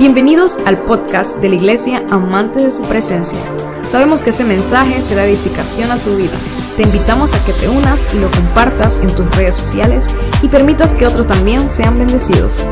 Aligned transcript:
Bienvenidos 0.00 0.56
al 0.66 0.86
podcast 0.86 1.40
de 1.40 1.50
la 1.50 1.56
Iglesia 1.56 2.06
Amante 2.10 2.62
de 2.62 2.70
su 2.70 2.82
Presencia. 2.88 3.38
Sabemos 3.84 4.22
que 4.22 4.30
este 4.30 4.44
mensaje 4.44 5.02
será 5.02 5.26
edificación 5.26 5.90
a 5.90 5.98
tu 5.98 6.16
vida. 6.16 6.38
Te 6.74 6.84
invitamos 6.84 7.34
a 7.34 7.44
que 7.44 7.52
te 7.52 7.68
unas 7.68 8.14
y 8.14 8.18
lo 8.18 8.30
compartas 8.30 8.98
en 9.02 9.14
tus 9.14 9.30
redes 9.36 9.56
sociales 9.56 10.06
y 10.42 10.48
permitas 10.48 10.94
que 10.94 11.06
otros 11.06 11.26
también 11.26 11.68
sean 11.68 11.98
bendecidos. 11.98 12.66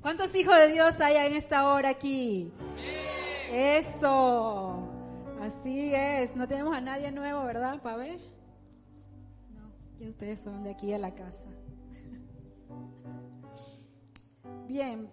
¿Cuántos 0.00 0.32
hijos 0.32 0.56
de 0.58 0.68
Dios 0.68 1.00
hay 1.00 1.26
en 1.26 1.34
esta 1.34 1.68
hora 1.72 1.88
aquí? 1.88 2.52
Eso. 3.52 4.78
Así 5.42 5.92
es. 5.92 6.36
No 6.36 6.46
tenemos 6.46 6.72
a 6.72 6.80
nadie 6.80 7.10
nuevo, 7.10 7.42
¿verdad, 7.42 7.82
Pabe? 7.82 8.20
No, 9.56 9.72
que 9.98 10.08
ustedes 10.08 10.38
son 10.38 10.62
de 10.62 10.70
aquí 10.70 10.92
a 10.92 10.98
la 10.98 11.16
casa. 11.16 11.53
Bien, 14.66 15.10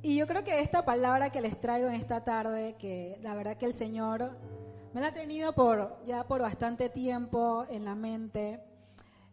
y 0.00 0.16
yo 0.16 0.26
creo 0.26 0.42
que 0.44 0.60
esta 0.60 0.82
palabra 0.84 1.30
que 1.30 1.42
les 1.42 1.60
traigo 1.60 1.88
en 1.88 1.94
esta 1.94 2.24
tarde, 2.24 2.76
que 2.78 3.18
la 3.20 3.34
verdad 3.34 3.58
que 3.58 3.66
el 3.66 3.74
Señor 3.74 4.38
me 4.94 5.02
la 5.02 5.08
ha 5.08 5.14
tenido 5.14 5.52
por 5.54 6.02
ya 6.06 6.26
por 6.26 6.40
bastante 6.40 6.88
tiempo 6.88 7.66
en 7.68 7.84
la 7.84 7.94
mente, 7.94 8.62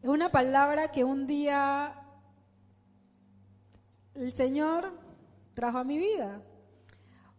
es 0.02 0.10
una 0.10 0.30
palabra 0.30 0.92
que 0.92 1.06
un 1.06 1.26
día 1.26 1.96
el 4.14 4.34
Señor 4.34 4.92
trajo 5.54 5.78
a 5.78 5.84
mi 5.86 5.98
vida. 5.98 6.42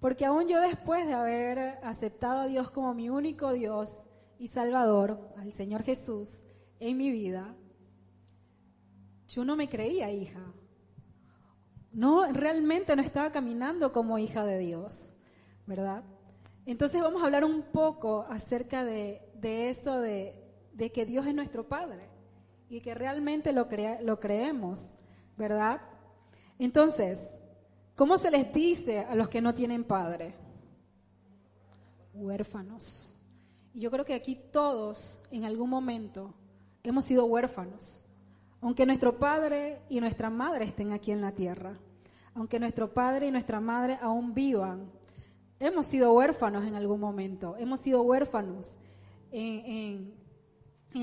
Porque 0.01 0.25
aún 0.25 0.49
yo 0.49 0.59
después 0.61 1.07
de 1.07 1.13
haber 1.13 1.59
aceptado 1.83 2.41
a 2.41 2.47
Dios 2.47 2.71
como 2.71 2.95
mi 2.95 3.11
único 3.11 3.53
Dios 3.53 3.95
y 4.39 4.49
Salvador, 4.49 5.35
al 5.37 5.53
Señor 5.53 5.83
Jesús, 5.83 6.45
en 6.81 6.97
mi 6.97 7.11
vida, 7.11 7.55
yo 9.29 9.45
no 9.45 9.55
me 9.55 9.69
creía 9.69 10.11
hija 10.11 10.56
no, 11.97 12.31
realmente 12.31 12.95
no 12.95 13.01
estaba 13.01 13.33
caminando 13.33 13.91
como 13.91 14.19
hija 14.19 14.45
de 14.45 14.59
Dios, 14.59 15.15
¿verdad? 15.67 16.05
Entonces 16.67 17.01
vamos 17.01 17.23
a 17.23 17.25
hablar 17.25 17.43
un 17.43 17.63
poco 17.63 18.27
acerca 18.29 18.85
de, 18.85 19.23
eso, 19.43 19.99
de, 20.01 20.35
que 20.93 21.07
Dios 21.07 21.27
es 21.27 21.35
nuestro 21.35 21.67
Padre 21.67 22.11
y 22.69 22.83
que 22.83 22.95
realmente 22.95 23.51
lo, 23.55 23.67
lo 24.03 24.21
creemos, 24.21 24.91
¿verdad? 25.39 25.81
Entonces, 26.59 27.39
¿cómo 27.95 28.19
se 28.19 28.31
les 28.31 28.53
dice 28.53 28.99
a 28.99 29.15
los 29.15 29.31
que 29.31 29.41
no 29.41 29.55
tienen 29.55 29.83
padre? 29.83 30.35
Huérfanos. 32.13 33.15
Y 33.73 33.81
yo 33.81 33.91
creo 33.91 34.05
que 34.05 34.15
aquí 34.15 34.39
todos 34.53 35.19
en 35.31 35.47
algún 35.47 35.71
momento 35.71 36.35
hemos 36.83 37.07
sido 37.07 37.25
huérfanos, 37.25 38.03
aunque 38.61 38.85
nuestro 38.85 39.19
padre 39.19 39.81
y 39.89 39.99
nuestra 40.01 40.29
madre 40.29 40.67
estén 40.67 40.93
aquí 40.93 41.11
en 41.11 41.23
la 41.23 41.33
tierra 41.33 41.79
aunque 42.37 42.61
nuestro 42.61 42.93
padre 42.93 43.27
y 43.27 43.31
nuestra 43.31 43.61
madre 43.61 43.99
aún 44.01 44.35
vivan. 44.35 44.93
Hemos 45.59 45.87
sido 45.87 46.13
huérfanos 46.13 46.67
en 46.67 46.75
algún 46.75 47.01
momento, 47.01 47.57
hemos 47.59 47.81
sido 47.81 48.03
huérfanos 48.03 48.77
en, 49.33 50.15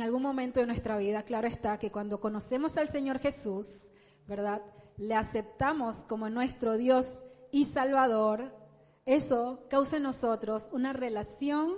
algún 0.02 0.22
momento 0.22 0.60
de 0.60 0.68
nuestra 0.68 0.98
vida. 0.98 1.24
Claro 1.24 1.48
está 1.48 1.80
que 1.80 1.92
cuando 1.92 2.20
conocemos 2.20 2.78
al 2.78 2.90
Señor 2.90 3.20
Jesús, 3.20 3.88
¿verdad? 4.28 4.62
Le 4.98 5.16
aceptamos 5.16 5.98
como 6.06 6.30
nuestro 6.30 6.78
Dios 6.78 7.20
y 7.52 7.66
Salvador, 7.66 8.56
eso 9.06 9.66
causa 9.70 9.98
en 9.98 10.04
nosotros 10.04 10.68
una 10.72 10.94
relación 10.94 11.74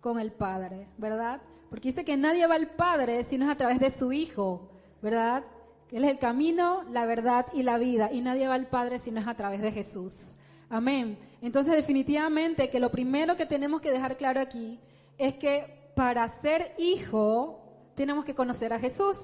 con 0.00 0.18
el 0.18 0.32
Padre, 0.32 0.88
¿verdad? 0.96 1.42
Porque 1.68 1.88
dice 1.88 2.04
que 2.06 2.16
nadie 2.16 2.46
va 2.46 2.54
al 2.54 2.70
Padre 2.70 3.22
si 3.24 3.36
no 3.36 3.44
es 3.44 3.50
a 3.50 3.56
través 3.56 3.80
de 3.80 3.90
su 3.90 4.12
Hijo, 4.12 4.70
¿verdad? 5.02 5.44
Él 5.90 6.04
es 6.04 6.10
el 6.10 6.18
camino, 6.18 6.84
la 6.90 7.06
verdad 7.06 7.46
y 7.52 7.62
la 7.62 7.78
vida. 7.78 8.12
Y 8.12 8.20
nadie 8.20 8.46
va 8.46 8.54
al 8.54 8.66
Padre 8.66 8.98
si 8.98 9.10
no 9.10 9.20
es 9.20 9.26
a 9.26 9.34
través 9.34 9.62
de 9.62 9.72
Jesús. 9.72 10.30
Amén. 10.68 11.18
Entonces 11.40 11.74
definitivamente 11.74 12.68
que 12.68 12.80
lo 12.80 12.90
primero 12.90 13.36
que 13.36 13.46
tenemos 13.46 13.80
que 13.80 13.90
dejar 13.90 14.16
claro 14.16 14.40
aquí 14.40 14.78
es 15.16 15.34
que 15.34 15.90
para 15.94 16.28
ser 16.40 16.74
hijo 16.78 17.60
tenemos 17.94 18.24
que 18.24 18.34
conocer 18.34 18.72
a 18.72 18.78
Jesús. 18.78 19.18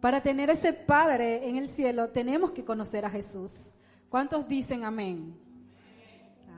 Para 0.00 0.22
tener 0.22 0.50
ese 0.50 0.72
Padre 0.72 1.48
en 1.48 1.56
el 1.56 1.68
cielo 1.68 2.08
tenemos 2.08 2.52
que 2.52 2.64
conocer 2.64 3.04
a 3.04 3.10
Jesús. 3.10 3.52
¿Cuántos 4.08 4.48
dicen 4.48 4.84
amén? 4.84 5.38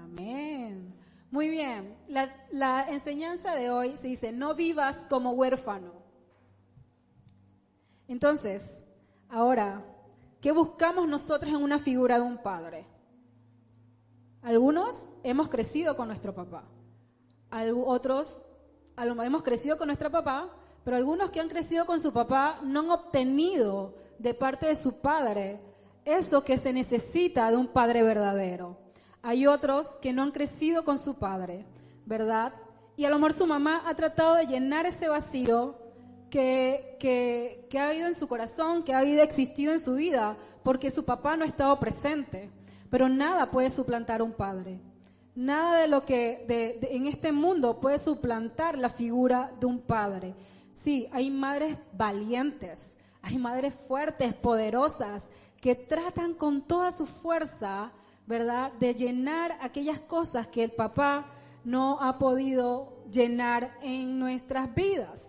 Amén. 0.03 0.95
Muy 1.31 1.49
bien. 1.49 1.97
La, 2.07 2.35
la 2.51 2.87
enseñanza 2.89 3.55
de 3.55 3.71
hoy 3.71 3.97
se 4.01 4.09
dice, 4.09 4.33
no 4.33 4.55
vivas 4.55 4.97
como 5.09 5.33
huérfano. 5.33 5.93
Entonces, 8.07 8.87
Ahora, 9.31 9.85
¿qué 10.41 10.53
buscamos 10.53 11.07
nosotros 11.07 11.53
en 11.53 11.63
una 11.63 11.79
figura 11.79 12.17
de 12.17 12.23
un 12.23 12.39
padre? 12.39 12.87
Algunos 14.43 15.11
hemos 15.23 15.49
crecido 15.49 15.97
con 15.97 16.09
nuestro 16.09 16.35
papá, 16.35 16.65
otros 17.85 18.43
hemos 18.97 19.43
crecido 19.43 19.77
con 19.77 19.89
nuestro 19.89 20.11
papá, 20.11 20.51
pero 20.83 20.97
algunos 20.97 21.31
que 21.31 21.41
han 21.41 21.49
crecido 21.49 21.85
con 21.85 22.01
su 22.01 22.13
papá 22.13 22.59
no 22.63 22.81
han 22.81 22.91
obtenido 22.91 23.95
de 24.19 24.33
parte 24.33 24.67
de 24.67 24.77
su 24.77 25.01
padre 25.01 25.59
eso 26.07 26.43
que 26.43 26.57
se 26.57 26.73
necesita 26.73 27.51
de 27.51 27.57
un 27.59 27.69
padre 27.69 28.03
verdadero. 28.03 28.79
Hay 29.21 29.47
otros 29.47 29.99
que 30.01 30.15
no 30.15 30.23
han 30.23 30.31
crecido 30.31 30.85
con 30.85 30.99
su 30.99 31.17
padre, 31.17 31.67
¿verdad? 32.07 32.55
Y 32.97 33.05
a 33.05 33.11
lo 33.11 33.17
mejor 33.17 33.35
su 33.35 33.47
mamá 33.47 33.83
ha 33.87 33.95
tratado 33.95 34.37
de 34.37 34.47
llenar 34.47 34.87
ese 34.87 35.09
vacío 35.09 35.77
que, 36.31 36.97
que, 36.99 37.79
ha 37.79 37.89
habido 37.89 38.09
en 38.09 38.15
su 38.15 38.29
corazón, 38.29 38.83
que 38.83 38.95
ha 38.95 38.99
habido 38.99 39.23
existido 39.23 39.73
en 39.73 39.81
su 39.81 39.95
vida, 39.95 40.37
porque 40.63 40.91
su 40.91 41.05
papá 41.05 41.37
no 41.37 41.45
ha 41.45 41.49
estado 41.49 41.79
presente. 41.79 42.51
Pero 42.91 43.09
nada 43.09 43.51
puede 43.51 43.71
suplantar 43.71 44.21
a 44.21 44.25
un 44.25 44.33
padre. 44.33 44.81
Nada 45.35 45.81
de 45.81 45.89
lo 45.89 46.05
que 46.05 46.45
en 46.91 47.07
este 47.07 47.33
mundo 47.33 47.81
puede 47.81 47.99
suplantar 47.99 48.77
la 48.77 48.89
figura 48.89 49.53
de 49.61 49.67
un 49.67 49.81
padre. 49.81 50.35
Sí, 50.73 51.09
hay 51.13 51.31
madres 51.31 51.79
valientes, 51.93 52.97
hay 53.23 53.39
madres 53.39 53.75
fuertes, 53.87 54.35
poderosas, 54.35 55.29
que 55.61 55.75
tratan 55.75 56.35
con 56.35 56.63
toda 56.63 56.93
su 56.93 57.07
fuerza, 57.07 57.93
¿verdad?, 58.27 58.73
de 58.75 58.95
llenar 58.95 59.59
aquellas 59.61 60.01
cosas 60.01 60.49
que 60.49 60.65
el 60.65 60.71
papá 60.71 61.27
no 61.65 62.01
ha 62.01 62.19
podido 62.19 63.05
llenar 63.11 63.77
en 63.83 64.19
nuestras 64.19 64.75
vidas. 64.75 65.29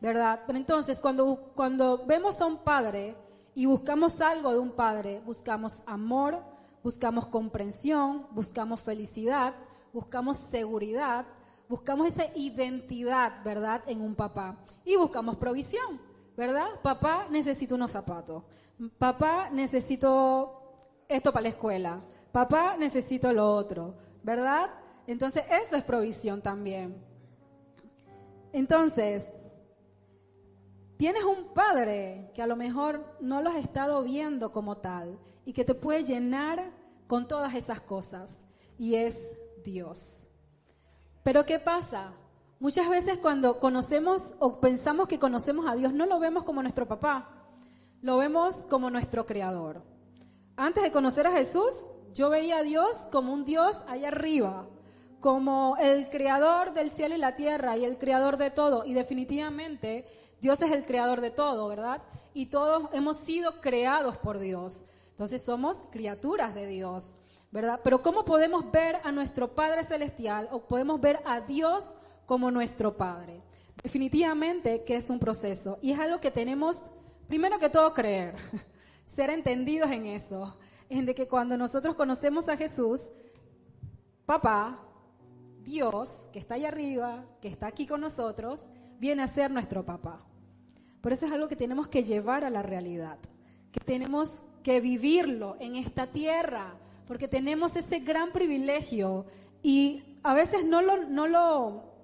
¿Verdad? 0.00 0.40
Pero 0.46 0.58
entonces, 0.58 0.98
cuando, 0.98 1.52
cuando 1.54 2.06
vemos 2.06 2.40
a 2.40 2.46
un 2.46 2.58
padre 2.58 3.16
y 3.54 3.66
buscamos 3.66 4.20
algo 4.20 4.52
de 4.52 4.58
un 4.58 4.72
padre, 4.72 5.20
buscamos 5.24 5.82
amor, 5.86 6.42
buscamos 6.82 7.26
comprensión, 7.26 8.26
buscamos 8.30 8.80
felicidad, 8.80 9.54
buscamos 9.92 10.36
seguridad, 10.36 11.26
buscamos 11.68 12.08
esa 12.08 12.26
identidad, 12.34 13.42
¿verdad?, 13.44 13.82
en 13.86 14.00
un 14.00 14.14
papá. 14.14 14.56
Y 14.84 14.96
buscamos 14.96 15.36
provisión, 15.36 16.00
¿verdad? 16.36 16.68
Papá, 16.82 17.26
necesito 17.30 17.74
unos 17.74 17.90
zapatos. 17.90 18.44
Papá, 18.96 19.50
necesito 19.50 20.74
esto 21.08 21.32
para 21.32 21.42
la 21.42 21.48
escuela. 21.48 22.00
Papá, 22.30 22.76
necesito 22.78 23.32
lo 23.32 23.54
otro, 23.54 23.96
¿verdad? 24.22 24.70
Entonces, 25.06 25.44
eso 25.50 25.76
es 25.76 25.82
provisión 25.82 26.42
también. 26.42 27.02
Entonces, 28.52 29.26
Tienes 30.98 31.22
un 31.22 31.54
padre 31.54 32.32
que 32.34 32.42
a 32.42 32.46
lo 32.48 32.56
mejor 32.56 33.16
no 33.20 33.40
lo 33.40 33.50
has 33.50 33.56
estado 33.56 34.02
viendo 34.02 34.50
como 34.50 34.78
tal 34.78 35.16
y 35.44 35.52
que 35.52 35.64
te 35.64 35.76
puede 35.76 36.02
llenar 36.02 36.72
con 37.06 37.28
todas 37.28 37.54
esas 37.54 37.80
cosas 37.80 38.44
y 38.78 38.96
es 38.96 39.16
Dios. 39.62 40.26
Pero 41.22 41.46
¿qué 41.46 41.60
pasa? 41.60 42.14
Muchas 42.58 42.88
veces 42.90 43.18
cuando 43.18 43.60
conocemos 43.60 44.34
o 44.40 44.60
pensamos 44.60 45.06
que 45.06 45.20
conocemos 45.20 45.68
a 45.68 45.76
Dios 45.76 45.92
no 45.92 46.04
lo 46.04 46.18
vemos 46.18 46.42
como 46.42 46.62
nuestro 46.62 46.88
papá, 46.88 47.46
lo 48.02 48.16
vemos 48.16 48.56
como 48.68 48.90
nuestro 48.90 49.24
creador. 49.24 49.84
Antes 50.56 50.82
de 50.82 50.90
conocer 50.90 51.28
a 51.28 51.32
Jesús, 51.32 51.92
yo 52.12 52.28
veía 52.28 52.58
a 52.58 52.62
Dios 52.64 53.06
como 53.12 53.32
un 53.32 53.44
Dios 53.44 53.76
allá 53.86 54.08
arriba, 54.08 54.66
como 55.20 55.76
el 55.78 56.10
creador 56.10 56.72
del 56.72 56.90
cielo 56.90 57.14
y 57.14 57.18
la 57.18 57.36
tierra 57.36 57.76
y 57.76 57.84
el 57.84 57.98
creador 57.98 58.36
de 58.36 58.50
todo. 58.50 58.84
Y 58.84 58.94
definitivamente 58.94 60.04
Dios 60.40 60.60
es 60.62 60.72
el 60.72 60.84
creador 60.84 61.20
de 61.20 61.30
todo, 61.30 61.68
¿verdad? 61.68 62.02
Y 62.34 62.46
todos 62.46 62.88
hemos 62.92 63.16
sido 63.16 63.60
creados 63.60 64.16
por 64.18 64.38
Dios. 64.38 64.84
Entonces 65.10 65.42
somos 65.42 65.78
criaturas 65.90 66.54
de 66.54 66.66
Dios, 66.66 67.10
¿verdad? 67.50 67.80
Pero 67.82 68.02
¿cómo 68.02 68.24
podemos 68.24 68.70
ver 68.70 69.00
a 69.02 69.10
nuestro 69.10 69.54
Padre 69.54 69.82
Celestial 69.84 70.48
o 70.52 70.60
podemos 70.60 71.00
ver 71.00 71.20
a 71.24 71.40
Dios 71.40 71.94
como 72.26 72.50
nuestro 72.50 72.96
Padre? 72.96 73.42
Definitivamente 73.82 74.84
que 74.84 74.96
es 74.96 75.10
un 75.10 75.18
proceso 75.18 75.78
y 75.82 75.92
es 75.92 75.98
algo 75.98 76.20
que 76.20 76.30
tenemos, 76.30 76.82
primero 77.26 77.58
que 77.58 77.68
todo, 77.68 77.94
creer, 77.94 78.36
ser 79.16 79.30
entendidos 79.30 79.90
en 79.90 80.06
eso, 80.06 80.56
en 80.88 81.04
de 81.04 81.14
que 81.14 81.26
cuando 81.26 81.56
nosotros 81.56 81.96
conocemos 81.96 82.48
a 82.48 82.56
Jesús, 82.56 83.10
papá, 84.24 84.78
Dios, 85.62 86.28
que 86.32 86.38
está 86.38 86.54
ahí 86.54 86.64
arriba, 86.64 87.24
que 87.40 87.48
está 87.48 87.66
aquí 87.66 87.86
con 87.86 88.00
nosotros, 88.00 88.62
viene 88.98 89.22
a 89.22 89.26
ser 89.26 89.50
nuestro 89.50 89.84
papá. 89.84 90.24
Por 91.00 91.12
eso 91.12 91.26
es 91.26 91.32
algo 91.32 91.48
que 91.48 91.56
tenemos 91.56 91.88
que 91.88 92.02
llevar 92.02 92.44
a 92.44 92.50
la 92.50 92.62
realidad, 92.62 93.18
que 93.72 93.80
tenemos 93.80 94.30
que 94.62 94.80
vivirlo 94.80 95.56
en 95.60 95.76
esta 95.76 96.06
tierra, 96.08 96.74
porque 97.06 97.28
tenemos 97.28 97.76
ese 97.76 98.00
gran 98.00 98.32
privilegio 98.32 99.24
y 99.62 100.18
a 100.22 100.34
veces 100.34 100.64
no 100.64 100.82
lo, 100.82 101.04
no 101.04 101.26
lo, 101.26 101.94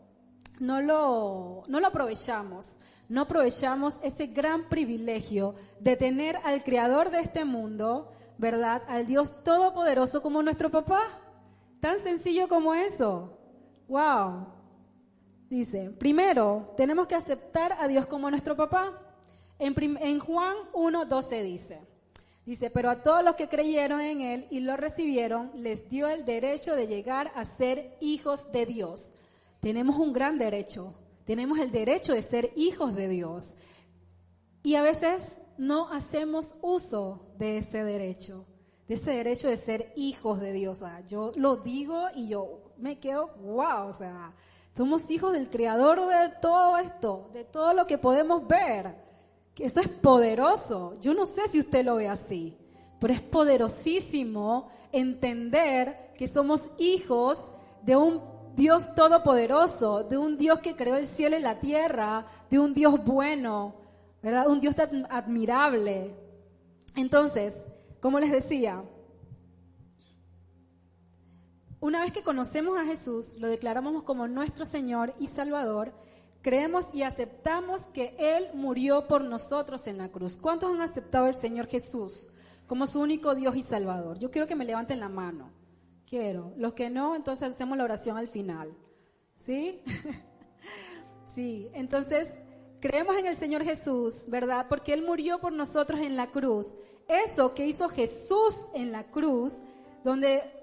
no 0.61 0.81
lo, 0.81 1.65
no 1.67 1.81
lo 1.81 1.87
aprovechamos. 1.87 2.77
No 3.07 3.23
aprovechamos 3.23 3.99
ese 4.03 4.29
gran 4.29 4.71
privilegio 4.71 5.55
de 5.79 5.97
tener 5.97 6.39
al 6.43 6.65
creador 6.65 7.11
de 7.11 7.21
este 7.21 7.45
mundo, 7.45 8.11
¿verdad? 8.39 8.83
Al 8.89 9.07
Dios 9.07 9.45
todopoderoso 9.45 10.23
como 10.23 10.43
nuestro 10.43 10.71
papá. 10.71 11.03
Tan 11.81 12.03
sencillo 12.03 12.49
como 12.49 12.75
eso. 12.75 13.37
Wow. 13.89 14.54
Dice, 15.55 15.89
primero, 15.89 16.75
tenemos 16.77 17.07
que 17.07 17.15
aceptar 17.15 17.77
a 17.79 17.87
Dios 17.87 18.07
como 18.07 18.29
nuestro 18.29 18.57
papá. 18.57 19.01
En, 19.61 19.73
en 20.01 20.19
Juan 20.19 20.57
1.12 20.73 21.43
dice, 21.45 21.81
dice, 22.45 22.71
pero 22.71 22.91
a 22.91 23.05
todos 23.05 23.23
los 23.23 23.37
que 23.37 23.47
creyeron 23.47 24.01
en 24.01 24.21
Él 24.21 24.49
y 24.51 24.59
lo 24.59 24.77
recibieron, 24.77 25.53
les 25.55 25.89
dio 25.89 26.09
el 26.09 26.25
derecho 26.25 26.75
de 26.75 26.89
llegar 26.89 27.31
a 27.37 27.45
ser 27.45 27.97
hijos 28.01 28.51
de 28.51 28.67
Dios. 28.67 29.13
Tenemos 29.61 29.95
un 29.95 30.13
gran 30.13 30.39
derecho, 30.39 30.93
tenemos 31.25 31.61
el 31.61 31.71
derecho 31.71 32.15
de 32.15 32.23
ser 32.23 32.51
hijos 32.57 32.97
de 32.97 33.07
Dios. 33.07 33.55
Y 34.65 34.75
a 34.75 34.83
veces 34.83 35.39
no 35.57 35.89
hacemos 35.93 36.57
uso 36.63 37.33
de 37.39 37.59
ese 37.59 37.85
derecho, 37.85 38.45
de 38.89 38.95
ese 38.95 39.13
derecho 39.13 39.47
de 39.47 39.57
ser 39.57 39.93
hijos 39.95 40.41
de 40.41 40.53
Dios. 40.53 40.83
yo 41.07 41.31
lo 41.37 41.59
digo 41.59 42.07
y 42.13 42.27
yo 42.27 42.73
me 42.77 42.99
quedo, 42.99 43.29
wow, 43.37 43.87
o 43.87 43.93
sea, 43.93 44.35
somos 44.77 45.09
hijos 45.11 45.33
del 45.33 45.49
creador 45.49 46.01
de 46.07 46.35
todo 46.41 46.79
esto, 46.79 47.31
de 47.33 47.45
todo 47.45 47.73
lo 47.75 47.87
que 47.87 47.99
podemos 47.99 48.47
ver. 48.47 48.97
Eso 49.57 49.81
es 49.81 49.89
poderoso. 49.89 50.95
Yo 51.01 51.15
no 51.15 51.25
sé 51.25 51.49
si 51.49 51.61
usted 51.61 51.85
lo 51.85 51.97
ve 51.97 52.09
así, 52.09 52.57
pero 52.99 53.15
es 53.15 53.21
poderosísimo 53.21 54.69
entender 54.91 56.13
que 56.17 56.27
somos 56.27 56.71
hijos 56.79 57.45
de 57.83 57.97
un 57.97 58.21
Dios 58.57 58.95
todopoderoso, 58.95 60.05
de 60.05 60.17
un 60.17 60.39
Dios 60.39 60.61
que 60.61 60.77
creó 60.77 60.97
el 60.97 61.07
cielo 61.07 61.37
y 61.37 61.41
la 61.41 61.61
tierra, 61.61 62.27
de 62.51 62.59
un 62.59 62.75
Dios 62.75 63.05
bueno, 63.05 63.75
¿verdad? 64.23 64.49
Un 64.49 64.61
Dios 64.61 64.75
admirable. 65.11 66.17
Entonces, 66.97 67.57
como 68.01 68.19
les 68.21 68.31
decía, 68.31 68.83
una 71.85 72.01
vez 72.01 72.13
que 72.13 72.23
conocemos 72.23 72.79
a 72.79 72.87
Jesús, 72.87 73.37
lo 73.39 73.47
declaramos 73.47 74.05
como 74.05 74.27
nuestro 74.27 74.65
Señor 74.65 75.13
y 75.21 75.27
Salvador, 75.27 75.93
creemos 76.41 76.87
y 76.95 77.03
aceptamos 77.03 77.83
que 77.93 78.17
Él 78.19 78.49
murió 78.55 79.07
por 79.07 79.23
nosotros 79.23 79.87
en 79.87 79.99
la 79.99 80.09
cruz. 80.09 80.39
¿Cuántos 80.39 80.73
han 80.73 80.81
aceptado 80.81 81.27
al 81.27 81.35
Señor 81.35 81.67
Jesús 81.67 82.31
como 82.67 82.87
su 82.87 83.01
único 83.01 83.35
Dios 83.35 83.55
y 83.55 83.61
Salvador? 83.61 84.19
Yo 84.19 84.31
quiero 84.31 84.47
que 84.47 84.55
me 84.55 84.65
levanten 84.65 84.99
la 84.99 85.11
mano. 85.11 85.51
Quiero. 86.09 86.55
Los 86.57 86.73
que 86.73 86.89
no, 86.89 87.17
entonces 87.17 87.51
hacemos 87.51 87.77
la 87.77 87.85
oración 87.85 88.17
al 88.17 88.29
final. 88.29 88.75
¿Sí? 89.37 89.83
sí, 91.35 91.69
entonces 91.75 92.33
creemos 92.81 93.15
en 93.19 93.27
el 93.27 93.37
Señor 93.37 93.63
Jesús, 93.63 94.25
¿verdad? 94.29 94.69
Porque 94.71 94.95
Él 94.95 95.03
murió 95.03 95.39
por 95.39 95.53
nosotros 95.53 96.01
en 96.01 96.17
la 96.17 96.29
cruz. 96.29 96.75
Eso 97.09 97.53
que 97.53 97.67
hizo 97.67 97.91
Jesús 97.91 98.57
en 98.73 98.91
la 98.91 99.05
cruz, 99.11 99.59
donde 100.03 100.54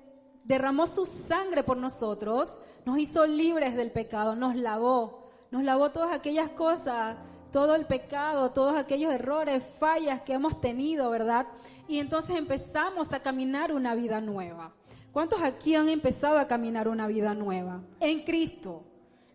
derramó 0.43 0.87
su 0.87 1.05
sangre 1.05 1.63
por 1.63 1.77
nosotros, 1.77 2.57
nos 2.85 2.97
hizo 2.97 3.27
libres 3.27 3.75
del 3.75 3.91
pecado, 3.91 4.35
nos 4.35 4.55
lavó, 4.55 5.29
nos 5.51 5.63
lavó 5.63 5.91
todas 5.91 6.11
aquellas 6.11 6.49
cosas, 6.49 7.17
todo 7.51 7.75
el 7.75 7.85
pecado, 7.85 8.51
todos 8.51 8.75
aquellos 8.75 9.11
errores, 9.13 9.63
fallas 9.79 10.21
que 10.21 10.33
hemos 10.33 10.59
tenido, 10.61 11.09
¿verdad? 11.09 11.47
Y 11.87 11.99
entonces 11.99 12.37
empezamos 12.37 13.11
a 13.13 13.21
caminar 13.21 13.73
una 13.73 13.93
vida 13.93 14.21
nueva. 14.21 14.73
¿Cuántos 15.11 15.41
aquí 15.41 15.75
han 15.75 15.89
empezado 15.89 16.39
a 16.39 16.47
caminar 16.47 16.87
una 16.87 17.07
vida 17.07 17.33
nueva? 17.33 17.81
En 17.99 18.23
Cristo, 18.23 18.83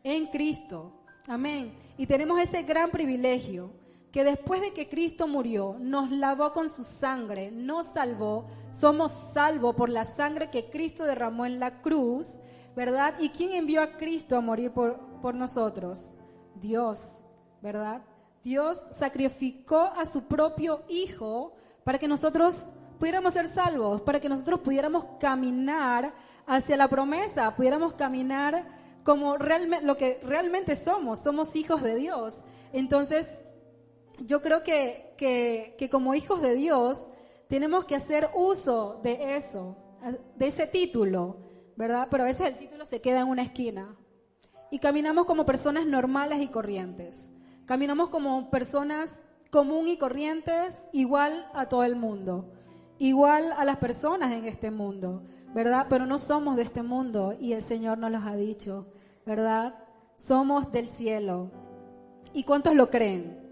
en 0.03 0.27
Cristo. 0.27 0.93
Amén. 1.29 1.75
Y 1.99 2.07
tenemos 2.07 2.41
ese 2.41 2.63
gran 2.63 2.91
privilegio 2.91 3.71
que 4.17 4.25
después 4.25 4.63
de 4.63 4.73
que 4.73 4.89
Cristo 4.89 5.29
murió, 5.29 5.77
nos 5.79 6.11
lavó 6.11 6.55
con 6.55 6.71
su 6.71 6.85
sangre, 6.85 7.51
nos 7.51 7.89
salvó, 7.89 8.47
somos 8.71 9.13
salvos 9.13 9.77
por 9.77 9.91
la 9.91 10.05
sangre 10.05 10.49
que 10.49 10.71
Cristo 10.71 11.05
derramó 11.05 11.45
en 11.45 11.61
la 11.61 11.83
cruz 11.83 12.39
¿verdad? 12.77 13.15
¿Y 13.19 13.31
quién 13.31 13.53
envió 13.53 13.81
a 13.81 13.97
Cristo 13.97 14.37
a 14.37 14.43
morir 14.43 14.71
por, 14.71 14.99
por 15.23 15.35
nosotros? 15.35 16.15
Dios, 16.55 17.25
¿verdad? 17.63 18.03
Dios 18.45 18.79
sacrificó 18.99 19.81
a 19.81 20.05
su 20.05 20.25
propio 20.25 20.83
Hijo 20.89 21.55
para 21.85 21.99
que 21.99 22.07
nosotros 22.07 22.69
pudiéramos 22.99 23.33
ser 23.33 23.49
salvos, 23.49 24.03
para 24.03 24.21
que 24.21 24.29
nosotros 24.29 24.61
pudiéramos 24.61 25.07
caminar 25.19 26.15
hacia 26.47 26.77
la 26.77 26.89
promesa, 26.89 27.57
pudiéramos 27.57 27.95
caminar 27.95 28.67
como 29.03 29.39
realmente, 29.39 29.87
lo 29.87 29.97
que 29.97 30.21
realmente 30.23 30.77
somos, 30.77 31.21
somos 31.21 31.57
hijos 31.57 31.83
de 31.83 31.95
Dios. 31.95 32.41
Entonces, 32.73 33.27
yo 34.25 34.43
creo 34.43 34.63
que, 34.63 35.15
que, 35.17 35.75
que 35.79 35.91
como 35.91 36.15
hijos 36.15 36.41
de 36.41 36.55
Dios 36.55 37.09
tenemos 37.49 37.85
que 37.85 37.97
hacer 37.97 38.29
uso 38.35 39.01
de 39.03 39.37
eso, 39.37 39.77
de 40.37 40.47
ese 40.47 40.67
título, 40.67 41.39
¿verdad? 41.77 42.09
Pero 42.11 42.25
a 42.25 42.27
veces 42.27 42.49
el 42.49 42.59
título 42.59 42.85
se 42.87 43.01
queda 43.01 43.21
en 43.21 43.29
una 43.29 43.43
esquina. 43.43 43.97
Y 44.71 44.79
caminamos 44.79 45.27
como 45.27 45.47
personas 45.47 45.87
normales 45.87 46.41
y 46.41 46.49
corrientes. 46.49 47.33
Caminamos 47.67 48.09
como 48.09 48.51
personas 48.51 49.21
común 49.51 49.89
y 49.89 49.97
corrientes, 49.97 50.77
igual 50.93 51.49
a 51.55 51.69
todo 51.69 51.85
el 51.85 51.97
mundo. 51.97 52.53
Igual 52.99 53.53
a 53.53 53.65
las 53.65 53.77
personas 53.77 54.33
en 54.33 54.47
este 54.47 54.71
mundo, 54.71 55.23
¿verdad? 55.55 55.87
Pero 55.89 56.07
no 56.07 56.19
somos 56.19 56.57
de 56.57 56.63
este 56.63 56.83
mundo 56.83 57.37
y 57.39 57.53
el 57.53 57.63
Señor 57.63 57.99
nos 57.99 58.11
los 58.11 58.25
ha 58.25 58.35
dicho, 58.35 58.87
¿verdad? 59.25 59.75
Somos 60.17 60.73
del 60.73 60.89
cielo. 60.89 61.51
¿Y 62.33 62.45
cuántos 62.45 62.75
lo 62.75 62.91
creen? 62.91 63.46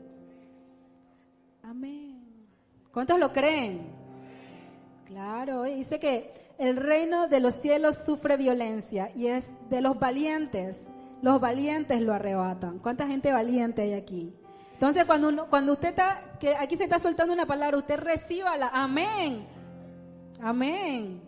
¿Cuántos 2.94 3.18
lo 3.18 3.32
creen? 3.32 3.92
Claro, 5.04 5.64
dice 5.64 5.98
que 5.98 6.32
el 6.58 6.76
reino 6.76 7.26
de 7.26 7.40
los 7.40 7.54
cielos 7.54 7.96
sufre 7.96 8.36
violencia 8.36 9.10
y 9.16 9.26
es 9.26 9.50
de 9.68 9.80
los 9.80 9.98
valientes. 9.98 10.86
Los 11.20 11.40
valientes 11.40 12.00
lo 12.00 12.14
arrebatan. 12.14 12.78
¿Cuánta 12.78 13.06
gente 13.08 13.32
valiente 13.32 13.82
hay 13.82 13.94
aquí? 13.94 14.32
Entonces, 14.74 15.04
cuando, 15.06 15.48
cuando 15.48 15.72
usted 15.72 15.88
está, 15.88 16.36
que 16.38 16.54
aquí 16.56 16.76
se 16.76 16.84
está 16.84 17.00
soltando 17.00 17.32
una 17.32 17.46
palabra, 17.46 17.78
usted 17.78 17.98
reciba 17.98 18.56
la 18.56 18.68
amén. 18.68 19.44
Amén. 20.40 21.20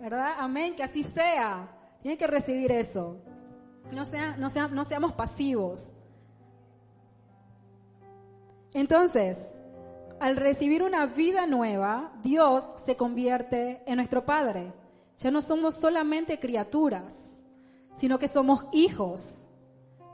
¿Verdad? 0.00 0.34
Amén, 0.38 0.76
que 0.76 0.84
así 0.84 1.02
sea. 1.02 1.68
Tiene 2.02 2.16
que 2.16 2.26
recibir 2.28 2.70
eso. 2.70 3.16
No, 3.90 4.04
sea, 4.04 4.36
no, 4.36 4.48
no 4.48 4.84
seamos 4.84 5.12
pasivos. 5.14 5.92
Entonces, 8.72 9.59
al 10.20 10.36
recibir 10.36 10.82
una 10.82 11.06
vida 11.06 11.46
nueva, 11.46 12.12
Dios 12.22 12.68
se 12.84 12.94
convierte 12.94 13.82
en 13.86 13.96
nuestro 13.96 14.24
Padre. 14.24 14.72
Ya 15.16 15.30
no 15.30 15.40
somos 15.40 15.74
solamente 15.74 16.38
criaturas, 16.38 17.40
sino 17.96 18.18
que 18.18 18.28
somos 18.28 18.66
hijos. 18.72 19.46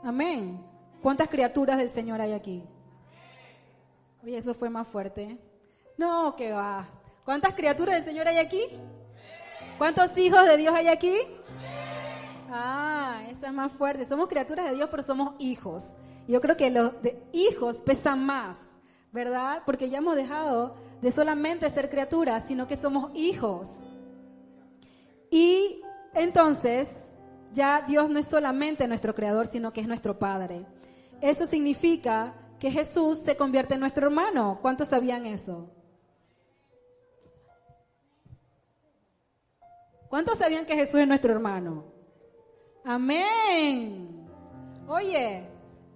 Amén. 0.03 0.63
¿Cuántas 1.01 1.27
criaturas 1.27 1.77
del 1.77 1.89
Señor 1.89 2.21
hay 2.21 2.31
aquí? 2.31 2.63
Oye, 4.23 4.37
eso 4.37 4.53
fue 4.53 4.69
más 4.69 4.87
fuerte. 4.87 5.37
No, 5.97 6.35
que 6.35 6.53
va. 6.53 6.87
¿Cuántas 7.25 7.53
criaturas 7.53 7.95
del 7.95 8.05
Señor 8.05 8.29
hay 8.29 8.37
aquí? 8.37 8.61
¿Cuántos 9.77 10.17
hijos 10.17 10.45
de 10.45 10.57
Dios 10.57 10.73
hay 10.73 10.87
aquí? 10.87 11.15
Ah, 12.49 13.23
esa 13.29 13.47
es 13.47 13.53
más 13.53 13.73
fuerte. 13.73 14.05
Somos 14.05 14.29
criaturas 14.29 14.69
de 14.69 14.75
Dios, 14.75 14.87
pero 14.89 15.03
somos 15.03 15.35
hijos. 15.39 15.91
Yo 16.29 16.39
creo 16.39 16.55
que 16.55 16.69
los 16.69 16.93
hijos 17.33 17.81
pesan 17.81 18.25
más 18.25 18.57
¿verdad? 19.17 19.63
Porque 19.65 19.89
ya 19.89 19.97
hemos 19.97 20.15
dejado 20.15 20.75
de 21.01 21.09
solamente 21.09 21.67
ser 21.71 21.89
criaturas, 21.89 22.43
sino 22.47 22.67
que 22.67 22.77
somos 22.77 23.09
hijos. 23.15 23.67
Y 25.31 25.81
entonces, 26.13 26.95
ya 27.51 27.81
Dios 27.81 28.11
no 28.11 28.19
es 28.19 28.27
solamente 28.27 28.87
nuestro 28.87 29.15
creador, 29.15 29.47
sino 29.47 29.73
que 29.73 29.81
es 29.81 29.87
nuestro 29.87 30.19
Padre. 30.19 30.67
Eso 31.19 31.47
significa 31.47 32.35
que 32.59 32.69
Jesús 32.69 33.17
se 33.17 33.35
convierte 33.35 33.73
en 33.73 33.79
nuestro 33.79 34.05
hermano. 34.05 34.59
¿Cuántos 34.61 34.89
sabían 34.89 35.25
eso? 35.25 35.67
¿Cuántos 40.09 40.37
sabían 40.37 40.67
que 40.67 40.75
Jesús 40.75 40.99
es 40.99 41.07
nuestro 41.07 41.33
hermano? 41.33 41.85
Amén. 42.85 44.27
Oye, 44.87 45.43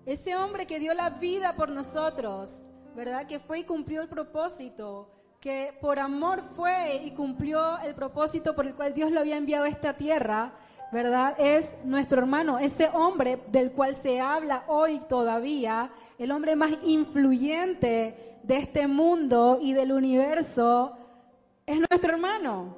ese 0.07 0.35
hombre 0.35 0.65
que 0.65 0.79
dio 0.79 0.95
la 0.95 1.11
vida 1.11 1.55
por 1.55 1.69
nosotros, 1.69 2.65
¿verdad? 2.95 3.25
Que 3.27 3.39
fue 3.39 3.59
y 3.59 3.63
cumplió 3.63 4.01
el 4.01 4.07
propósito, 4.09 5.09
que 5.39 5.73
por 5.81 5.99
amor 5.99 6.41
fue 6.55 7.01
y 7.03 7.11
cumplió 7.11 7.79
el 7.79 7.95
propósito 7.95 8.55
por 8.55 8.67
el 8.67 8.75
cual 8.75 8.93
Dios 8.93 9.11
lo 9.11 9.19
había 9.19 9.37
enviado 9.37 9.65
a 9.65 9.69
esta 9.69 9.93
tierra, 9.93 10.53
¿verdad? 10.91 11.35
Es 11.39 11.69
nuestro 11.83 12.19
hermano, 12.19 12.59
ese 12.59 12.89
hombre 12.93 13.41
del 13.47 13.71
cual 13.71 13.95
se 13.95 14.19
habla 14.19 14.65
hoy 14.67 14.99
todavía, 15.07 15.91
el 16.17 16.31
hombre 16.31 16.55
más 16.55 16.71
influyente 16.83 18.39
de 18.43 18.57
este 18.57 18.87
mundo 18.87 19.57
y 19.61 19.73
del 19.73 19.91
universo, 19.91 20.97
es 21.65 21.79
nuestro 21.79 22.13
hermano. 22.13 22.77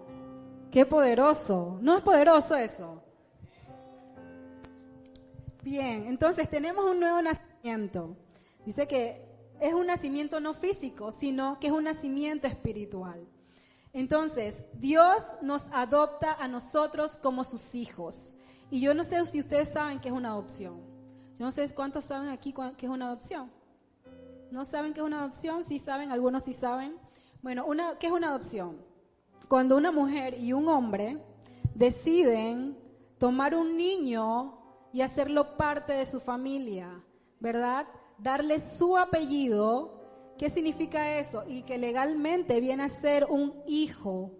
Qué 0.71 0.85
poderoso. 0.85 1.77
¿No 1.81 1.97
es 1.97 2.01
poderoso 2.01 2.55
eso? 2.55 3.03
Bien, 5.61 6.07
entonces 6.07 6.49
tenemos 6.49 6.83
un 6.85 6.99
nuevo 6.99 7.21
nacimiento. 7.21 8.15
Dice 8.65 8.87
que 8.87 9.32
es 9.59 9.73
un 9.73 9.87
nacimiento 9.87 10.39
no 10.39 10.53
físico, 10.53 11.11
sino 11.11 11.59
que 11.59 11.67
es 11.67 11.73
un 11.73 11.85
nacimiento 11.85 12.47
espiritual. 12.47 13.27
Entonces, 13.93 14.65
Dios 14.73 15.23
nos 15.41 15.65
adopta 15.71 16.33
a 16.33 16.47
nosotros 16.47 17.17
como 17.17 17.43
sus 17.43 17.75
hijos. 17.75 18.35
Y 18.71 18.81
yo 18.81 18.93
no 18.93 19.03
sé 19.03 19.23
si 19.27 19.39
ustedes 19.39 19.69
saben 19.69 19.99
qué 19.99 20.09
es 20.09 20.13
una 20.15 20.29
adopción. 20.29 20.81
Yo 21.37 21.45
no 21.45 21.51
sé 21.51 21.69
cuántos 21.73 22.05
saben 22.05 22.29
aquí 22.29 22.53
qué 22.77 22.85
es 22.85 22.91
una 22.91 23.05
adopción. 23.05 23.51
¿No 24.51 24.65
saben 24.65 24.93
qué 24.93 24.99
es 24.99 25.05
una 25.05 25.19
adopción? 25.19 25.63
Sí 25.63 25.79
saben, 25.79 26.11
algunos 26.11 26.43
sí 26.43 26.53
saben. 26.53 26.95
Bueno, 27.41 27.65
una, 27.65 27.97
¿qué 27.99 28.07
es 28.07 28.13
una 28.13 28.29
adopción? 28.29 28.77
Cuando 29.47 29.77
una 29.77 29.91
mujer 29.91 30.39
y 30.39 30.53
un 30.53 30.67
hombre 30.67 31.23
deciden 31.75 32.77
tomar 33.17 33.55
un 33.55 33.77
niño 33.77 34.59
y 34.91 35.01
hacerlo 35.01 35.55
parte 35.55 35.93
de 35.93 36.05
su 36.05 36.19
familia, 36.19 37.03
¿verdad? 37.39 37.87
Darle 38.23 38.59
su 38.59 38.97
apellido 38.97 40.03
¿Qué 40.37 40.49
significa 40.49 41.19
eso? 41.19 41.43
Y 41.47 41.61
que 41.61 41.77
legalmente 41.77 42.59
viene 42.59 42.83
a 42.83 42.89
ser 42.89 43.25
un 43.29 43.63
hijo, 43.67 44.31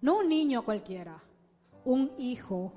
no 0.00 0.18
un 0.18 0.28
niño 0.28 0.64
cualquiera, 0.64 1.22
un 1.84 2.12
hijo. 2.18 2.72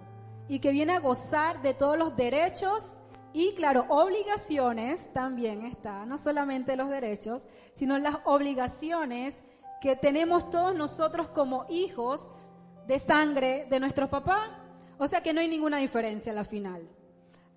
Y 0.48 0.60
que 0.60 0.72
viene 0.72 0.94
a 0.94 1.00
gozar 1.00 1.62
de 1.64 1.74
todos 1.74 1.98
los 1.98 2.16
derechos 2.16 3.00
y, 3.34 3.56
claro, 3.56 3.86
obligaciones 3.90 5.12
también 5.12 5.66
está, 5.66 6.06
no 6.06 6.18
solamente 6.18 6.76
los 6.76 6.90
derechos, 6.90 7.48
sino 7.74 7.98
las 7.98 8.18
obligaciones 8.26 9.36
que 9.82 9.96
tenemos 9.96 10.50
todos 10.52 10.76
nosotros 10.76 11.28
como 11.28 11.66
hijos 11.68 12.22
de 12.88 13.00
sangre 13.00 13.66
de 13.70 13.80
nuestros 13.80 14.10
papás. 14.10 14.50
O 15.00 15.08
sea 15.08 15.22
que 15.22 15.34
no 15.34 15.42
hay 15.42 15.50
ninguna 15.50 15.78
diferencia 15.78 16.32
a 16.32 16.36
la 16.36 16.46
final. 16.46 16.88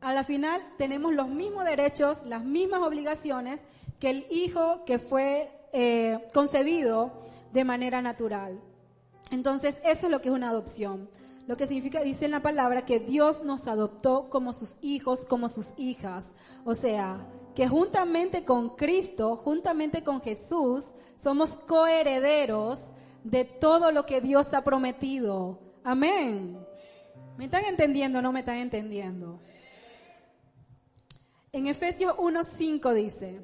A 0.00 0.12
la 0.12 0.22
final 0.24 0.60
tenemos 0.76 1.14
los 1.14 1.28
mismos 1.28 1.64
derechos, 1.64 2.18
las 2.24 2.44
mismas 2.44 2.82
obligaciones 2.82 3.60
que 3.98 4.10
el 4.10 4.26
hijo 4.30 4.84
que 4.84 4.98
fue 4.98 5.50
eh, 5.72 6.28
concebido 6.32 7.12
de 7.52 7.64
manera 7.64 8.00
natural. 8.00 8.60
Entonces, 9.30 9.80
eso 9.84 10.06
es 10.06 10.10
lo 10.10 10.20
que 10.20 10.28
es 10.28 10.34
una 10.34 10.50
adopción. 10.50 11.08
Lo 11.46 11.56
que 11.56 11.66
significa, 11.66 12.02
dice 12.02 12.26
en 12.26 12.30
la 12.30 12.40
palabra, 12.40 12.84
que 12.84 13.00
Dios 13.00 13.42
nos 13.42 13.66
adoptó 13.66 14.28
como 14.30 14.52
sus 14.52 14.76
hijos, 14.82 15.24
como 15.24 15.48
sus 15.48 15.72
hijas. 15.78 16.32
O 16.64 16.74
sea, 16.74 17.26
que 17.54 17.66
juntamente 17.66 18.44
con 18.44 18.76
Cristo, 18.76 19.36
juntamente 19.36 20.04
con 20.04 20.20
Jesús, 20.20 20.84
somos 21.20 21.56
coherederos 21.56 22.82
de 23.24 23.44
todo 23.44 23.90
lo 23.90 24.06
que 24.06 24.20
Dios 24.20 24.52
ha 24.54 24.62
prometido. 24.62 25.58
Amén. 25.82 26.58
¿Me 27.36 27.46
están 27.46 27.64
entendiendo 27.64 28.18
o 28.18 28.22
no 28.22 28.32
me 28.32 28.40
están 28.40 28.56
entendiendo? 28.56 29.40
En 31.52 31.66
Efesios 31.66 32.14
1.5 32.16 32.92
dice, 32.92 33.40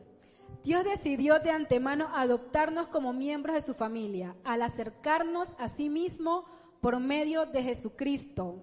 Dios 0.62 0.84
decidió 0.84 1.38
de 1.38 1.50
antemano 1.50 2.11
adoptarnos 2.14 2.88
como 2.88 3.14
miembros 3.14 3.54
de 3.54 3.62
su 3.62 3.73
familia 3.73 4.37
al 4.44 4.61
acercarnos 4.61 5.49
a 5.58 5.68
sí 5.68 5.88
mismo 5.88 6.44
por 6.82 7.00
medio 7.00 7.46
de 7.46 7.62
Jesucristo. 7.62 8.62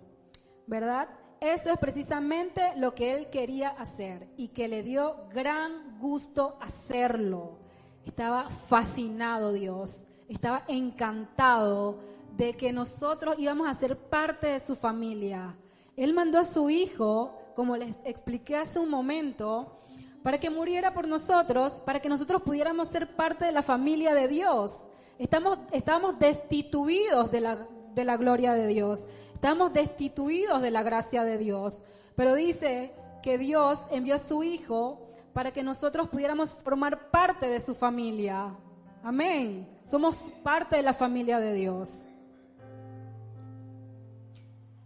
¿Verdad? 0.67 1.09
Eso 1.39 1.71
es 1.71 1.79
precisamente 1.79 2.61
lo 2.77 2.93
que 2.93 3.13
Él 3.13 3.31
quería 3.31 3.69
hacer 3.69 4.29
y 4.37 4.49
que 4.49 4.67
le 4.67 4.83
dio 4.83 5.15
gran 5.33 5.97
gusto 5.99 6.55
hacerlo. 6.61 7.57
Estaba 8.05 8.47
fascinado 8.51 9.53
Dios, 9.53 10.03
estaba 10.29 10.65
encantado 10.67 11.97
de 12.37 12.53
que 12.53 12.71
nosotros 12.71 13.37
íbamos 13.39 13.67
a 13.67 13.73
ser 13.73 13.97
parte 13.97 14.47
de 14.47 14.59
su 14.59 14.75
familia. 14.75 15.57
Él 15.97 16.13
mandó 16.13 16.37
a 16.37 16.43
su 16.43 16.69
hijo, 16.69 17.40
como 17.55 17.77
les 17.77 17.95
expliqué 18.05 18.57
hace 18.57 18.79
un 18.79 18.89
momento, 18.89 19.77
para 20.23 20.39
que 20.39 20.49
muriera 20.49 20.93
por 20.93 21.07
nosotros, 21.07 21.81
para 21.85 21.99
que 21.99 22.09
nosotros 22.09 22.41
pudiéramos 22.43 22.87
ser 22.89 23.15
parte 23.15 23.45
de 23.45 23.51
la 23.51 23.63
familia 23.63 24.13
de 24.13 24.27
Dios. 24.27 24.87
Estamos, 25.17 25.59
estamos 25.71 26.17
destituidos 26.19 27.31
de 27.31 27.41
la, 27.41 27.67
de 27.93 28.05
la 28.05 28.17
gloria 28.17 28.53
de 28.53 28.67
Dios, 28.67 29.03
estamos 29.33 29.73
destituidos 29.73 30.61
de 30.61 30.71
la 30.71 30.83
gracia 30.83 31.23
de 31.23 31.37
Dios. 31.37 31.83
Pero 32.15 32.33
dice 32.35 32.93
que 33.23 33.37
Dios 33.37 33.81
envió 33.91 34.15
a 34.15 34.19
su 34.19 34.43
Hijo 34.43 35.07
para 35.33 35.51
que 35.51 35.63
nosotros 35.63 36.09
pudiéramos 36.09 36.55
formar 36.55 37.09
parte 37.09 37.47
de 37.47 37.59
su 37.59 37.73
familia. 37.73 38.55
Amén. 39.03 39.67
Somos 39.89 40.15
parte 40.43 40.77
de 40.77 40.83
la 40.83 40.93
familia 40.93 41.39
de 41.39 41.53
Dios. 41.53 42.07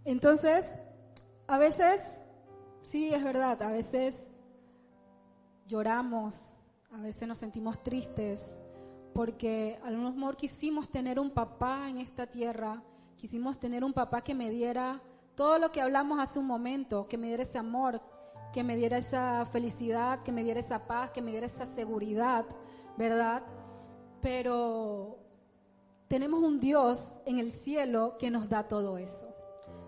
Entonces, 0.05 0.69
a 1.47 1.57
veces, 1.57 2.17
sí, 2.85 3.13
es 3.13 3.23
verdad, 3.23 3.61
a 3.61 3.71
veces 3.71 4.27
lloramos, 5.67 6.53
a 6.91 7.01
veces 7.01 7.27
nos 7.27 7.39
sentimos 7.39 7.81
tristes, 7.81 8.61
porque 9.13 9.79
a 9.83 9.89
lo 9.89 10.11
mejor 10.11 10.35
quisimos 10.35 10.89
tener 10.89 11.19
un 11.19 11.31
papá 11.31 11.89
en 11.89 11.97
esta 11.97 12.27
tierra, 12.27 12.83
quisimos 13.17 13.59
tener 13.59 13.83
un 13.83 13.93
papá 13.93 14.21
que 14.21 14.35
me 14.35 14.49
diera 14.49 15.01
todo 15.35 15.57
lo 15.57 15.71
que 15.71 15.81
hablamos 15.81 16.19
hace 16.19 16.39
un 16.39 16.45
momento, 16.45 17.07
que 17.07 17.17
me 17.17 17.27
diera 17.27 17.43
ese 17.43 17.57
amor, 17.57 18.01
que 18.53 18.63
me 18.63 18.75
diera 18.75 18.97
esa 18.97 19.45
felicidad, 19.45 20.21
que 20.23 20.31
me 20.31 20.43
diera 20.43 20.59
esa 20.59 20.87
paz, 20.87 21.09
que 21.09 21.21
me 21.21 21.31
diera 21.31 21.45
esa 21.45 21.65
seguridad, 21.65 22.45
¿verdad? 22.97 23.43
Pero 24.21 25.17
tenemos 26.07 26.41
un 26.41 26.59
Dios 26.59 27.11
en 27.25 27.39
el 27.39 27.51
cielo 27.51 28.15
que 28.17 28.29
nos 28.29 28.47
da 28.47 28.67
todo 28.67 28.97
eso, 28.97 29.27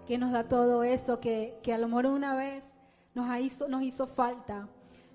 que 0.06 0.18
nos 0.18 0.32
da 0.32 0.48
todo 0.48 0.84
eso, 0.84 1.20
que, 1.20 1.60
que 1.64 1.74
a 1.74 1.78
lo 1.78 1.88
mejor 1.88 2.08
una 2.08 2.36
vez 2.36 2.64
nos 3.18 3.40
hizo, 3.40 3.68
nos 3.68 3.82
hizo 3.82 4.06
falta, 4.06 4.70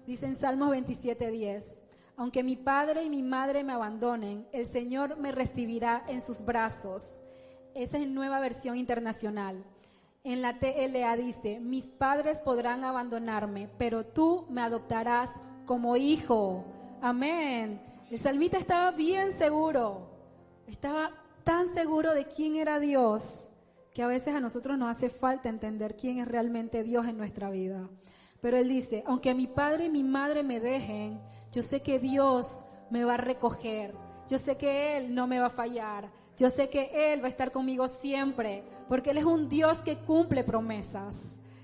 Dice 0.06 0.26
en 0.26 0.34
Salmos 0.34 0.70
27:10, 0.70 1.80
aunque 2.16 2.42
mi 2.42 2.56
padre 2.56 3.04
y 3.04 3.10
mi 3.10 3.22
madre 3.22 3.62
me 3.62 3.72
abandonen, 3.72 4.48
el 4.52 4.66
Señor 4.66 5.16
me 5.16 5.30
recibirá 5.30 6.02
en 6.08 6.20
sus 6.20 6.44
brazos. 6.44 7.22
Esa 7.74 7.98
es 7.98 8.08
nueva 8.08 8.40
versión 8.40 8.76
internacional. 8.76 9.64
En 10.24 10.42
la 10.42 10.58
TLA 10.58 11.16
dice, 11.16 11.60
mis 11.60 11.84
padres 11.84 12.40
podrán 12.40 12.82
abandonarme, 12.82 13.70
pero 13.78 14.04
tú 14.04 14.46
me 14.50 14.62
adoptarás 14.62 15.30
como 15.64 15.96
hijo. 15.96 16.64
Amén. 17.00 17.80
El 18.10 18.18
salmita 18.18 18.58
estaba 18.58 18.90
bien 18.90 19.32
seguro, 19.38 20.10
estaba 20.66 21.10
tan 21.44 21.72
seguro 21.72 22.12
de 22.12 22.26
quién 22.26 22.56
era 22.56 22.80
Dios, 22.80 23.48
que 23.94 24.02
a 24.02 24.06
veces 24.06 24.34
a 24.34 24.40
nosotros 24.40 24.78
nos 24.78 24.88
hace 24.88 25.08
falta 25.08 25.48
entender 25.48 25.96
quién 25.96 26.18
es 26.18 26.28
realmente 26.28 26.82
Dios 26.82 27.06
en 27.06 27.16
nuestra 27.16 27.50
vida. 27.50 27.88
Pero 28.40 28.56
él 28.56 28.68
dice, 28.68 29.04
aunque 29.06 29.34
mi 29.34 29.46
padre 29.46 29.86
y 29.86 29.90
mi 29.90 30.02
madre 30.02 30.42
me 30.42 30.60
dejen, 30.60 31.20
yo 31.52 31.62
sé 31.62 31.82
que 31.82 31.98
Dios 31.98 32.58
me 32.90 33.04
va 33.04 33.14
a 33.14 33.18
recoger. 33.18 33.94
Yo 34.28 34.38
sé 34.38 34.56
que 34.56 34.96
Él 34.96 35.14
no 35.14 35.26
me 35.26 35.38
va 35.38 35.46
a 35.46 35.50
fallar. 35.50 36.10
Yo 36.36 36.48
sé 36.48 36.68
que 36.70 37.12
Él 37.12 37.20
va 37.20 37.26
a 37.26 37.28
estar 37.28 37.52
conmigo 37.52 37.86
siempre, 37.88 38.64
porque 38.88 39.10
Él 39.10 39.18
es 39.18 39.24
un 39.24 39.48
Dios 39.48 39.76
que 39.78 39.98
cumple 39.98 40.42
promesas. 40.44 41.20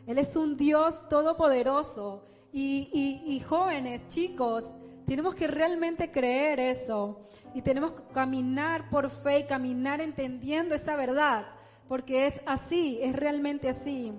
Él 0.07 0.19
es 0.19 0.37
un 0.37 0.57
Dios 0.57 1.09
todopoderoso. 1.09 2.25
Y, 2.53 3.23
y 3.27 3.41
jóvenes, 3.41 4.09
chicos, 4.09 4.65
tenemos 5.07 5.35
que 5.35 5.47
realmente 5.47 6.11
creer 6.11 6.61
eso. 6.61 7.21
Y 7.55 7.63
tenemos 7.63 7.93
que 7.93 8.03
caminar 8.13 8.91
por 8.91 9.11
fe 9.11 9.41
y 9.41 9.45
caminar 9.45 10.01
entendiendo 10.01 10.75
esa 10.75 10.97
verdad, 10.97 11.47
porque 11.89 12.27
es 12.27 12.41
así, 12.47 12.99
es 13.03 13.17
realmente 13.17 13.69
así. 13.69 14.13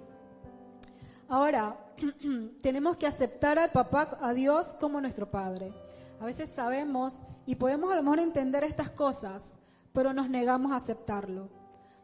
Ahora, 1.27 1.77
tenemos 2.61 2.97
que 2.97 3.07
aceptar 3.07 3.59
al 3.59 3.71
papá, 3.71 4.17
a 4.19 4.33
Dios 4.33 4.75
como 4.79 4.99
nuestro 4.99 5.29
padre. 5.29 5.71
A 6.19 6.25
veces 6.25 6.49
sabemos 6.49 7.19
y 7.45 7.55
podemos 7.55 7.91
a 7.91 7.95
lo 7.95 8.03
mejor 8.03 8.19
entender 8.19 8.63
estas 8.63 8.89
cosas, 8.89 9.53
pero 9.93 10.13
nos 10.13 10.29
negamos 10.29 10.71
a 10.71 10.77
aceptarlo. 10.77 11.49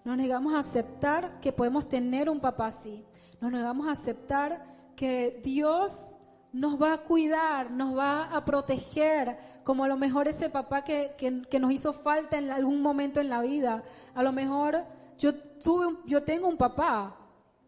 Nos 0.05 0.17
negamos 0.17 0.53
a 0.53 0.59
aceptar 0.59 1.39
que 1.41 1.51
podemos 1.51 1.89
tener 1.89 2.29
un 2.29 2.39
papá 2.39 2.67
así. 2.67 3.03
Nos 3.41 3.51
negamos 3.51 3.87
a 3.87 3.91
aceptar 3.91 4.63
que 4.95 5.41
Dios 5.43 6.15
nos 6.53 6.81
va 6.81 6.93
a 6.93 6.97
cuidar, 6.99 7.71
nos 7.71 7.97
va 7.97 8.25
a 8.25 8.45
proteger, 8.45 9.37
como 9.65 9.83
a 9.83 9.87
lo 9.89 9.97
mejor 9.97 10.27
ese 10.27 10.49
papá 10.49 10.83
que, 10.83 11.15
que, 11.17 11.59
nos 11.59 11.71
hizo 11.73 11.91
falta 11.91 12.37
en 12.37 12.49
algún 12.49 12.81
momento 12.81 13.19
en 13.19 13.29
la 13.29 13.41
vida. 13.41 13.83
A 14.13 14.23
lo 14.23 14.31
mejor 14.31 14.85
yo, 15.17 15.35
tuve, 15.35 15.97
yo 16.05 16.23
tengo 16.23 16.47
un 16.47 16.57
papá, 16.57 17.17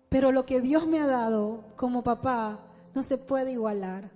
pero 0.10 0.32
lo 0.32 0.46
que 0.46 0.62
Dios 0.62 0.88
me 0.88 1.00
ha 1.00 1.08
dado 1.08 1.64
como 1.76 2.04
papá 2.04 2.60
no 2.94 3.04
se 3.04 3.18
puede 3.18 3.54
igualar, 3.54 4.12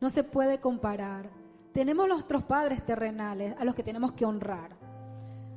no 0.00 0.10
se 0.10 0.24
puede 0.24 0.58
comparar. 0.58 1.30
Tenemos 1.72 2.08
nuestros 2.08 2.44
padres 2.44 2.84
terrenales 2.84 3.54
a 3.58 3.64
los 3.64 3.74
que 3.74 3.82
tenemos 3.82 4.12
que 4.12 4.24
honrar. 4.24 4.84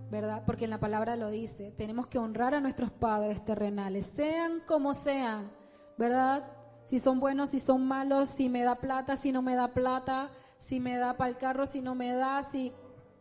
¿verdad? 0.09 0.43
Porque 0.45 0.65
en 0.65 0.71
la 0.71 0.79
palabra 0.79 1.15
lo 1.15 1.29
dice, 1.29 1.73
tenemos 1.77 2.07
que 2.07 2.17
honrar 2.17 2.55
a 2.55 2.61
nuestros 2.61 2.91
padres 2.91 3.43
terrenales, 3.43 4.09
sean 4.15 4.61
como 4.65 4.93
sean, 4.93 5.51
¿verdad? 5.97 6.45
Si 6.85 6.99
son 6.99 7.19
buenos, 7.19 7.49
si 7.49 7.59
son 7.59 7.85
malos, 7.85 8.29
si 8.29 8.47
me 8.47 8.63
da 8.63 8.75
plata, 8.75 9.17
si 9.17 9.31
no 9.31 9.41
me 9.41 9.55
da 9.55 9.69
plata, 9.69 10.29
si 10.57 10.79
me 10.79 10.97
da 10.97 11.17
para 11.17 11.29
el 11.29 11.37
carro, 11.37 11.65
si 11.65 11.81
no 11.81 11.95
me 11.95 12.13
da, 12.13 12.43
si 12.43 12.71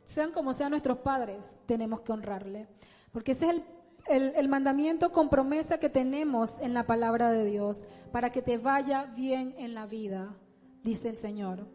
sean 0.04 0.30
como 0.30 0.52
sean 0.52 0.70
nuestros 0.70 0.98
padres, 0.98 1.58
tenemos 1.66 2.02
que 2.02 2.12
honrarle. 2.12 2.68
Porque 3.10 3.32
ese 3.32 3.46
es 3.46 3.50
el 3.56 3.64
el, 4.08 4.48
mandamiento 4.48 5.12
con 5.12 5.28
promesa 5.28 5.78
que 5.78 5.88
tenemos 5.88 6.60
en 6.60 6.74
la 6.74 6.86
palabra 6.86 7.30
de 7.30 7.44
Dios 7.44 7.84
para 8.12 8.30
que 8.30 8.42
te 8.42 8.58
vaya 8.58 9.04
bien 9.16 9.54
en 9.58 9.74
la 9.74 9.86
vida, 9.86 10.34
dice 10.82 11.08
el 11.08 11.16
Señor. 11.16 11.66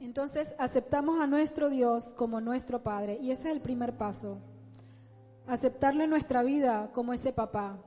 Entonces 0.00 0.54
aceptamos 0.58 1.20
a 1.20 1.26
nuestro 1.26 1.68
Dios 1.68 2.12
como 2.16 2.40
nuestro 2.40 2.82
Padre 2.82 3.18
y 3.20 3.30
ese 3.30 3.48
es 3.48 3.56
el 3.56 3.62
primer 3.62 3.96
paso. 3.96 4.38
Aceptarlo 5.46 6.04
en 6.04 6.10
nuestra 6.10 6.42
vida 6.42 6.90
como 6.92 7.12
ese 7.12 7.32
papá. 7.32 7.78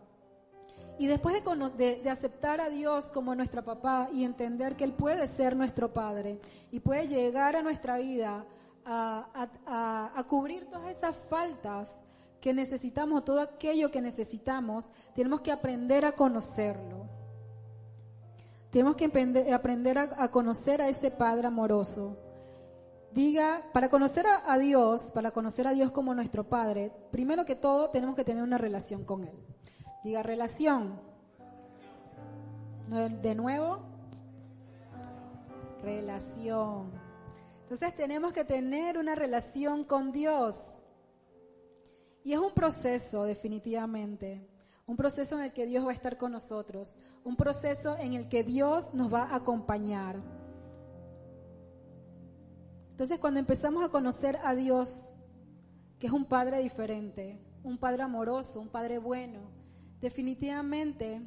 Y 0.98 1.08
después 1.08 1.34
de, 1.78 2.02
de, 2.04 2.10
aceptar 2.10 2.60
a 2.60 2.70
Dios 2.70 3.10
como 3.10 3.34
nuestro 3.36 3.64
papá 3.64 4.10
y 4.12 4.26
entender 4.26 4.76
que 4.76 4.84
Él 4.84 4.92
puede 4.92 5.28
ser 5.28 5.56
nuestro 5.56 5.94
Padre 5.94 6.42
y 6.72 6.82
puede 6.82 7.08
llegar 7.08 7.56
a 7.56 7.62
nuestra 7.62 7.98
vida 7.98 8.46
a, 8.86 10.26
cubrir 10.28 10.68
todas 10.70 10.92
esas 10.92 11.16
faltas 11.30 11.94
que 12.40 12.54
necesitamos, 12.54 13.26
todo 13.26 13.42
aquello 13.42 13.92
que 13.92 14.02
necesitamos, 14.02 14.90
tenemos 15.14 15.42
que 15.42 15.52
aprender 15.52 16.06
a 16.06 16.14
conocerlo. 16.14 17.08
Tenemos 18.72 18.96
que 18.96 19.06
aprender, 19.54 19.98
a, 19.98 20.32
conocer 20.32 20.82
a 20.82 20.88
ese 20.88 21.12
Padre 21.12 21.48
amoroso. 21.48 22.18
Diga, 23.12 23.64
para 23.74 23.90
conocer 23.90 24.26
a, 24.28 24.58
Dios, 24.60 25.12
para 25.12 25.32
conocer 25.32 25.66
a 25.68 25.74
Dios 25.74 25.92
como 25.92 26.14
nuestro 26.14 26.48
Padre, 26.48 26.92
primero 27.12 27.46
que 27.46 27.56
todo 27.56 27.90
tenemos 27.90 28.16
que 28.16 28.24
tener 28.24 28.44
una 28.44 28.60
relación 28.60 29.04
con 29.04 29.24
Él. 29.24 29.38
Diga, 30.04 30.22
relación. 30.22 31.02
De 33.22 33.36
nuevo, 33.36 33.80
relación. 35.82 37.09
Entonces 37.70 37.96
tenemos 37.96 38.34
que 38.34 38.44
tener 38.44 38.98
una 38.98 39.14
relación 39.14 39.84
con 39.84 40.12
Dios. 40.12 40.56
Y 42.24 42.34
es 42.34 42.40
un 42.40 42.52
proceso, 42.52 43.26
definitivamente. 43.26 44.44
Un 44.88 44.98
proceso 44.98 45.38
en 45.38 45.44
el 45.44 45.54
que 45.54 45.68
Dios 45.68 45.86
va 45.86 45.92
a 45.92 45.94
estar 45.94 46.18
con 46.18 46.32
nosotros. 46.32 46.98
Un 47.24 47.36
proceso 47.36 47.96
en 48.00 48.14
el 48.14 48.28
que 48.28 48.44
Dios 48.44 48.92
nos 48.96 49.14
va 49.14 49.26
a 49.26 49.36
acompañar. 49.36 50.20
Entonces 52.90 53.20
cuando 53.20 53.40
empezamos 53.40 53.84
a 53.84 53.90
conocer 53.90 54.40
a 54.44 54.56
Dios, 54.56 55.14
que 56.00 56.08
es 56.08 56.12
un 56.12 56.26
Padre 56.26 56.64
diferente, 56.64 57.40
un 57.64 57.78
Padre 57.78 58.02
amoroso, 58.02 58.60
un 58.62 58.70
Padre 58.70 58.98
bueno, 58.98 59.42
definitivamente 60.02 61.22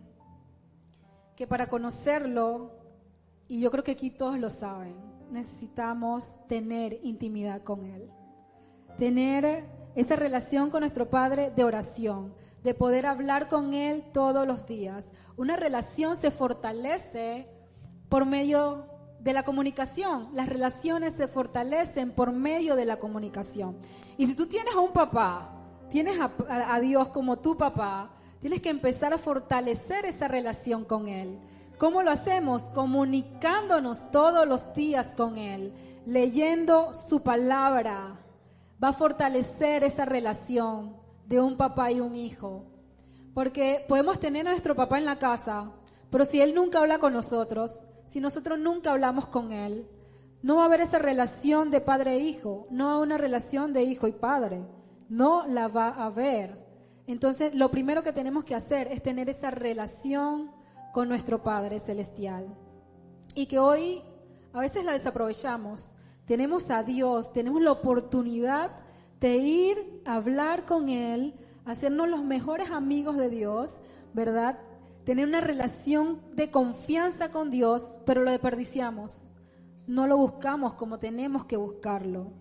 que 1.37 1.47
para 1.47 1.69
conocerlo, 1.69 2.73
y 3.47 3.61
yo 3.61 3.71
creo 3.71 3.85
que 3.85 3.93
aquí 3.93 4.11
todos 4.11 4.41
lo 4.41 4.51
saben, 4.51 5.12
necesitamos 5.33 6.37
tener 6.47 6.99
intimidad 7.03 7.63
con 7.63 7.85
Él. 7.85 8.11
Tener 8.99 9.65
esa 9.95 10.17
relación 10.17 10.71
con 10.71 10.81
nuestro 10.81 11.11
Padre 11.11 11.51
de 11.55 11.65
oración, 11.65 12.35
de 12.63 12.75
poder 12.75 13.07
hablar 13.07 13.49
con 13.49 13.75
Él 13.75 14.05
todos 14.13 14.47
los 14.47 14.67
días. 14.67 15.09
Una 15.37 15.57
relación 15.57 16.17
se 16.17 16.31
fortalece 16.31 17.49
por 18.09 18.27
medio 18.27 18.87
de 19.21 19.33
la 19.33 19.45
comunicación. 19.45 20.29
Las 20.33 20.49
relaciones 20.49 21.15
se 21.15 21.29
fortalecen 21.29 22.13
por 22.13 22.33
medio 22.33 22.77
de 22.77 22.85
la 22.85 22.99
comunicación. 22.99 23.77
Y 24.17 24.27
si 24.27 24.35
tú 24.35 24.47
tienes 24.47 24.75
a 24.75 24.81
un 24.81 24.93
papá, 24.93 25.53
tienes 25.89 26.19
a, 26.21 26.81
Dios 26.81 27.09
como 27.09 27.37
tu 27.39 27.57
papá, 27.57 28.11
tienes 28.41 28.61
que 28.61 28.71
empezar 28.71 29.13
a 29.13 29.19
fortalecer 29.19 30.05
esa 30.05 30.27
relación 30.27 30.85
con 30.85 31.09
Él. 31.09 31.39
¿Cómo 31.83 32.05
lo 32.05 32.13
hacemos? 32.13 32.63
Comunicándonos 32.75 34.13
todos 34.13 34.47
los 34.47 34.73
días 34.73 35.15
con 35.17 35.37
Él, 35.37 35.73
leyendo 36.07 36.95
su 36.95 37.25
palabra. 37.25 38.21
Va 38.81 38.91
a 38.91 38.93
fortalecer 38.93 39.83
esa 39.83 40.05
relación 40.05 40.97
de 41.27 41.41
un 41.41 41.57
papá 41.57 41.91
y 41.91 41.99
un 41.99 42.15
hijo. 42.15 42.67
Porque 43.35 43.85
podemos 43.89 44.21
tener 44.21 44.47
a 44.47 44.51
nuestro 44.51 44.77
papá 44.77 44.99
en 44.99 45.07
la 45.07 45.19
casa, 45.19 45.73
pero 46.09 46.25
si 46.25 46.41
Él 46.41 46.55
nunca 46.55 46.79
habla 46.79 47.01
con 47.01 47.15
nosotros, 47.15 47.81
si 48.07 48.21
nosotros 48.21 48.61
nunca 48.61 48.93
hablamos 48.93 49.27
con 49.27 49.51
Él, 49.51 49.89
no 50.41 50.59
va 50.59 50.63
a 50.63 50.67
haber 50.67 50.83
esa 50.83 51.01
relación 51.01 51.73
de 51.73 51.81
padre 51.81 52.13
e 52.13 52.21
hijo, 52.21 52.69
no 52.71 52.87
va 52.87 52.93
a 52.93 52.99
una 52.99 53.19
relación 53.19 53.73
de 53.73 53.83
hijo 53.83 54.07
y 54.07 54.13
padre, 54.13 54.65
no 55.09 55.49
la 55.49 55.67
va 55.67 55.89
a 55.89 56.05
haber. 56.05 56.65
Entonces, 57.09 57.57
lo 57.57 57.73
primero 57.73 58.05
que 58.05 58.13
tenemos 58.13 58.45
que 58.45 58.55
hacer 58.55 58.87
es 58.93 59.03
tener 59.03 59.29
esa 59.29 59.51
relación 59.51 60.62
con 60.93 61.09
nuestro 61.09 61.43
Padre 61.43 61.81
Celestial. 61.81 62.47
Y 63.35 63.47
que 63.47 63.59
hoy 63.59 64.03
a 64.53 64.61
veces 64.61 64.85
la 64.85 64.93
desaprovechamos. 64.93 65.95
Tenemos 66.27 66.71
a 66.71 66.83
Dios, 66.83 67.33
tenemos 67.33 67.63
la 67.63 67.73
oportunidad 67.73 68.77
de 69.21 69.37
ir 69.37 70.03
a 70.05 70.15
hablar 70.17 70.67
con 70.67 70.89
Él, 70.89 71.35
hacernos 71.65 72.09
los 72.09 72.23
mejores 72.23 72.71
amigos 72.71 73.17
de 73.17 73.31
Dios, 73.31 73.77
¿verdad? 74.13 74.59
Tener 75.05 75.27
una 75.27 75.41
relación 75.41 76.21
de 76.35 76.51
confianza 76.51 77.31
con 77.31 77.51
Dios, 77.51 77.99
pero 78.05 78.23
lo 78.23 78.31
desperdiciamos. 78.31 79.25
No 79.87 80.07
lo 80.07 80.17
buscamos 80.17 80.75
como 80.75 80.99
tenemos 80.99 81.45
que 81.47 81.57
buscarlo. 81.57 82.33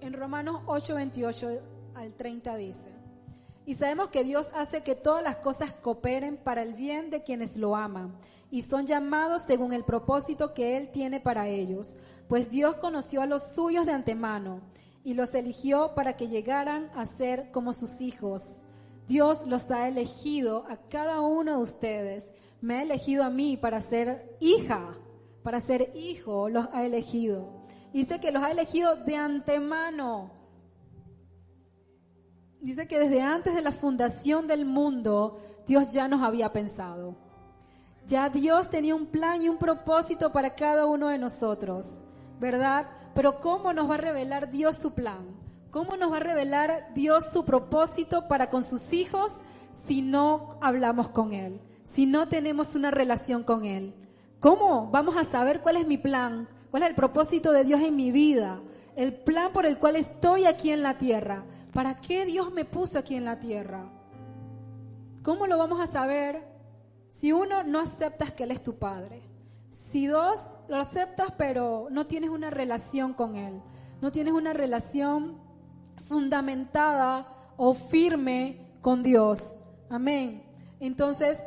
En 0.00 0.12
Romanos 0.12 0.60
8, 0.66 0.94
28 0.94 1.48
al 1.94 2.12
30 2.14 2.56
dice, 2.56 2.95
y 3.66 3.74
sabemos 3.74 4.10
que 4.10 4.22
Dios 4.22 4.46
hace 4.54 4.82
que 4.82 4.94
todas 4.94 5.24
las 5.24 5.36
cosas 5.36 5.72
cooperen 5.72 6.36
para 6.36 6.62
el 6.62 6.74
bien 6.74 7.10
de 7.10 7.24
quienes 7.24 7.56
lo 7.56 7.74
aman 7.74 8.16
y 8.48 8.62
son 8.62 8.86
llamados 8.86 9.42
según 9.42 9.72
el 9.72 9.84
propósito 9.84 10.54
que 10.54 10.76
Él 10.76 10.90
tiene 10.92 11.20
para 11.20 11.48
ellos. 11.48 11.96
Pues 12.28 12.48
Dios 12.48 12.76
conoció 12.76 13.20
a 13.22 13.26
los 13.26 13.42
suyos 13.42 13.84
de 13.84 13.92
antemano 13.92 14.60
y 15.04 15.14
los 15.14 15.34
eligió 15.34 15.94
para 15.94 16.16
que 16.16 16.28
llegaran 16.28 16.90
a 16.94 17.04
ser 17.06 17.50
como 17.50 17.72
sus 17.72 18.00
hijos. 18.00 18.58
Dios 19.08 19.40
los 19.46 19.70
ha 19.70 19.88
elegido 19.88 20.64
a 20.68 20.76
cada 20.76 21.20
uno 21.20 21.56
de 21.56 21.62
ustedes. 21.62 22.30
Me 22.60 22.76
ha 22.76 22.82
elegido 22.82 23.24
a 23.24 23.30
mí 23.30 23.56
para 23.56 23.80
ser 23.80 24.36
hija, 24.40 24.94
para 25.42 25.60
ser 25.60 25.92
hijo, 25.94 26.48
los 26.48 26.68
ha 26.72 26.84
elegido. 26.84 27.48
Dice 27.92 28.20
que 28.20 28.30
los 28.30 28.42
ha 28.42 28.50
elegido 28.50 28.96
de 28.96 29.16
antemano 29.16 30.35
Dice 32.66 32.88
que 32.88 32.98
desde 32.98 33.22
antes 33.22 33.54
de 33.54 33.62
la 33.62 33.70
fundación 33.70 34.48
del 34.48 34.64
mundo, 34.64 35.38
Dios 35.68 35.86
ya 35.92 36.08
nos 36.08 36.22
había 36.22 36.52
pensado. 36.52 37.14
Ya 38.08 38.28
Dios 38.28 38.70
tenía 38.70 38.96
un 38.96 39.06
plan 39.06 39.40
y 39.40 39.48
un 39.48 39.56
propósito 39.56 40.32
para 40.32 40.56
cada 40.56 40.84
uno 40.84 41.06
de 41.06 41.16
nosotros, 41.16 42.02
¿verdad? 42.40 42.88
Pero 43.14 43.38
¿cómo 43.38 43.72
nos 43.72 43.88
va 43.88 43.94
a 43.94 43.98
revelar 43.98 44.50
Dios 44.50 44.78
su 44.78 44.94
plan? 44.94 45.28
¿Cómo 45.70 45.96
nos 45.96 46.10
va 46.10 46.16
a 46.16 46.20
revelar 46.20 46.92
Dios 46.92 47.26
su 47.32 47.44
propósito 47.44 48.26
para 48.26 48.50
con 48.50 48.64
sus 48.64 48.92
hijos 48.92 49.30
si 49.86 50.02
no 50.02 50.58
hablamos 50.60 51.10
con 51.10 51.34
Él? 51.34 51.60
Si 51.94 52.04
no 52.04 52.28
tenemos 52.28 52.74
una 52.74 52.90
relación 52.90 53.44
con 53.44 53.64
Él. 53.64 53.94
¿Cómo 54.40 54.90
vamos 54.90 55.16
a 55.16 55.22
saber 55.22 55.60
cuál 55.60 55.76
es 55.76 55.86
mi 55.86 55.98
plan? 55.98 56.48
¿Cuál 56.72 56.82
es 56.82 56.88
el 56.88 56.96
propósito 56.96 57.52
de 57.52 57.62
Dios 57.62 57.80
en 57.82 57.94
mi 57.94 58.10
vida? 58.10 58.60
El 58.96 59.14
plan 59.14 59.52
por 59.52 59.66
el 59.66 59.78
cual 59.78 59.94
estoy 59.94 60.46
aquí 60.46 60.72
en 60.72 60.82
la 60.82 60.98
tierra. 60.98 61.44
¿Para 61.76 62.00
qué 62.00 62.24
Dios 62.24 62.54
me 62.54 62.64
puso 62.64 62.98
aquí 62.98 63.16
en 63.16 63.26
la 63.26 63.38
tierra? 63.38 63.84
¿Cómo 65.22 65.46
lo 65.46 65.58
vamos 65.58 65.78
a 65.78 65.86
saber 65.86 66.42
si 67.10 67.32
uno 67.32 67.64
no 67.64 67.80
aceptas 67.80 68.32
que 68.32 68.44
Él 68.44 68.52
es 68.52 68.62
tu 68.62 68.78
Padre? 68.78 69.20
Si 69.68 70.06
dos, 70.06 70.52
lo 70.68 70.76
aceptas 70.76 71.34
pero 71.36 71.88
no 71.90 72.06
tienes 72.06 72.30
una 72.30 72.48
relación 72.48 73.12
con 73.12 73.36
Él, 73.36 73.60
no 74.00 74.10
tienes 74.10 74.32
una 74.32 74.54
relación 74.54 75.38
fundamentada 76.08 77.52
o 77.58 77.74
firme 77.74 78.78
con 78.80 79.02
Dios. 79.02 79.58
Amén. 79.90 80.44
Entonces, 80.80 81.38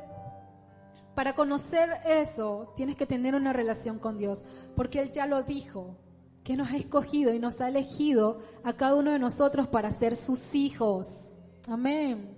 para 1.15 1.33
conocer 1.33 1.89
eso, 2.05 2.71
tienes 2.75 2.95
que 2.97 3.07
tener 3.07 3.33
una 3.33 3.51
relación 3.51 3.97
con 3.97 4.19
Dios, 4.19 4.43
porque 4.75 4.99
Él 4.99 5.09
ya 5.09 5.25
lo 5.25 5.41
dijo 5.41 5.97
que 6.43 6.55
nos 6.57 6.69
ha 6.69 6.77
escogido 6.77 7.33
y 7.33 7.39
nos 7.39 7.59
ha 7.61 7.67
elegido 7.67 8.37
a 8.63 8.73
cada 8.73 8.95
uno 8.95 9.11
de 9.11 9.19
nosotros 9.19 9.67
para 9.67 9.91
ser 9.91 10.15
sus 10.15 10.55
hijos. 10.55 11.37
Amén. 11.67 12.35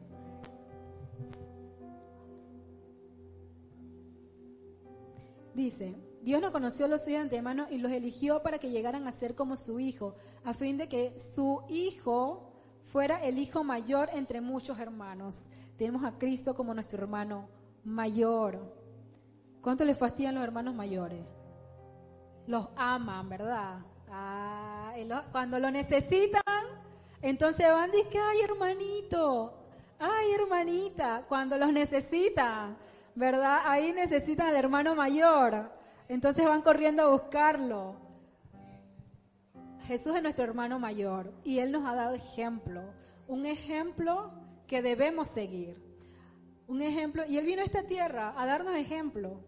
Dice, 5.53 5.95
Dios 6.21 6.41
no 6.41 6.51
conoció 6.51 6.85
a 6.85 6.87
los 6.87 7.01
suyos 7.01 7.19
de 7.19 7.23
antemano 7.23 7.67
y 7.69 7.77
los 7.77 7.91
eligió 7.91 8.41
para 8.41 8.59
que 8.59 8.69
llegaran 8.69 9.07
a 9.07 9.11
ser 9.11 9.35
como 9.35 9.55
su 9.55 9.79
hijo, 9.79 10.15
a 10.43 10.53
fin 10.53 10.77
de 10.77 10.87
que 10.87 11.17
su 11.17 11.61
hijo 11.69 12.51
fuera 12.85 13.23
el 13.23 13.37
hijo 13.37 13.63
mayor 13.63 14.09
entre 14.13 14.41
muchos 14.41 14.79
hermanos. 14.79 15.45
Tenemos 15.77 16.03
a 16.03 16.17
Cristo 16.17 16.55
como 16.55 16.73
nuestro 16.73 17.01
hermano 17.01 17.47
mayor. 17.83 18.59
¿Cuánto 19.61 19.83
le 19.83 19.95
fastidian 19.95 20.35
los 20.35 20.43
hermanos 20.43 20.75
mayores? 20.75 21.23
Los 22.47 22.67
aman, 22.75 23.29
¿verdad? 23.29 23.79
Ah, 24.12 24.93
cuando 25.32 25.58
lo 25.58 25.71
necesitan, 25.71 26.41
entonces 27.21 27.69
van 27.69 27.91
y 27.93 28.04
que, 28.10 28.19
ay 28.19 28.41
hermanito, 28.41 29.54
ay 30.00 30.34
hermanita, 30.34 31.24
cuando 31.30 31.58
los 31.58 31.71
necesitan, 31.71 32.78
¿verdad? 33.15 33.62
Ahí 33.65 33.93
necesitan 33.93 34.47
al 34.47 34.58
hermano 34.58 34.95
mayor. 34.95 35.71
Entonces 36.10 36.45
van 36.45 36.62
corriendo 36.62 37.04
a 37.04 37.12
buscarlo. 37.12 37.95
Jesús 39.88 40.15
es 40.15 40.21
nuestro 40.21 40.43
hermano 40.43 40.78
mayor 40.78 41.32
y 41.43 41.60
Él 41.60 41.71
nos 41.71 41.86
ha 41.86 41.95
dado 41.95 42.13
ejemplo, 42.13 42.82
un 43.28 43.45
ejemplo 43.45 44.32
que 44.67 44.82
debemos 44.82 45.30
seguir. 45.30 45.82
Un 46.67 46.82
ejemplo, 46.82 47.24
y 47.28 47.38
Él 47.38 47.45
vino 47.45 47.62
a 47.62 47.65
esta 47.65 47.84
tierra 47.84 48.34
a 48.38 48.45
darnos 48.45 48.76
ejemplo. 48.76 49.39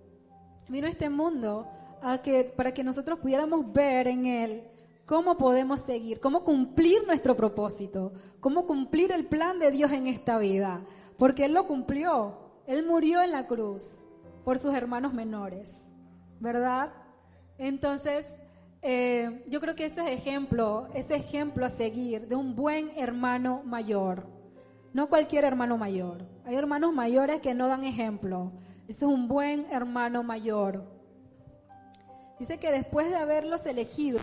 Vino 0.67 0.87
a 0.87 0.89
este 0.89 1.09
mundo 1.09 1.67
para 2.55 2.73
que 2.73 2.83
nosotros 2.83 3.19
pudiéramos 3.19 3.71
ver 3.71 4.07
en 4.07 4.25
Él 4.25 4.63
cómo 5.05 5.37
podemos 5.37 5.79
seguir, 5.81 6.19
cómo 6.19 6.43
cumplir 6.43 7.05
nuestro 7.07 7.35
propósito, 7.35 8.13
cómo 8.39 8.65
cumplir 8.65 9.11
el 9.11 9.25
plan 9.25 9.59
de 9.59 9.71
Dios 9.71 9.91
en 9.91 10.07
esta 10.07 10.37
vida. 10.37 10.81
Porque 11.17 11.45
Él 11.45 11.53
lo 11.53 11.65
cumplió. 11.65 12.37
Él 12.67 12.85
murió 12.85 13.21
en 13.21 13.31
la 13.31 13.47
cruz 13.47 13.99
por 14.43 14.57
sus 14.57 14.73
hermanos 14.73 15.13
menores, 15.13 15.81
¿verdad? 16.39 16.91
Entonces, 17.57 18.25
eh, 18.81 19.43
yo 19.47 19.61
creo 19.61 19.75
que 19.75 19.85
ese 19.85 20.13
ejemplo, 20.13 20.87
ese 20.93 21.15
ejemplo 21.15 21.65
a 21.65 21.69
seguir 21.69 22.27
de 22.27 22.35
un 22.35 22.55
buen 22.55 22.91
hermano 22.97 23.61
mayor, 23.63 24.27
no 24.93 25.07
cualquier 25.07 25.45
hermano 25.45 25.77
mayor. 25.77 26.25
Hay 26.45 26.55
hermanos 26.55 26.93
mayores 26.93 27.39
que 27.41 27.53
no 27.53 27.67
dan 27.67 27.83
ejemplo. 27.83 28.51
Ese 28.87 29.05
es 29.05 29.11
un 29.11 29.27
buen 29.27 29.65
hermano 29.71 30.23
mayor. 30.23 30.92
Dice 32.43 32.59
que 32.59 32.73
después 32.73 33.09
de 33.09 33.15
haberlos 33.15 33.65
elegido, 33.65 34.19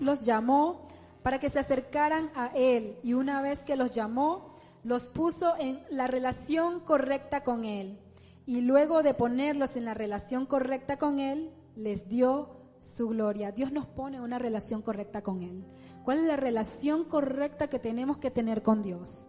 los 0.00 0.24
llamó 0.24 0.88
para 1.22 1.38
que 1.38 1.50
se 1.50 1.58
acercaran 1.58 2.30
a 2.34 2.46
Él 2.54 2.98
y 3.02 3.12
una 3.12 3.42
vez 3.42 3.58
que 3.58 3.76
los 3.76 3.90
llamó, 3.90 4.54
los 4.84 5.10
puso 5.10 5.54
en 5.58 5.84
la 5.90 6.06
relación 6.06 6.80
correcta 6.80 7.44
con 7.44 7.66
Él. 7.66 7.98
Y 8.46 8.62
luego 8.62 9.02
de 9.02 9.12
ponerlos 9.12 9.76
en 9.76 9.84
la 9.84 9.92
relación 9.92 10.46
correcta 10.46 10.96
con 10.96 11.20
Él, 11.20 11.52
les 11.76 12.08
dio 12.08 12.56
su 12.80 13.08
gloria. 13.08 13.52
Dios 13.52 13.70
nos 13.70 13.84
pone 13.84 14.18
una 14.18 14.38
relación 14.38 14.80
correcta 14.80 15.20
con 15.20 15.42
Él. 15.42 15.62
¿Cuál 16.06 16.20
es 16.20 16.24
la 16.24 16.36
relación 16.36 17.04
correcta 17.04 17.68
que 17.68 17.78
tenemos 17.78 18.16
que 18.16 18.30
tener 18.30 18.62
con 18.62 18.80
Dios? 18.80 19.28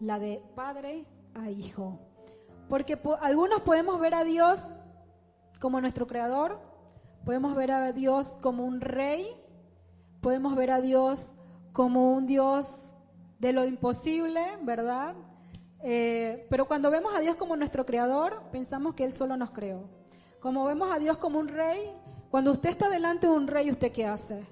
La 0.00 0.18
de 0.18 0.42
padre 0.56 1.06
a 1.34 1.50
hijo. 1.50 2.00
Porque 2.68 3.00
algunos 3.20 3.60
podemos 3.60 4.00
ver 4.00 4.14
a 4.14 4.24
Dios 4.24 4.60
como 5.60 5.80
nuestro 5.80 6.08
creador, 6.08 6.69
podemos 7.24 7.54
ver 7.54 7.70
a 7.70 7.92
Dios 7.92 8.36
como 8.40 8.64
un 8.64 8.80
rey, 8.80 9.26
podemos 10.20 10.54
ver 10.56 10.70
a 10.70 10.80
Dios 10.80 11.34
como 11.72 12.12
un 12.12 12.26
Dios 12.26 12.92
de 13.38 13.52
lo 13.52 13.64
imposible, 13.64 14.42
¿verdad? 14.62 15.14
Eh, 15.82 16.46
pero 16.50 16.66
cuando 16.66 16.90
vemos 16.90 17.14
a 17.14 17.20
Dios 17.20 17.36
como 17.36 17.56
nuestro 17.56 17.86
creador, 17.86 18.42
pensamos 18.52 18.94
que 18.94 19.04
Él 19.04 19.12
solo 19.12 19.36
nos 19.36 19.50
creó. 19.50 19.88
Como 20.40 20.64
vemos 20.64 20.90
a 20.90 20.98
Dios 20.98 21.16
como 21.16 21.38
un 21.38 21.48
rey, 21.48 21.92
cuando 22.30 22.52
usted 22.52 22.70
está 22.70 22.88
delante 22.88 23.26
de 23.26 23.32
un 23.32 23.46
rey, 23.46 23.70
¿usted 23.70 23.92
qué 23.92 24.06
hace? 24.06 24.46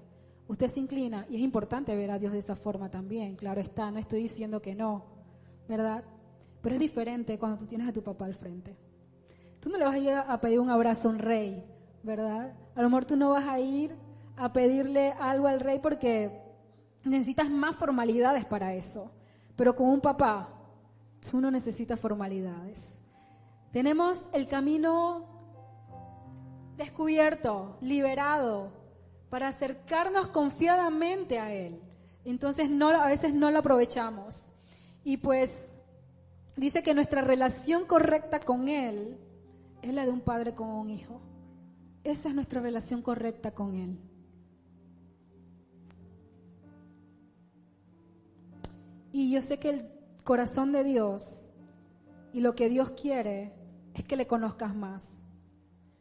Usted 0.46 0.68
se 0.68 0.80
inclina. 0.80 1.26
Y 1.28 1.36
es 1.36 1.42
importante 1.42 1.94
ver 1.94 2.10
a 2.10 2.18
Dios 2.18 2.32
de 2.32 2.38
esa 2.38 2.56
forma 2.56 2.90
también, 2.90 3.36
claro 3.36 3.60
está, 3.60 3.90
no 3.90 3.98
estoy 3.98 4.22
diciendo 4.22 4.62
que 4.62 4.74
no, 4.74 5.04
¿verdad? 5.68 6.04
Pero 6.62 6.74
es 6.74 6.80
diferente 6.80 7.38
cuando 7.38 7.58
tú 7.58 7.66
tienes 7.66 7.88
a 7.88 7.92
tu 7.92 8.02
papá 8.02 8.24
al 8.24 8.34
frente. 8.34 8.76
Tú 9.60 9.68
no 9.70 9.76
le 9.76 9.84
vas 9.84 9.94
a 9.94 9.98
ir 9.98 10.12
a 10.12 10.40
pedir 10.40 10.60
un 10.60 10.70
abrazo 10.70 11.08
a 11.08 11.12
un 11.12 11.18
rey, 11.18 11.64
¿verdad? 12.02 12.54
A 12.74 12.82
lo 12.82 12.88
mejor 12.88 13.04
tú 13.04 13.16
no 13.16 13.30
vas 13.30 13.46
a 13.46 13.58
ir 13.58 13.94
a 14.36 14.52
pedirle 14.52 15.12
algo 15.18 15.48
al 15.48 15.60
rey 15.60 15.78
porque 15.80 16.40
necesitas 17.04 17.50
más 17.50 17.76
formalidades 17.76 18.44
para 18.44 18.74
eso. 18.74 19.10
Pero 19.56 19.74
con 19.74 19.88
un 19.88 20.00
papá, 20.00 20.48
tú 21.28 21.40
no 21.40 21.50
necesitas 21.50 21.98
formalidades. 21.98 23.00
Tenemos 23.72 24.22
el 24.32 24.46
camino 24.46 25.26
descubierto, 26.76 27.76
liberado, 27.80 28.70
para 29.28 29.48
acercarnos 29.48 30.28
confiadamente 30.28 31.38
a 31.38 31.52
Él. 31.52 31.80
Entonces 32.24 32.70
no, 32.70 32.88
a 32.88 33.08
veces 33.08 33.34
no 33.34 33.50
lo 33.50 33.58
aprovechamos. 33.58 34.52
Y 35.04 35.18
pues 35.18 35.60
dice 36.56 36.82
que 36.82 36.94
nuestra 36.94 37.20
relación 37.20 37.84
correcta 37.84 38.40
con 38.40 38.68
Él 38.68 39.18
es 39.82 39.92
la 39.92 40.04
de 40.04 40.10
un 40.10 40.20
padre 40.20 40.54
con 40.54 40.68
un 40.68 40.90
hijo. 40.90 41.20
Esa 42.08 42.30
es 42.30 42.34
nuestra 42.34 42.62
relación 42.62 43.02
correcta 43.02 43.50
con 43.50 43.74
Él. 43.74 43.98
Y 49.12 49.30
yo 49.30 49.42
sé 49.42 49.58
que 49.58 49.68
el 49.68 49.90
corazón 50.24 50.72
de 50.72 50.84
Dios 50.84 51.50
y 52.32 52.40
lo 52.40 52.54
que 52.54 52.70
Dios 52.70 52.92
quiere 52.92 53.52
es 53.92 54.04
que 54.04 54.16
le 54.16 54.26
conozcas 54.26 54.74
más 54.74 55.06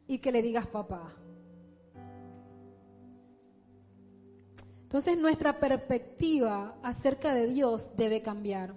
y 0.08 0.20
que 0.20 0.32
le 0.32 0.42
digas 0.42 0.66
papá. 0.68 1.14
Entonces 4.84 5.18
nuestra 5.18 5.60
perspectiva 5.60 6.78
acerca 6.84 7.34
de 7.34 7.48
Dios 7.48 7.98
debe 7.98 8.22
cambiar. 8.22 8.74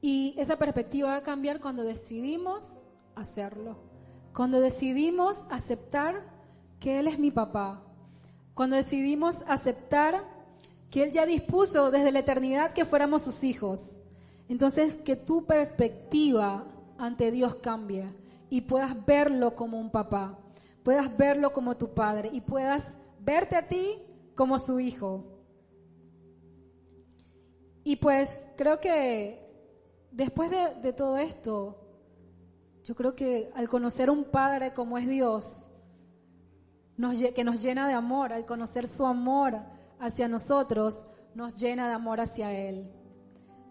Y 0.00 0.34
esa 0.38 0.56
perspectiva 0.56 1.08
va 1.10 1.16
a 1.16 1.22
cambiar 1.22 1.60
cuando 1.60 1.82
decidimos 1.82 2.80
hacerlo. 3.14 3.93
Cuando 4.34 4.60
decidimos 4.60 5.40
aceptar 5.48 6.22
que 6.80 6.98
Él 6.98 7.06
es 7.06 7.18
mi 7.18 7.30
papá. 7.30 7.82
Cuando 8.52 8.76
decidimos 8.76 9.38
aceptar 9.46 10.24
que 10.90 11.04
Él 11.04 11.12
ya 11.12 11.24
dispuso 11.24 11.90
desde 11.90 12.12
la 12.12 12.18
eternidad 12.18 12.72
que 12.72 12.84
fuéramos 12.84 13.22
sus 13.22 13.44
hijos. 13.44 14.00
Entonces, 14.48 14.96
que 14.96 15.16
tu 15.16 15.46
perspectiva 15.46 16.66
ante 16.98 17.30
Dios 17.30 17.54
cambie 17.56 18.06
y 18.50 18.60
puedas 18.60 19.04
verlo 19.06 19.56
como 19.56 19.80
un 19.80 19.90
papá, 19.90 20.38
puedas 20.82 21.16
verlo 21.16 21.52
como 21.52 21.76
tu 21.76 21.94
padre 21.94 22.30
y 22.32 22.40
puedas 22.40 22.94
verte 23.20 23.56
a 23.56 23.66
ti 23.66 24.02
como 24.34 24.58
su 24.58 24.80
hijo. 24.80 25.24
Y 27.84 27.96
pues 27.96 28.40
creo 28.56 28.80
que 28.80 29.44
después 30.10 30.50
de, 30.50 30.92
todo 30.92 31.18
esto, 31.18 31.83
yo 32.84 32.94
creo 32.94 33.16
que 33.16 33.50
al 33.54 33.68
conocer 33.68 34.10
un 34.10 34.24
padre 34.24 34.74
como 34.74 34.98
es 34.98 35.08
Dios, 35.08 35.70
que 37.34 37.44
nos 37.44 37.62
llena 37.62 37.88
de 37.88 37.94
amor, 37.94 38.32
al 38.32 38.44
conocer 38.44 38.86
su 38.86 39.06
amor 39.06 39.58
hacia 39.98 40.28
nosotros, 40.28 41.02
nos 41.34 41.56
llena 41.56 41.88
de 41.88 41.94
amor 41.94 42.20
hacia 42.20 42.52
Él. 42.52 42.92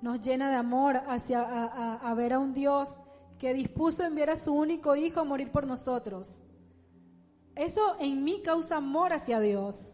Nos 0.01 0.19
llena 0.19 0.49
de 0.49 0.55
amor 0.55 0.97
hacia 1.07 1.41
a 1.41 2.13
ver 2.15 2.33
a 2.33 2.39
un 2.39 2.55
Dios 2.55 2.89
que 3.37 3.53
dispuso 3.53 4.03
enviar 4.03 4.31
a 4.31 4.35
su 4.35 4.51
único 4.51 4.95
hijo 4.95 5.19
a 5.19 5.25
morir 5.25 5.51
por 5.51 5.67
nosotros. 5.67 6.43
Eso 7.55 7.95
en 7.99 8.23
mí 8.23 8.41
causa 8.43 8.77
amor 8.77 9.13
hacia 9.13 9.39
Dios. 9.39 9.93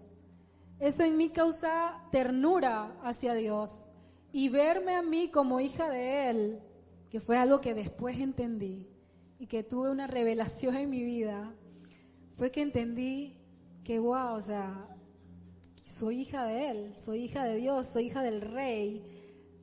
Eso 0.80 1.04
en 1.04 1.18
mí 1.18 1.30
causa 1.30 2.08
ternura 2.10 2.98
hacia 3.04 3.34
Dios. 3.34 3.86
Y 4.32 4.48
verme 4.48 4.96
a 4.96 5.02
mí 5.02 5.30
como 5.30 5.60
hija 5.60 5.90
de 5.90 6.30
Él, 6.30 6.64
que 7.10 7.20
fue 7.20 7.38
algo 7.38 7.60
que 7.60 7.74
después 7.74 8.18
entendí 8.20 8.88
y 9.40 9.48
que 9.48 9.64
tuve 9.64 9.90
una 9.90 10.06
revelación 10.06 10.76
en 10.76 10.90
mi 10.90 11.02
vida, 11.02 11.52
fue 12.36 12.52
que 12.52 12.62
entendí 12.62 13.38
que, 13.84 13.98
wow, 13.98 14.36
o 14.36 14.42
sea, 14.42 14.86
soy 15.82 16.22
hija 16.22 16.44
de 16.44 16.70
Él, 16.70 16.94
soy 16.96 17.24
hija 17.24 17.46
de 17.46 17.56
Dios, 17.56 17.88
soy 17.88 18.08
hija 18.08 18.22
del 18.22 18.42
Rey, 18.42 19.02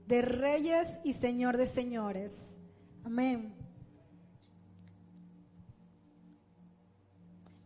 de 0.07 0.23
reyes 0.23 0.99
y 1.05 1.13
Señor 1.13 1.59
de 1.59 1.67
señores. 1.67 2.57
Amén. 3.05 3.55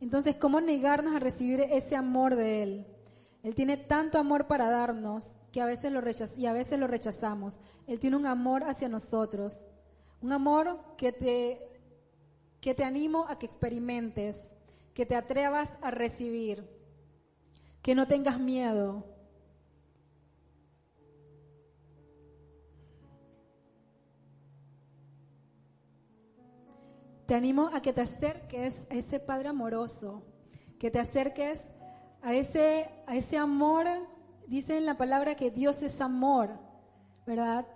Entonces, 0.00 0.34
¿cómo 0.36 0.60
negarnos 0.60 1.14
a 1.14 1.18
recibir 1.20 1.60
ese 1.60 1.94
amor 1.94 2.34
de 2.34 2.62
Él? 2.62 2.86
Él 3.42 3.54
tiene 3.54 3.76
tanto 3.76 4.18
amor 4.18 4.46
para 4.46 4.68
darnos 4.68 5.34
que 5.52 5.60
a 5.60 5.66
veces 5.66 5.92
lo 5.92 6.02
y 6.36 6.46
a 6.46 6.52
veces 6.52 6.78
lo 6.78 6.86
rechazamos. 6.86 7.60
Él 7.86 8.00
tiene 8.00 8.16
un 8.16 8.26
amor 8.26 8.64
hacia 8.64 8.88
nosotros, 8.88 9.60
un 10.20 10.32
amor 10.32 10.78
que 10.96 11.12
te, 11.12 11.69
que 12.60 12.74
te 12.74 12.84
animo 12.84 13.26
a 13.28 13.38
que 13.38 13.46
experimentes, 13.46 14.40
que 14.94 15.06
te 15.06 15.16
atrevas 15.16 15.70
a 15.80 15.90
recibir, 15.90 16.68
que 17.82 17.94
no 17.94 18.06
tengas 18.06 18.38
miedo, 18.38 19.04
Te 27.30 27.36
animo 27.36 27.70
a 27.72 27.80
que 27.80 27.92
te 27.92 28.00
acerques 28.00 28.88
a 28.90 28.94
ese 28.96 29.20
Padre 29.20 29.50
amoroso, 29.50 30.24
que 30.80 30.90
te 30.90 30.98
acerques 30.98 31.62
a 32.22 32.34
ese, 32.34 32.90
a 33.06 33.14
ese 33.14 33.38
amor. 33.38 33.86
Dice 34.48 34.76
en 34.76 34.84
la 34.84 34.96
palabra 34.96 35.36
que 35.36 35.52
Dios 35.52 35.80
es 35.84 36.00
amor, 36.00 36.50
¿verdad? 37.28 37.68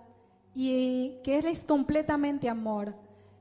Y 0.53 1.21
que 1.23 1.37
Él 1.37 1.45
es 1.45 1.59
completamente 1.59 2.49
amor. 2.49 2.95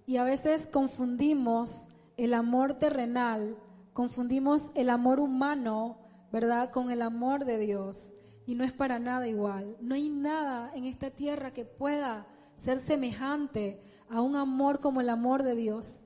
Y 0.07 0.17
a 0.17 0.25
veces 0.25 0.67
confundimos 0.67 1.89
el 2.17 2.35
amor 2.35 2.75
terrenal 2.75 3.57
confundimos 3.95 4.71
el 4.75 4.91
amor 4.91 5.21
humano, 5.21 5.97
¿verdad?, 6.31 6.69
con 6.69 6.91
el 6.91 7.01
amor 7.01 7.47
de 7.47 7.59
Dios. 7.59 8.13
Y 8.45 8.57
no 8.57 8.65
es 8.65 8.73
para 8.73 8.99
nada 8.99 9.27
igual. 9.27 9.79
No 9.81 9.95
hay 9.95 10.11
nada 10.11 10.71
en 10.75 10.85
esta 10.85 11.11
tierra 11.11 11.53
que 11.53 11.65
pueda 11.65 12.27
ser 12.57 12.81
semejante 12.85 13.79
a 14.11 14.21
un 14.21 14.37
amor 14.37 14.81
como 14.81 15.01
el 15.01 15.09
amor 15.09 15.45
de 15.45 15.55
Dios. 15.55 16.03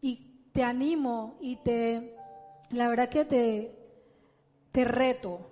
Y 0.00 0.48
te 0.52 0.62
animo 0.62 1.36
y 1.40 1.56
te, 1.56 2.16
la 2.70 2.88
verdad 2.88 3.10
que 3.10 3.26
te, 3.26 3.76
te 4.72 4.84
reto 4.84 5.50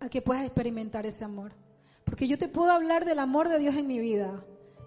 a 0.00 0.08
que 0.10 0.20
puedas 0.20 0.44
experimentar 0.44 1.06
ese 1.06 1.24
amor. 1.24 1.52
Porque 2.04 2.28
yo 2.28 2.36
te 2.36 2.48
puedo 2.48 2.72
hablar 2.72 3.06
del 3.06 3.20
amor 3.20 3.48
de 3.48 3.58
Dios 3.58 3.76
en 3.76 3.86
mi 3.86 4.00
vida. 4.00 4.44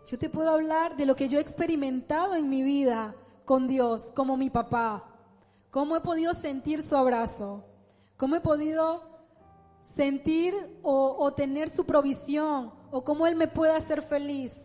Yo 0.08 0.18
te 0.18 0.30
puedo 0.30 0.52
hablar 0.52 0.96
de 0.96 1.06
lo 1.06 1.18
que 1.18 1.28
yo 1.28 1.38
he 1.38 1.42
experimentado 1.42 2.36
en 2.36 2.50
mi 2.50 2.64
vida 2.64 3.14
con 3.44 3.68
Dios, 3.68 4.10
como 4.16 4.38
mi 4.38 4.50
papá. 4.50 5.04
Cómo 5.70 5.98
he 5.98 6.00
podido 6.00 6.34
sentir 6.34 6.82
su 6.82 6.96
abrazo. 6.96 7.66
Cómo 8.16 8.38
he 8.38 8.40
podido 8.40 9.04
sentir 9.98 10.54
o, 10.82 11.34
tener 11.34 11.70
su 11.70 11.86
provisión. 11.86 12.72
O 12.90 13.04
cómo 13.04 13.28
Él 13.28 13.36
me 13.36 13.50
puede 13.50 13.76
hacer 13.76 14.02
feliz. 14.02 14.56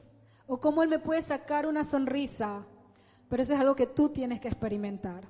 O 0.46 0.60
cómo 0.60 0.84
Él 0.84 0.88
me 0.88 1.00
puede 1.00 1.22
sacar 1.22 1.66
una 1.66 1.82
sonrisa. 1.82 2.64
Pero 3.28 3.42
eso 3.42 3.54
es 3.54 3.60
algo 3.60 3.74
que 3.74 3.88
tú 3.88 4.10
tienes 4.10 4.40
que 4.40 4.46
experimentar. 4.46 5.26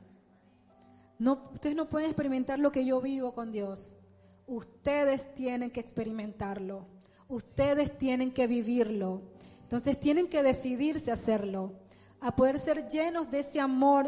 No, 1.19 1.49
ustedes 1.55 1.75
no 1.75 1.89
pueden 1.89 2.11
experimentar 2.11 2.59
lo 2.59 2.71
que 2.71 2.85
yo 2.85 3.01
vivo 3.01 3.33
con 3.33 3.51
Dios. 3.51 3.99
Ustedes 4.47 5.35
tienen 5.35 5.71
que 5.71 5.81
experimentarlo. 5.81 6.87
Ustedes 7.29 7.97
tienen 7.97 8.31
que 8.35 8.47
vivirlo. 8.47 9.32
Entonces 9.73 9.99
tienen 9.99 10.29
que 10.29 10.43
decidirse 10.43 11.11
a 11.11 11.15
hacerlo, 11.15 11.73
a 12.21 12.37
poder 12.37 12.59
ser 12.59 12.91
llenos 12.91 13.31
de 13.31 13.39
ese 13.39 13.59
amor 13.59 14.07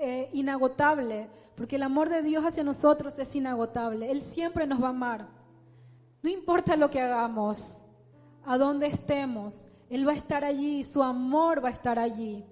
eh, 0.00 0.30
inagotable, 0.32 1.28
porque 1.54 1.76
el 1.76 1.82
amor 1.82 2.08
de 2.08 2.22
Dios 2.22 2.42
hacia 2.42 2.64
nosotros 2.64 3.18
es 3.18 3.36
inagotable. 3.36 4.10
Él 4.10 4.22
siempre 4.22 4.66
nos 4.66 4.82
va 4.82 4.86
a 4.86 4.90
amar. 4.92 5.28
No 6.22 6.30
importa 6.30 6.74
lo 6.74 6.90
que 6.90 7.02
hagamos, 7.02 7.84
a 8.46 8.56
dónde 8.56 8.86
estemos, 8.86 9.66
Él 9.90 10.08
va 10.08 10.12
a 10.12 10.16
estar 10.16 10.42
allí, 10.42 10.82
su 10.84 11.02
amor 11.02 11.62
va 11.62 11.68
a 11.68 11.72
estar 11.72 11.98
allí, 11.98 12.42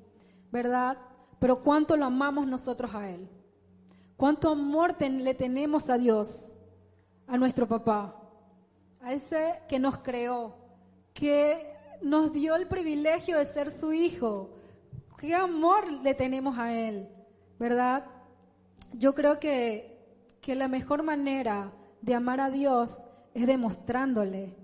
¿verdad? 0.52 0.98
Pero 1.38 1.62
cuánto 1.62 1.96
lo 1.96 2.04
amamos 2.04 2.46
nosotros 2.46 2.94
a 2.94 3.08
Él. 3.08 3.30
Cuánto 4.18 4.50
amor 4.50 4.94
le 5.00 5.32
tenemos 5.32 5.88
a 5.88 5.96
Dios, 5.96 6.54
a 7.26 7.38
nuestro 7.38 7.66
papá, 7.66 8.14
a 9.00 9.10
ese 9.14 9.62
que 9.66 9.78
nos 9.78 9.96
creó, 9.96 10.54
que 11.14 11.69
nos 12.02 12.32
dio 12.32 12.56
el 12.56 12.66
privilegio 12.66 13.38
de 13.38 13.44
ser 13.44 13.70
su 13.70 13.92
hijo. 13.92 14.50
Qué 15.18 15.34
amor 15.34 15.90
le 15.90 16.14
tenemos 16.14 16.58
a 16.58 16.72
Él, 16.72 17.08
¿verdad? 17.58 18.06
Yo 18.94 19.14
creo 19.14 19.38
que, 19.38 19.98
que 20.40 20.54
la 20.54 20.68
mejor 20.68 21.02
manera 21.02 21.72
de 22.00 22.14
amar 22.14 22.40
a 22.40 22.50
Dios 22.50 22.98
es 23.34 23.46
demostrándole, 23.46 24.56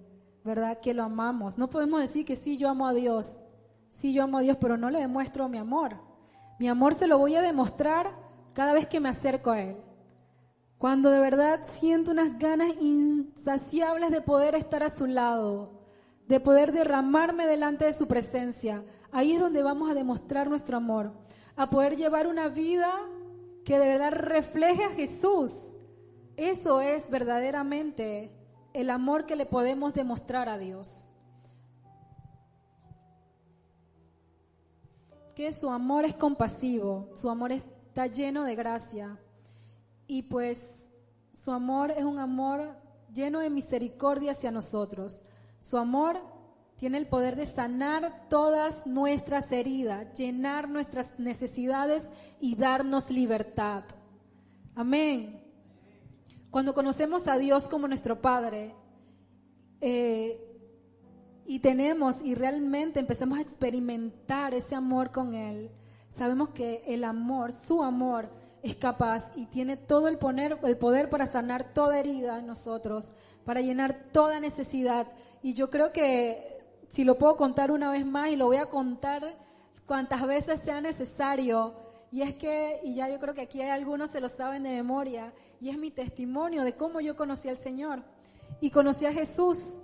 ¿verdad? 0.44 0.80
Que 0.80 0.94
lo 0.94 1.04
amamos. 1.04 1.58
No 1.58 1.68
podemos 1.68 2.00
decir 2.00 2.24
que 2.24 2.36
sí, 2.36 2.56
yo 2.56 2.68
amo 2.68 2.86
a 2.86 2.94
Dios. 2.94 3.42
Sí, 3.90 4.12
yo 4.12 4.24
amo 4.24 4.38
a 4.38 4.42
Dios, 4.42 4.56
pero 4.60 4.76
no 4.76 4.90
le 4.90 5.00
demuestro 5.00 5.48
mi 5.48 5.58
amor. 5.58 5.98
Mi 6.58 6.68
amor 6.68 6.94
se 6.94 7.06
lo 7.06 7.18
voy 7.18 7.34
a 7.34 7.42
demostrar 7.42 8.14
cada 8.54 8.72
vez 8.72 8.86
que 8.86 9.00
me 9.00 9.10
acerco 9.10 9.50
a 9.50 9.60
Él. 9.60 9.76
Cuando 10.78 11.10
de 11.10 11.20
verdad 11.20 11.60
siento 11.78 12.10
unas 12.10 12.38
ganas 12.38 12.70
insaciables 12.80 14.10
de 14.10 14.20
poder 14.20 14.54
estar 14.54 14.82
a 14.82 14.90
su 14.90 15.06
lado, 15.06 15.75
de 16.28 16.40
poder 16.40 16.72
derramarme 16.72 17.46
delante 17.46 17.84
de 17.84 17.92
su 17.92 18.08
presencia. 18.08 18.84
Ahí 19.12 19.32
es 19.32 19.40
donde 19.40 19.62
vamos 19.62 19.90
a 19.90 19.94
demostrar 19.94 20.48
nuestro 20.48 20.76
amor, 20.76 21.12
a 21.56 21.70
poder 21.70 21.96
llevar 21.96 22.26
una 22.26 22.48
vida 22.48 22.92
que 23.64 23.78
de 23.78 23.86
verdad 23.86 24.12
refleje 24.12 24.84
a 24.84 24.90
Jesús. 24.90 25.52
Eso 26.36 26.80
es 26.80 27.08
verdaderamente 27.08 28.30
el 28.72 28.90
amor 28.90 29.26
que 29.26 29.36
le 29.36 29.46
podemos 29.46 29.94
demostrar 29.94 30.48
a 30.48 30.58
Dios. 30.58 31.12
Que 35.34 35.52
su 35.52 35.70
amor 35.70 36.04
es 36.04 36.14
compasivo, 36.14 37.10
su 37.14 37.28
amor 37.30 37.52
está 37.52 38.06
lleno 38.06 38.44
de 38.44 38.54
gracia 38.54 39.18
y 40.06 40.22
pues 40.22 40.86
su 41.34 41.52
amor 41.52 41.90
es 41.90 42.04
un 42.04 42.18
amor 42.18 42.76
lleno 43.12 43.40
de 43.40 43.50
misericordia 43.50 44.32
hacia 44.32 44.50
nosotros. 44.50 45.24
Su 45.60 45.78
amor 45.78 46.20
tiene 46.76 46.98
el 46.98 47.06
poder 47.06 47.36
de 47.36 47.46
sanar 47.46 48.28
todas 48.28 48.86
nuestras 48.86 49.50
heridas, 49.50 50.16
llenar 50.16 50.68
nuestras 50.68 51.18
necesidades 51.18 52.04
y 52.40 52.56
darnos 52.56 53.10
libertad. 53.10 53.84
Amén. 54.74 55.42
Cuando 56.50 56.74
conocemos 56.74 57.28
a 57.28 57.38
Dios 57.38 57.68
como 57.68 57.88
nuestro 57.88 58.20
Padre 58.20 58.74
eh, 59.80 60.38
y 61.46 61.58
tenemos 61.60 62.20
y 62.22 62.34
realmente 62.34 63.00
empezamos 63.00 63.38
a 63.38 63.42
experimentar 63.42 64.54
ese 64.54 64.74
amor 64.74 65.12
con 65.12 65.34
Él, 65.34 65.70
sabemos 66.10 66.50
que 66.50 66.82
el 66.86 67.04
amor, 67.04 67.52
su 67.52 67.82
amor, 67.82 68.30
es 68.62 68.76
capaz 68.76 69.30
y 69.36 69.46
tiene 69.46 69.76
todo 69.76 70.08
el, 70.08 70.18
poder 70.18 71.08
para 71.08 71.26
sanar 71.26 71.72
toda 71.72 71.98
herida 71.98 72.38
en 72.38 72.46
nosotros, 72.46 73.12
para 73.44 73.60
llenar 73.60 74.08
toda 74.12 74.40
necesidad 74.40 75.06
y 75.46 75.54
yo 75.54 75.70
creo 75.70 75.92
que 75.92 76.58
si 76.88 77.04
lo 77.04 77.18
puedo 77.18 77.36
contar 77.36 77.70
una 77.70 77.88
vez 77.88 78.04
más 78.04 78.30
y 78.30 78.34
lo 78.34 78.46
voy 78.46 78.56
a 78.56 78.66
contar 78.66 79.38
cuantas 79.86 80.26
veces 80.26 80.58
sea 80.58 80.80
necesario, 80.80 81.72
y 82.10 82.22
es 82.22 82.34
que, 82.34 82.80
y 82.82 82.96
ya 82.96 83.08
yo 83.08 83.20
creo 83.20 83.32
que 83.32 83.42
aquí 83.42 83.62
hay 83.62 83.68
algunos 83.68 84.10
se 84.10 84.20
lo 84.20 84.28
saben 84.28 84.64
de 84.64 84.70
memoria, 84.70 85.32
y 85.60 85.68
es 85.68 85.78
mi 85.78 85.92
testimonio 85.92 86.64
de 86.64 86.72
cómo 86.72 87.00
yo 87.00 87.14
conocí 87.14 87.48
al 87.48 87.58
Señor. 87.58 88.02
Y 88.60 88.70
conocí 88.70 89.06
a 89.06 89.12
Jesús, 89.12 89.78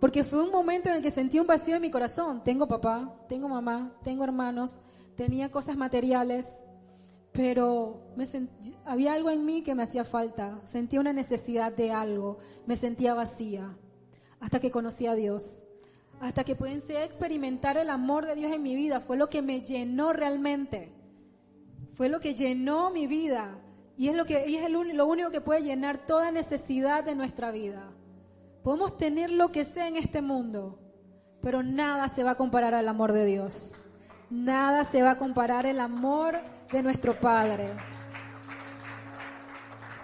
porque 0.00 0.24
fue 0.24 0.42
un 0.42 0.50
momento 0.50 0.88
en 0.88 0.96
el 0.96 1.02
que 1.02 1.12
sentí 1.12 1.38
un 1.38 1.46
vacío 1.46 1.76
en 1.76 1.82
mi 1.82 1.92
corazón. 1.92 2.42
Tengo 2.42 2.66
papá, 2.66 3.14
tengo 3.28 3.48
mamá, 3.48 3.92
tengo 4.02 4.24
hermanos, 4.24 4.80
tenía 5.14 5.48
cosas 5.48 5.76
materiales, 5.76 6.58
pero 7.30 8.00
había 8.84 9.12
algo 9.12 9.30
en 9.30 9.46
mí 9.46 9.62
que 9.62 9.76
me 9.76 9.84
hacía 9.84 10.04
falta, 10.04 10.60
sentía 10.64 10.98
una 10.98 11.12
necesidad 11.12 11.72
de 11.72 11.92
algo, 11.92 12.38
me 12.66 12.74
sentía 12.74 13.14
vacía 13.14 13.76
hasta 14.40 14.60
que 14.60 14.70
conocí 14.70 15.06
a 15.06 15.14
Dios, 15.14 15.66
hasta 16.20 16.44
que 16.44 16.56
pueden 16.56 16.82
experimentar 16.88 17.76
el 17.76 17.90
amor 17.90 18.26
de 18.26 18.34
Dios 18.34 18.52
en 18.52 18.62
mi 18.62 18.74
vida. 18.74 19.00
Fue 19.00 19.16
lo 19.16 19.28
que 19.30 19.42
me 19.42 19.60
llenó 19.60 20.12
realmente. 20.12 20.92
Fue 21.94 22.08
lo 22.08 22.20
que 22.20 22.34
llenó 22.34 22.90
mi 22.90 23.06
vida. 23.06 23.58
Y 23.96 24.08
es 24.08 24.14
lo, 24.14 24.24
que, 24.24 24.44
es 24.44 24.70
lo 24.70 25.06
único 25.06 25.30
que 25.30 25.40
puede 25.40 25.62
llenar 25.62 26.06
toda 26.06 26.30
necesidad 26.30 27.02
de 27.02 27.16
nuestra 27.16 27.50
vida. 27.50 27.90
Podemos 28.62 28.96
tener 28.96 29.30
lo 29.30 29.50
que 29.50 29.64
sea 29.64 29.88
en 29.88 29.96
este 29.96 30.22
mundo, 30.22 30.78
pero 31.40 31.62
nada 31.62 32.08
se 32.08 32.22
va 32.22 32.32
a 32.32 32.36
comparar 32.36 32.74
al 32.74 32.88
amor 32.88 33.12
de 33.12 33.24
Dios. 33.24 33.84
Nada 34.30 34.84
se 34.84 35.02
va 35.02 35.12
a 35.12 35.18
comparar 35.18 35.66
el 35.66 35.80
amor 35.80 36.38
de 36.70 36.82
nuestro 36.82 37.18
Padre. 37.18 37.72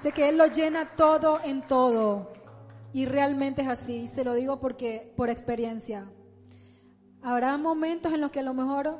Sé 0.02 0.12
que 0.12 0.28
Él 0.28 0.38
lo 0.38 0.46
llena 0.46 0.86
todo 0.96 1.40
en 1.44 1.62
todo. 1.62 2.32
Y 2.94 3.06
realmente 3.06 3.62
es 3.62 3.68
así, 3.68 4.06
se 4.06 4.22
lo 4.22 4.34
digo 4.34 4.60
porque 4.60 5.12
por 5.16 5.28
experiencia. 5.28 6.08
Habrá 7.22 7.58
momentos 7.58 8.12
en 8.12 8.20
los 8.20 8.30
que 8.30 8.38
a 8.38 8.44
lo 8.44 8.54
mejor 8.54 8.96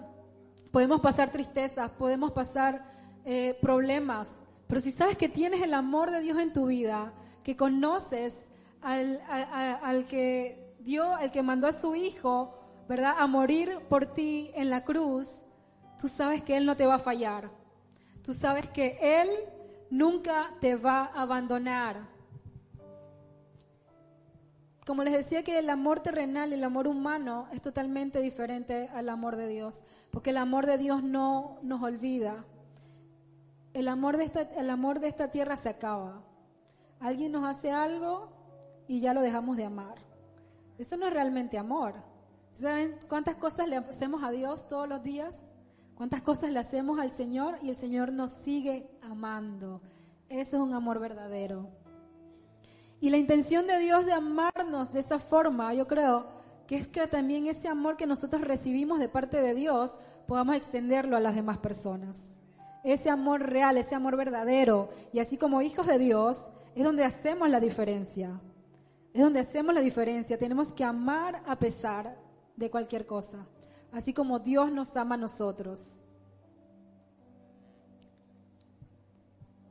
podemos 0.72 1.00
pasar 1.00 1.30
tristezas, 1.30 1.92
podemos 1.92 2.32
pasar 2.32 2.84
eh, 3.24 3.56
problemas, 3.62 4.32
pero 4.66 4.80
si 4.80 4.90
sabes 4.90 5.16
que 5.16 5.28
tienes 5.28 5.62
el 5.62 5.72
amor 5.72 6.10
de 6.10 6.20
Dios 6.20 6.38
en 6.38 6.52
tu 6.52 6.66
vida, 6.66 7.12
que 7.44 7.56
conoces 7.56 8.46
al, 8.82 9.22
al 9.28 10.06
que 10.06 10.74
dio, 10.80 11.14
al 11.14 11.30
que 11.30 11.44
mandó 11.44 11.68
a 11.68 11.72
su 11.72 11.94
hijo, 11.94 12.50
¿verdad? 12.88 13.14
A 13.16 13.28
morir 13.28 13.78
por 13.88 14.06
ti 14.06 14.50
en 14.56 14.70
la 14.70 14.82
cruz, 14.82 15.36
tú 16.00 16.08
sabes 16.08 16.42
que 16.42 16.56
Él 16.56 16.66
no 16.66 16.76
te 16.76 16.86
va 16.86 16.96
a 16.96 16.98
fallar. 16.98 17.48
Tú 18.24 18.34
sabes 18.34 18.68
que 18.70 18.98
Él 19.00 19.28
nunca 19.88 20.50
te 20.60 20.74
va 20.74 21.12
a 21.14 21.22
abandonar. 21.22 22.13
Como 24.86 25.02
les 25.02 25.14
decía 25.14 25.42
que 25.42 25.58
el 25.58 25.70
amor 25.70 26.00
terrenal 26.00 26.52
el 26.52 26.62
amor 26.62 26.86
humano 26.86 27.46
es 27.52 27.62
totalmente 27.62 28.20
diferente 28.20 28.90
al 28.92 29.08
amor 29.08 29.36
de 29.36 29.48
Dios, 29.48 29.80
porque 30.10 30.30
el 30.30 30.36
amor 30.36 30.66
de 30.66 30.76
Dios 30.76 31.02
no 31.02 31.58
nos 31.62 31.82
olvida. 31.82 32.44
El 33.72 33.88
amor 33.88 34.18
de 34.18 34.24
esta, 34.24 34.42
el 34.42 34.68
amor 34.68 35.00
de 35.00 35.08
esta 35.08 35.30
tierra 35.30 35.56
se 35.56 35.70
acaba. 35.70 36.22
Alguien 37.00 37.32
nos 37.32 37.44
hace 37.44 37.72
algo 37.72 38.28
y 38.86 39.00
ya 39.00 39.14
lo 39.14 39.22
dejamos 39.22 39.56
de 39.56 39.64
amar. 39.64 39.96
Eso 40.78 40.96
no 40.96 41.06
es 41.06 41.12
realmente 41.12 41.56
amor. 41.56 41.94
¿Saben 42.52 42.96
cuántas 43.08 43.36
cosas 43.36 43.66
le 43.66 43.76
hacemos 43.76 44.22
a 44.22 44.30
Dios 44.30 44.68
todos 44.68 44.88
los 44.88 45.02
días? 45.02 45.46
¿Cuántas 45.94 46.22
cosas 46.22 46.50
le 46.50 46.58
hacemos 46.58 46.98
al 46.98 47.10
Señor 47.10 47.58
y 47.62 47.70
el 47.70 47.76
Señor 47.76 48.12
nos 48.12 48.30
sigue 48.30 48.88
amando? 49.02 49.80
Eso 50.28 50.56
es 50.56 50.62
un 50.62 50.74
amor 50.74 50.98
verdadero. 50.98 51.68
Y 53.00 53.10
la 53.10 53.18
intención 53.18 53.66
de 53.66 53.78
Dios 53.78 54.06
de 54.06 54.12
amarnos 54.12 54.92
de 54.92 55.00
esa 55.00 55.18
forma, 55.18 55.74
yo 55.74 55.86
creo 55.86 56.26
que 56.66 56.76
es 56.76 56.86
que 56.86 57.06
también 57.06 57.46
ese 57.46 57.68
amor 57.68 57.96
que 57.96 58.06
nosotros 58.06 58.42
recibimos 58.42 58.98
de 58.98 59.08
parte 59.08 59.40
de 59.40 59.54
Dios 59.54 59.94
podamos 60.26 60.56
extenderlo 60.56 61.16
a 61.16 61.20
las 61.20 61.34
demás 61.34 61.58
personas. 61.58 62.20
ese 62.82 63.08
amor 63.08 63.40
real, 63.40 63.78
ese 63.78 63.94
amor 63.94 64.14
verdadero. 64.16 64.90
Y 65.12 65.18
así 65.18 65.38
como 65.38 65.62
hijos 65.62 65.86
de 65.86 65.98
Dios, 65.98 66.48
es 66.74 66.84
donde 66.84 67.04
hacemos 67.04 67.48
la 67.48 67.58
diferencia. 67.58 68.40
Es 69.14 69.22
donde 69.22 69.40
hacemos 69.40 69.74
la 69.74 69.80
diferencia. 69.80 70.38
Tenemos 70.38 70.72
que 70.72 70.84
amar 70.84 71.42
a 71.46 71.56
pesar 71.58 72.18
de 72.56 72.70
cualquier 72.70 73.06
cosa. 73.06 73.46
Así 73.90 74.12
como 74.12 74.38
Dios 74.38 74.70
nos 74.70 74.94
ama 74.96 75.14
a 75.14 75.18
nosotros. 75.18 76.03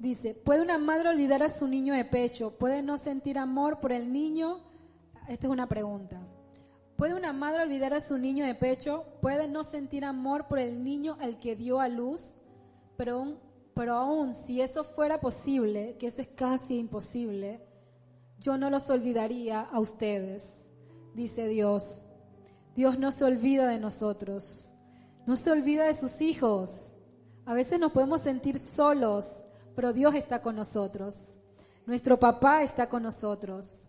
Dice, 0.04 0.34
¿puede 0.34 0.62
una 0.62 0.78
madre 0.78 1.08
olvidar 1.08 1.44
a 1.44 1.48
su 1.48 1.66
niño 1.66 1.94
de 1.94 2.04
pecho? 2.04 2.58
¿Puede 2.58 2.84
no 2.84 2.98
sentir 2.98 3.38
amor 3.38 3.80
por 3.80 3.94
el 3.94 4.12
niño? 4.12 4.60
Esta 5.30 5.48
es 5.48 5.54
una 5.54 5.70
pregunta. 5.70 6.20
¿Puede 6.98 7.14
una 7.14 7.32
madre 7.32 7.64
olvidar 7.64 7.94
a 7.94 8.02
su 8.02 8.18
niño 8.18 8.46
de 8.46 8.54
pecho? 8.54 9.06
¿Puede 9.22 9.48
no 9.48 9.64
sentir 9.64 10.04
amor 10.04 10.50
por 10.50 10.60
el 10.60 10.84
niño 10.84 11.16
al 11.22 11.40
que 11.40 11.56
dio 11.56 11.80
a 11.80 11.88
luz? 11.88 12.42
Pero, 12.98 13.38
aún 13.94 14.34
si 14.34 14.60
eso 14.60 14.84
fuera 14.84 15.22
posible, 15.22 15.96
que 15.98 16.08
eso 16.08 16.20
es 16.20 16.28
casi 16.28 16.80
imposible, 16.80 17.66
yo 18.40 18.58
no 18.58 18.70
los 18.70 18.90
olvidaría 18.90 19.62
a 19.62 19.80
ustedes, 19.80 20.68
dice 21.16 21.48
Dios. 21.48 22.10
Dios 22.76 23.00
no 23.00 23.14
se 23.14 23.24
olvida 23.24 23.70
de 23.70 23.80
nosotros, 23.80 24.70
no 25.26 25.38
se 25.38 25.50
olvida 25.50 25.86
de 25.86 25.94
sus 25.94 26.20
hijos. 26.20 26.98
A 27.46 27.54
veces 27.54 27.80
nos 27.80 27.94
podemos 27.94 28.20
sentir 28.20 28.60
solos, 28.60 29.44
pero 29.76 29.94
Dios 29.94 30.16
está 30.16 30.42
con 30.42 30.56
nosotros. 30.56 31.20
Nuestro 31.86 32.20
papá 32.20 32.64
está 32.64 32.88
con 32.88 33.04
nosotros. 33.04 33.88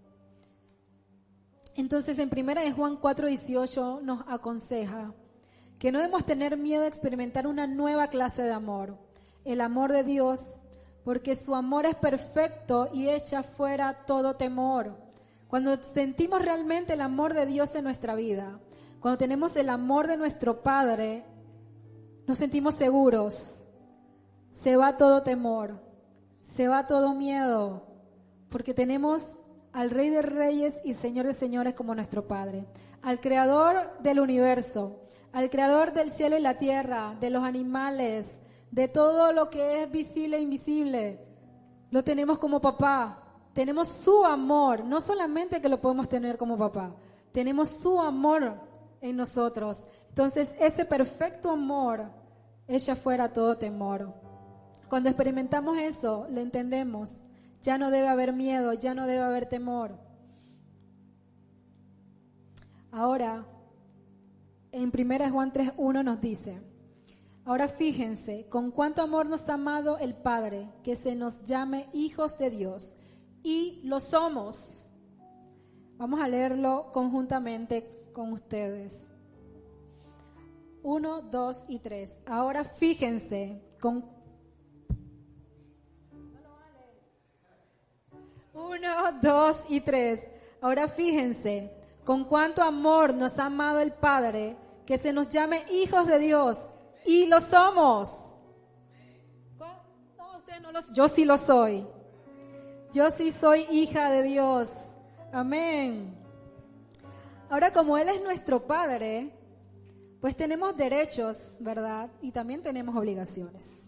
Entonces 1.76 2.18
en 2.18 2.30
primera 2.30 2.62
de 2.62 2.72
Juan 2.72 2.96
4:18 2.96 4.00
nos 4.02 4.24
aconseja 4.28 5.12
que 5.78 5.92
no 5.92 5.98
debemos 5.98 6.24
tener 6.24 6.56
miedo 6.56 6.82
de 6.82 6.88
experimentar 6.88 7.46
una 7.46 7.66
nueva 7.66 8.08
clase 8.08 8.42
de 8.42 8.52
amor, 8.52 8.96
el 9.44 9.60
amor 9.60 9.92
de 9.92 10.04
Dios, 10.04 10.60
porque 11.04 11.36
su 11.36 11.54
amor 11.54 11.84
es 11.84 11.96
perfecto 11.96 12.88
y 12.92 13.08
echa 13.08 13.42
fuera 13.42 14.04
todo 14.06 14.36
temor. 14.36 14.96
Cuando 15.48 15.76
sentimos 15.82 16.42
realmente 16.42 16.94
el 16.94 17.00
amor 17.00 17.34
de 17.34 17.46
Dios 17.46 17.74
en 17.74 17.84
nuestra 17.84 18.14
vida, 18.14 18.58
cuando 19.00 19.18
tenemos 19.18 19.54
el 19.56 19.68
amor 19.68 20.06
de 20.06 20.16
nuestro 20.16 20.62
Padre, 20.62 21.24
nos 22.26 22.38
sentimos 22.38 22.74
seguros. 22.74 23.63
Se 24.54 24.76
va 24.76 24.96
todo 24.96 25.22
temor, 25.24 25.80
se 26.40 26.68
va 26.68 26.86
todo 26.86 27.12
miedo, 27.12 27.86
porque 28.48 28.72
tenemos 28.72 29.32
al 29.72 29.90
Rey 29.90 30.10
de 30.10 30.22
Reyes 30.22 30.80
y 30.84 30.94
Señor 30.94 31.26
de 31.26 31.34
Señores 31.34 31.74
como 31.74 31.94
nuestro 31.94 32.26
Padre, 32.28 32.64
al 33.02 33.20
Creador 33.20 33.98
del 34.00 34.20
universo, 34.20 35.00
al 35.32 35.50
Creador 35.50 35.92
del 35.92 36.12
cielo 36.12 36.38
y 36.38 36.40
la 36.40 36.56
tierra, 36.56 37.16
de 37.20 37.30
los 37.30 37.42
animales, 37.42 38.38
de 38.70 38.86
todo 38.86 39.32
lo 39.32 39.50
que 39.50 39.82
es 39.82 39.90
visible 39.90 40.36
e 40.36 40.42
invisible. 40.42 41.20
Lo 41.90 42.04
tenemos 42.04 42.38
como 42.38 42.60
papá. 42.60 43.20
Tenemos 43.52 43.88
su 43.88 44.24
amor, 44.24 44.84
no 44.84 45.00
solamente 45.00 45.60
que 45.60 45.68
lo 45.68 45.80
podemos 45.80 46.08
tener 46.08 46.36
como 46.36 46.56
papá, 46.56 46.94
tenemos 47.32 47.68
su 47.68 48.00
amor 48.00 48.54
en 49.00 49.16
nosotros. 49.16 49.84
Entonces, 50.08 50.54
ese 50.58 50.84
perfecto 50.84 51.50
amor 51.50 52.08
echa 52.66 52.96
fuera 52.96 53.32
todo 53.32 53.58
temor. 53.58 54.23
Cuando 54.94 55.08
experimentamos 55.08 55.76
eso, 55.76 56.28
le 56.30 56.40
entendemos 56.40 57.14
ya 57.60 57.78
no 57.78 57.90
debe 57.90 58.06
haber 58.06 58.32
miedo, 58.32 58.74
ya 58.74 58.94
no 58.94 59.08
debe 59.08 59.24
haber 59.24 59.48
temor. 59.48 59.98
Ahora, 62.92 63.44
en 64.70 64.92
1 64.96 65.30
Juan 65.32 65.52
3.1 65.52 66.04
nos 66.04 66.20
dice, 66.20 66.60
ahora 67.44 67.66
fíjense 67.66 68.46
con 68.48 68.70
cuánto 68.70 69.02
amor 69.02 69.26
nos 69.26 69.48
ha 69.48 69.54
amado 69.54 69.98
el 69.98 70.14
Padre, 70.14 70.70
que 70.84 70.94
se 70.94 71.16
nos 71.16 71.42
llame 71.42 71.88
hijos 71.92 72.38
de 72.38 72.50
Dios. 72.50 72.94
Y 73.42 73.80
lo 73.82 73.98
somos. 73.98 74.92
Vamos 75.96 76.20
a 76.20 76.28
leerlo 76.28 76.92
conjuntamente 76.92 78.12
con 78.12 78.32
ustedes. 78.32 79.04
Uno, 80.84 81.20
dos 81.20 81.64
y 81.66 81.80
tres. 81.80 82.14
Ahora 82.26 82.62
fíjense 82.62 83.60
con 83.80 84.13
Uno, 88.64 89.12
dos 89.20 89.62
y 89.68 89.80
tres. 89.80 90.20
Ahora 90.60 90.88
fíjense, 90.88 91.70
con 92.04 92.24
cuánto 92.24 92.62
amor 92.62 93.14
nos 93.14 93.38
ha 93.38 93.46
amado 93.46 93.80
el 93.80 93.92
Padre, 93.92 94.56
que 94.86 94.96
se 94.98 95.12
nos 95.12 95.28
llame 95.28 95.64
hijos 95.70 96.06
de 96.06 96.18
Dios. 96.18 96.58
Y 97.04 97.26
lo 97.26 97.40
somos. 97.40 98.10
No, 99.58 100.80
yo 100.94 101.08
sí 101.08 101.24
lo 101.24 101.36
soy. 101.36 101.86
Yo 102.92 103.10
sí 103.10 103.32
soy 103.32 103.66
hija 103.70 104.10
de 104.10 104.22
Dios. 104.22 104.70
Amén. 105.32 106.14
Ahora, 107.50 107.72
como 107.72 107.98
Él 107.98 108.08
es 108.08 108.22
nuestro 108.22 108.66
Padre, 108.66 109.30
pues 110.20 110.36
tenemos 110.36 110.76
derechos, 110.76 111.56
¿verdad? 111.60 112.10
Y 112.22 112.32
también 112.32 112.62
tenemos 112.62 112.96
obligaciones. 112.96 113.86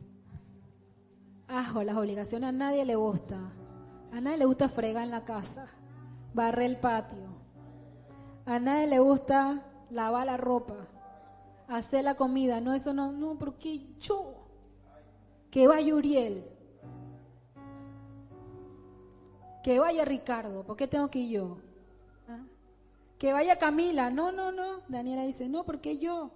Ajo, 1.48 1.82
las 1.82 1.96
obligaciones 1.96 2.48
a 2.48 2.52
nadie 2.52 2.84
le 2.84 2.96
gusta. 2.96 3.52
A 4.12 4.20
nadie 4.20 4.38
le 4.38 4.44
gusta 4.44 4.68
fregar 4.68 5.04
en 5.04 5.10
la 5.10 5.24
casa, 5.24 5.66
barrer 6.32 6.66
el 6.70 6.78
patio. 6.78 7.36
A 8.44 8.58
nadie 8.58 8.86
le 8.86 8.98
gusta 8.98 9.62
lavar 9.90 10.26
la 10.26 10.36
ropa, 10.36 10.86
hacer 11.68 12.04
la 12.04 12.14
comida. 12.14 12.60
No, 12.60 12.74
eso 12.74 12.92
no, 12.92 13.12
no, 13.12 13.38
porque 13.38 13.86
yo, 13.98 14.46
que 15.50 15.66
vaya 15.66 15.94
Uriel, 15.94 16.44
que 19.62 19.80
vaya 19.80 20.04
Ricardo, 20.04 20.62
¿por 20.62 20.76
qué 20.76 20.86
tengo 20.86 21.10
que 21.10 21.18
ir 21.18 21.30
yo? 21.30 21.58
¿Ah? 22.28 22.44
Que 23.18 23.32
vaya 23.32 23.58
Camila, 23.58 24.10
no, 24.10 24.30
no, 24.30 24.52
no. 24.52 24.82
Daniela 24.86 25.24
dice, 25.24 25.48
no, 25.48 25.64
porque 25.64 25.98
yo, 25.98 26.30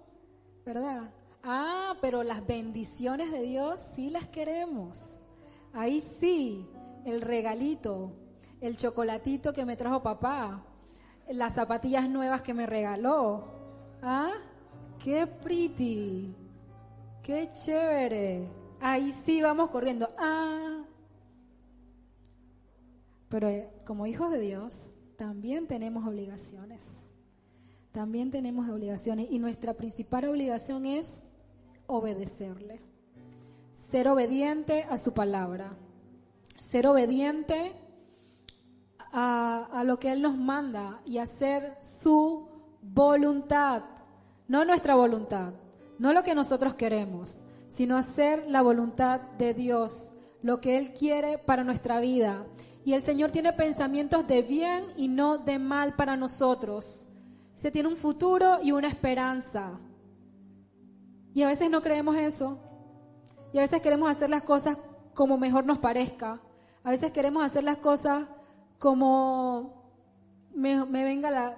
¿verdad? 0.65 1.11
Ah, 1.43 1.95
pero 2.01 2.23
las 2.23 2.45
bendiciones 2.45 3.31
de 3.31 3.41
Dios 3.41 3.79
sí 3.95 4.09
las 4.09 4.27
queremos. 4.27 4.99
Ahí 5.73 6.01
sí, 6.01 6.67
el 7.05 7.21
regalito, 7.21 8.11
el 8.59 8.75
chocolatito 8.75 9.53
que 9.53 9.65
me 9.65 9.75
trajo 9.75 10.03
papá, 10.03 10.63
las 11.29 11.53
zapatillas 11.53 12.09
nuevas 12.09 12.41
que 12.41 12.53
me 12.53 12.65
regaló. 12.65 13.45
¿Ah? 14.01 14.31
¡Qué 15.03 15.25
pretty! 15.27 16.35
¡Qué 17.23 17.47
chévere! 17.47 18.47
Ahí 18.79 19.13
sí 19.25 19.41
vamos 19.41 19.69
corriendo. 19.69 20.09
¡Ah! 20.17 20.83
Pero 23.29 23.47
eh, 23.47 23.69
como 23.85 24.07
hijos 24.07 24.31
de 24.31 24.39
Dios, 24.39 24.91
también 25.17 25.67
tenemos 25.67 26.05
obligaciones. 26.05 27.07
También 27.91 28.31
tenemos 28.31 28.69
obligaciones. 28.69 29.27
Y 29.29 29.39
nuestra 29.39 29.73
principal 29.73 30.25
obligación 30.25 30.85
es 30.85 31.07
obedecerle. 31.87 32.81
Ser 33.71 34.07
obediente 34.07 34.83
a 34.89 34.97
su 34.97 35.13
palabra 35.13 35.77
ser 36.69 36.87
obediente 36.87 37.73
a, 39.11 39.83
lo 39.85 39.99
que 39.99 40.11
Él 40.11 40.21
nos 40.21 40.37
manda 40.37 41.01
y 41.05 41.17
hacer 41.17 41.77
su 41.81 42.47
voluntad, 42.81 43.83
no 44.47 44.65
nuestra 44.65 44.95
voluntad, 44.95 45.53
no 45.99 46.13
lo 46.13 46.23
que 46.23 46.35
nosotros 46.35 46.75
queremos, 46.75 47.41
sino 47.67 47.97
hacer 47.97 48.45
la 48.47 48.61
voluntad 48.61 49.21
de 49.37 49.53
Dios, 49.53 50.13
lo 50.41 50.59
que 50.59 50.77
Él 50.77 50.93
quiere 50.93 51.37
para 51.37 51.63
nuestra 51.63 51.99
vida. 51.99 52.45
Y 52.83 52.93
el 52.93 53.01
Señor 53.01 53.31
tiene 53.31 53.53
pensamientos 53.53 54.27
de 54.27 54.41
bien 54.41 54.85
y 54.97 55.07
no 55.07 55.37
de 55.37 55.59
mal 55.59 55.95
para 55.95 56.17
nosotros. 56.17 57.09
Se 57.55 57.69
tiene 57.69 57.89
un 57.89 57.97
futuro 57.97 58.59
y 58.63 58.71
una 58.71 58.87
esperanza. 58.87 59.79
Y 61.33 61.43
a 61.43 61.47
veces 61.47 61.69
no 61.69 61.81
creemos 61.81 62.15
eso. 62.17 62.57
Y 63.53 63.59
a 63.59 63.61
veces 63.61 63.81
queremos 63.81 64.09
hacer 64.09 64.29
las 64.29 64.41
cosas 64.41 64.77
como 65.13 65.37
mejor 65.37 65.65
nos 65.65 65.77
parezca. 65.77 66.41
A 66.83 66.89
veces 66.89 67.11
queremos 67.11 67.43
hacer 67.43 67.63
las 67.63 67.77
cosas 67.77 68.25
como 68.79 69.81
me, 70.53 70.83
venga 71.03 71.29
la 71.29 71.57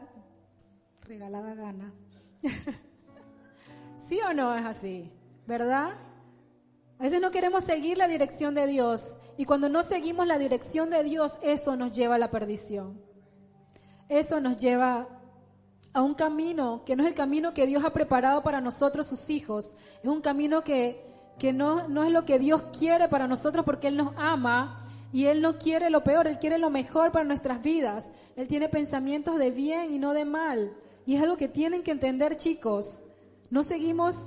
regalada 1.02 1.56
gana. 1.56 1.94
¿Sí 4.10 4.20
o 4.28 4.34
no 4.34 4.56
es 4.56 4.66
así? 4.66 5.12
¿Verdad? 5.48 5.94
A 7.00 7.04
veces 7.04 7.22
no 7.22 7.32
queremos 7.32 7.64
seguir 7.64 7.98
la 7.98 8.08
dirección 8.08 8.54
de 8.54 8.68
Dios 8.68 9.20
y 9.38 9.46
cuando 9.46 9.70
no 9.70 9.84
seguimos 9.84 10.28
la 10.28 10.38
dirección 10.38 10.90
de 10.90 11.04
Dios, 11.04 11.38
eso 11.42 11.78
nos 11.78 11.92
lleva 11.94 12.16
a 12.16 12.20
la 12.20 12.30
perdición. 12.30 13.02
Eso 14.10 14.42
nos 14.42 14.58
lleva 14.58 15.08
a 15.94 16.02
un 16.02 16.16
camino 16.16 16.84
que 16.86 16.98
no 16.98 17.04
es 17.04 17.10
el 17.10 17.16
camino 17.16 17.54
que 17.54 17.66
Dios 17.66 17.86
ha 17.86 17.94
preparado 17.94 18.44
para 18.44 18.60
nosotros, 18.60 19.08
sus 19.08 19.30
hijos. 19.30 19.78
Es 20.04 20.10
un 20.10 20.22
camino 20.22 20.64
que, 20.64 21.02
que 21.40 21.54
no, 21.54 21.88
no 21.88 22.04
es 22.04 22.12
lo 22.12 22.26
que 22.26 22.40
Dios 22.40 22.64
quiere 22.78 23.08
para 23.08 23.28
nosotros 23.28 23.64
porque 23.64 23.88
Él 23.88 23.96
nos 23.96 24.14
ama 24.18 24.82
y 25.14 25.28
Él 25.28 25.44
no 25.44 25.60
quiere 25.60 25.92
lo 25.92 26.04
peor, 26.04 26.26
Él 26.26 26.40
quiere 26.40 26.58
lo 26.58 26.72
mejor 26.72 27.12
para 27.12 27.24
nuestras 27.24 27.62
vidas. 27.62 28.12
Él 28.36 28.48
tiene 28.48 28.68
pensamientos 28.68 29.38
de 29.38 29.52
bien 29.52 29.94
y 29.94 30.00
no 30.00 30.12
de 30.14 30.26
mal. 30.26 30.74
Y 31.06 31.16
es 31.16 31.22
algo 31.22 31.38
que 31.38 31.48
tienen 31.48 31.84
que 31.84 31.92
entender 31.92 32.36
chicos. 32.36 33.04
No 33.52 33.62
seguimos 33.62 34.18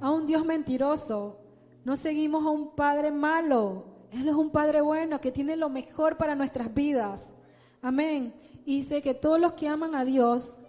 a 0.00 0.12
un 0.12 0.26
Dios 0.26 0.46
mentiroso. 0.46 1.40
No 1.84 1.96
seguimos 1.96 2.46
a 2.46 2.50
un 2.50 2.76
Padre 2.76 3.10
malo. 3.10 3.86
Él 4.12 4.28
es 4.28 4.34
un 4.34 4.50
Padre 4.50 4.80
bueno 4.82 5.20
que 5.20 5.32
tiene 5.32 5.56
lo 5.56 5.68
mejor 5.68 6.16
para 6.16 6.36
nuestras 6.36 6.72
vidas. 6.72 7.34
Amén. 7.82 8.32
Y 8.64 8.76
dice 8.76 9.02
que 9.02 9.14
todos 9.14 9.40
los 9.40 9.54
que 9.54 9.66
aman 9.66 9.96
a 9.96 10.04
Dios, 10.04 10.60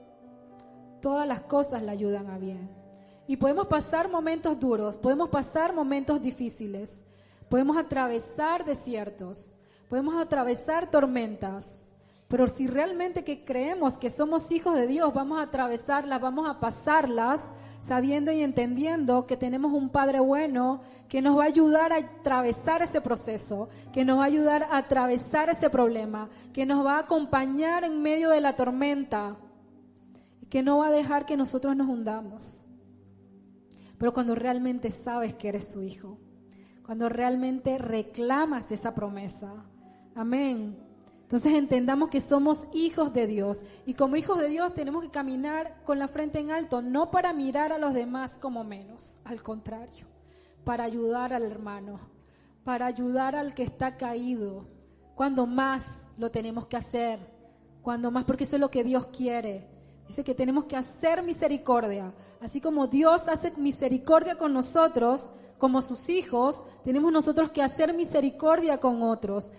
todas 1.02 1.28
las 1.28 1.42
cosas 1.42 1.84
le 1.84 1.92
ayudan 1.92 2.32
a 2.32 2.40
bien. 2.40 2.68
Y 3.28 3.38
podemos 3.38 3.68
pasar 3.68 4.10
momentos 4.10 4.60
duros, 4.60 4.98
podemos 4.98 5.30
pasar 5.30 5.74
momentos 5.76 6.20
difíciles, 6.20 7.06
podemos 7.52 7.76
atravesar 7.76 8.64
desiertos, 8.64 9.58
podemos 9.90 10.16
atravesar 10.16 10.90
tormentas. 10.90 11.82
Pero 12.30 12.48
si 12.48 12.66
realmente 12.66 13.26
que 13.26 13.44
creemos 13.44 13.98
que 13.98 14.10
somos 14.10 14.50
hijos 14.54 14.74
de 14.74 14.88
Dios, 14.88 15.14
vamos 15.14 15.38
a 15.38 15.44
atravesarlas, 15.44 16.22
vamos 16.22 16.50
a 16.50 16.62
pasarlas, 16.62 17.44
sabiendo 17.86 18.32
y 18.32 18.42
entendiendo 18.42 19.28
que 19.28 19.36
tenemos 19.36 19.74
un 19.74 19.90
Padre 19.90 20.22
bueno 20.22 20.80
que 21.10 21.22
nos 21.22 21.38
va 21.38 21.44
a 21.44 21.48
ayudar 21.48 21.92
a 21.92 21.98
atravesar 21.98 22.84
ese 22.84 23.02
proceso, 23.02 23.68
que 23.92 24.06
nos 24.06 24.20
va 24.20 24.24
a 24.24 24.28
ayudar 24.28 24.64
a 24.64 24.78
atravesar 24.78 25.50
ese 25.50 25.70
problema, 25.70 26.30
que 26.54 26.66
nos 26.66 26.86
va 26.86 26.96
a 26.96 27.00
acompañar 27.00 27.84
en 27.84 28.02
medio 28.02 28.30
de 28.30 28.40
la 28.40 28.56
tormenta, 28.56 29.36
que 30.50 30.64
no 30.64 30.78
va 30.78 30.88
a 30.88 30.92
dejar 30.92 31.26
que 31.26 31.36
nosotros 31.36 31.76
nos 31.76 31.90
hundamos. 31.90 32.66
Pero 33.98 34.14
cuando 34.14 34.36
realmente 34.36 34.90
sabes 34.90 35.36
que 35.36 35.50
eres 35.50 35.70
tu 35.70 35.82
hijo, 35.82 36.18
cuando 36.92 37.08
realmente 37.08 37.78
reclamas 37.78 38.70
esa 38.70 38.94
promesa, 38.94 39.64
amén. 40.14 40.78
Entonces 41.22 41.54
entendamos 41.54 42.10
que 42.10 42.20
somos 42.20 42.68
hijos 42.74 43.14
de 43.14 43.28
Dios 43.28 43.62
y 43.86 43.94
como 43.94 44.18
hijos 44.18 44.38
de 44.40 44.50
Dios 44.50 44.74
tenemos 44.74 45.02
que 45.02 45.10
caminar 45.10 45.84
con 45.86 46.00
la 46.00 46.10
frente 46.10 46.40
en 46.40 46.52
alto, 46.52 46.82
no 46.82 47.10
para 47.10 47.32
mirar 47.32 47.72
a 47.72 47.78
los 47.78 47.94
demás 47.94 48.36
como 48.42 48.66
menos, 48.66 49.20
al 49.24 49.42
contrario, 49.42 50.06
para 50.66 50.84
ayudar 50.84 51.32
al 51.32 51.44
hermano, 51.44 51.98
para 52.66 52.88
ayudar 52.88 53.38
al 53.38 53.54
que 53.54 53.64
está 53.64 53.96
caído, 53.96 54.68
cuando 55.16 55.48
más 55.48 56.06
lo 56.18 56.30
tenemos 56.30 56.66
que 56.66 56.76
hacer, 56.76 57.22
cuando 57.82 58.12
más, 58.12 58.26
porque 58.26 58.44
eso 58.44 58.58
es 58.58 58.60
lo 58.60 58.70
que 58.70 58.84
Dios 58.84 59.08
quiere. 59.16 59.66
Dice 60.10 60.26
que 60.26 60.36
tenemos 60.36 60.66
que 60.66 60.76
hacer 60.76 61.24
misericordia, 61.24 62.14
así 62.42 62.60
como 62.60 62.88
Dios 62.88 63.30
hace 63.30 63.54
misericordia 63.56 64.36
con 64.36 64.52
nosotros, 64.52 65.30
como 65.62 65.80
sus 65.84 66.10
hijos, 66.10 66.64
tenemos 66.84 67.14
nosotros 67.14 67.52
que 67.52 67.62
hacer 67.62 67.94
misericordia 67.94 68.80
con 68.80 69.04
otros. 69.04 69.52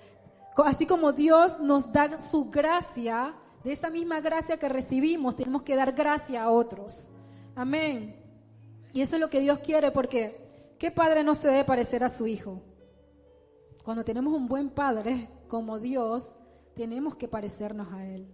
Así 0.57 0.85
como 0.85 1.13
Dios 1.13 1.61
nos 1.61 1.93
da 1.93 2.21
su 2.29 2.51
gracia, 2.51 3.37
de 3.63 3.71
esa 3.71 3.89
misma 3.89 4.21
gracia 4.21 4.59
que 4.59 4.69
recibimos, 4.69 5.37
tenemos 5.37 5.63
que 5.63 5.77
dar 5.77 5.93
gracia 5.93 6.43
a 6.43 6.51
otros. 6.51 7.13
Amén. 7.55 8.21
Y 8.93 9.01
eso 9.01 9.15
es 9.15 9.21
lo 9.21 9.31
que 9.31 9.39
Dios 9.39 9.61
quiere 9.61 9.93
porque 9.93 10.75
¿qué 10.77 10.91
padre 10.91 11.23
no 11.23 11.37
se 11.37 11.47
debe 11.47 11.63
parecer 11.63 12.03
a 12.03 12.09
su 12.09 12.27
hijo? 12.27 12.61
Cuando 13.85 14.03
tenemos 14.05 14.35
un 14.35 14.49
buen 14.49 14.71
padre 14.71 15.29
como 15.47 15.79
Dios, 15.79 16.35
tenemos 16.75 17.15
que 17.15 17.29
parecernos 17.29 17.93
a 17.93 18.05
Él. 18.05 18.27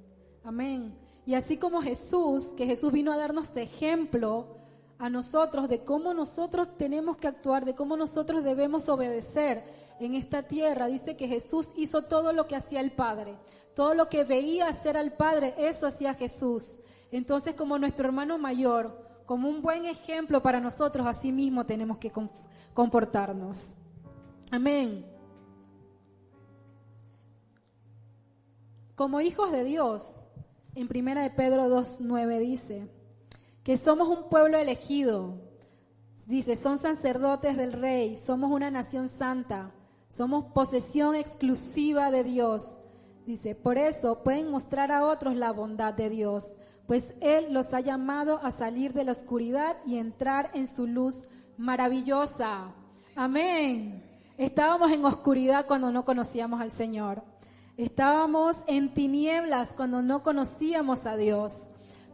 Amén. 0.42 0.98
Y 1.26 1.34
así 1.34 1.58
como 1.58 1.82
Jesús, 1.82 2.54
que 2.56 2.64
Jesús 2.64 2.92
vino 2.92 3.12
a 3.12 3.18
darnos 3.18 3.54
ejemplo 3.58 4.56
a 4.98 5.08
nosotros 5.08 5.68
de 5.68 5.84
cómo 5.84 6.12
nosotros 6.12 6.76
tenemos 6.76 7.16
que 7.16 7.28
actuar, 7.28 7.64
de 7.64 7.74
cómo 7.74 7.96
nosotros 7.96 8.42
debemos 8.42 8.88
obedecer 8.88 9.64
en 10.00 10.14
esta 10.14 10.42
tierra. 10.42 10.86
Dice 10.86 11.16
que 11.16 11.28
Jesús 11.28 11.72
hizo 11.76 12.02
todo 12.02 12.32
lo 12.32 12.46
que 12.46 12.56
hacía 12.56 12.80
el 12.80 12.92
Padre. 12.92 13.36
Todo 13.74 13.94
lo 13.94 14.08
que 14.08 14.24
veía 14.24 14.68
hacer 14.68 14.96
al 14.96 15.12
Padre, 15.12 15.54
eso 15.56 15.86
hacía 15.86 16.14
Jesús. 16.14 16.80
Entonces, 17.12 17.54
como 17.54 17.78
nuestro 17.78 18.06
hermano 18.06 18.36
mayor, 18.38 19.06
como 19.24 19.48
un 19.48 19.62
buen 19.62 19.84
ejemplo 19.84 20.42
para 20.42 20.58
nosotros, 20.58 21.06
así 21.06 21.30
mismo 21.30 21.64
tenemos 21.64 21.98
que 21.98 22.10
comportarnos. 22.74 23.76
Amén. 24.50 25.06
Como 28.96 29.20
hijos 29.20 29.52
de 29.52 29.62
Dios, 29.62 30.26
en 30.74 30.88
primera 30.88 31.22
de 31.22 31.30
Pedro 31.30 31.68
2.9 31.68 32.40
dice 32.40 32.97
que 33.68 33.76
somos 33.76 34.08
un 34.08 34.30
pueblo 34.30 34.56
elegido. 34.56 35.42
Dice, 36.26 36.56
son 36.56 36.78
sacerdotes 36.78 37.58
del 37.58 37.74
rey, 37.74 38.16
somos 38.16 38.50
una 38.50 38.70
nación 38.70 39.10
santa, 39.10 39.74
somos 40.08 40.46
posesión 40.54 41.14
exclusiva 41.14 42.10
de 42.10 42.24
Dios. 42.24 42.62
Dice, 43.26 43.54
por 43.54 43.76
eso 43.76 44.22
pueden 44.24 44.50
mostrar 44.50 44.90
a 44.90 45.04
otros 45.04 45.36
la 45.36 45.52
bondad 45.52 45.92
de 45.92 46.08
Dios, 46.08 46.46
pues 46.86 47.12
Él 47.20 47.52
los 47.52 47.74
ha 47.74 47.80
llamado 47.80 48.40
a 48.42 48.52
salir 48.52 48.94
de 48.94 49.04
la 49.04 49.12
oscuridad 49.12 49.76
y 49.84 49.98
entrar 49.98 50.50
en 50.54 50.66
su 50.66 50.86
luz 50.86 51.28
maravillosa. 51.58 52.72
Amén. 53.16 54.02
Estábamos 54.38 54.92
en 54.92 55.04
oscuridad 55.04 55.66
cuando 55.66 55.92
no 55.92 56.06
conocíamos 56.06 56.62
al 56.62 56.70
Señor. 56.70 57.22
Estábamos 57.76 58.56
en 58.66 58.94
tinieblas 58.94 59.74
cuando 59.74 60.00
no 60.00 60.22
conocíamos 60.22 61.04
a 61.04 61.18
Dios. 61.18 61.66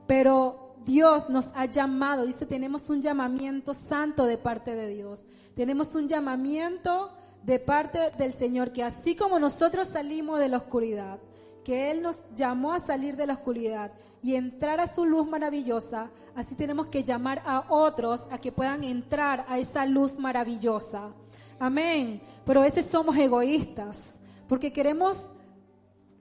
Pero 0.08 0.63
Dios 0.84 1.30
nos 1.30 1.50
ha 1.54 1.66
llamado, 1.66 2.26
dice, 2.26 2.46
tenemos 2.46 2.90
un 2.90 3.00
llamamiento 3.00 3.72
santo 3.72 4.26
de 4.26 4.36
parte 4.36 4.74
de 4.74 4.88
Dios. 4.88 5.26
Tenemos 5.54 5.94
un 5.94 6.08
llamamiento 6.08 7.10
de 7.42 7.58
parte 7.58 8.10
del 8.18 8.34
Señor, 8.34 8.72
que 8.72 8.82
así 8.82 9.14
como 9.14 9.38
nosotros 9.38 9.88
salimos 9.88 10.40
de 10.40 10.48
la 10.48 10.58
oscuridad, 10.58 11.18
que 11.64 11.90
Él 11.90 12.02
nos 12.02 12.18
llamó 12.34 12.72
a 12.72 12.80
salir 12.80 13.16
de 13.16 13.26
la 13.26 13.34
oscuridad 13.34 13.92
y 14.22 14.36
entrar 14.36 14.80
a 14.80 14.86
su 14.86 15.04
luz 15.04 15.26
maravillosa, 15.26 16.10
así 16.34 16.54
tenemos 16.54 16.86
que 16.88 17.02
llamar 17.02 17.42
a 17.46 17.64
otros 17.68 18.26
a 18.30 18.38
que 18.38 18.52
puedan 18.52 18.84
entrar 18.84 19.44
a 19.48 19.58
esa 19.58 19.86
luz 19.86 20.18
maravillosa. 20.18 21.12
Amén. 21.58 22.20
Pero 22.44 22.60
a 22.60 22.64
veces 22.64 22.86
somos 22.86 23.16
egoístas, 23.16 24.18
porque 24.48 24.72
queremos 24.72 25.26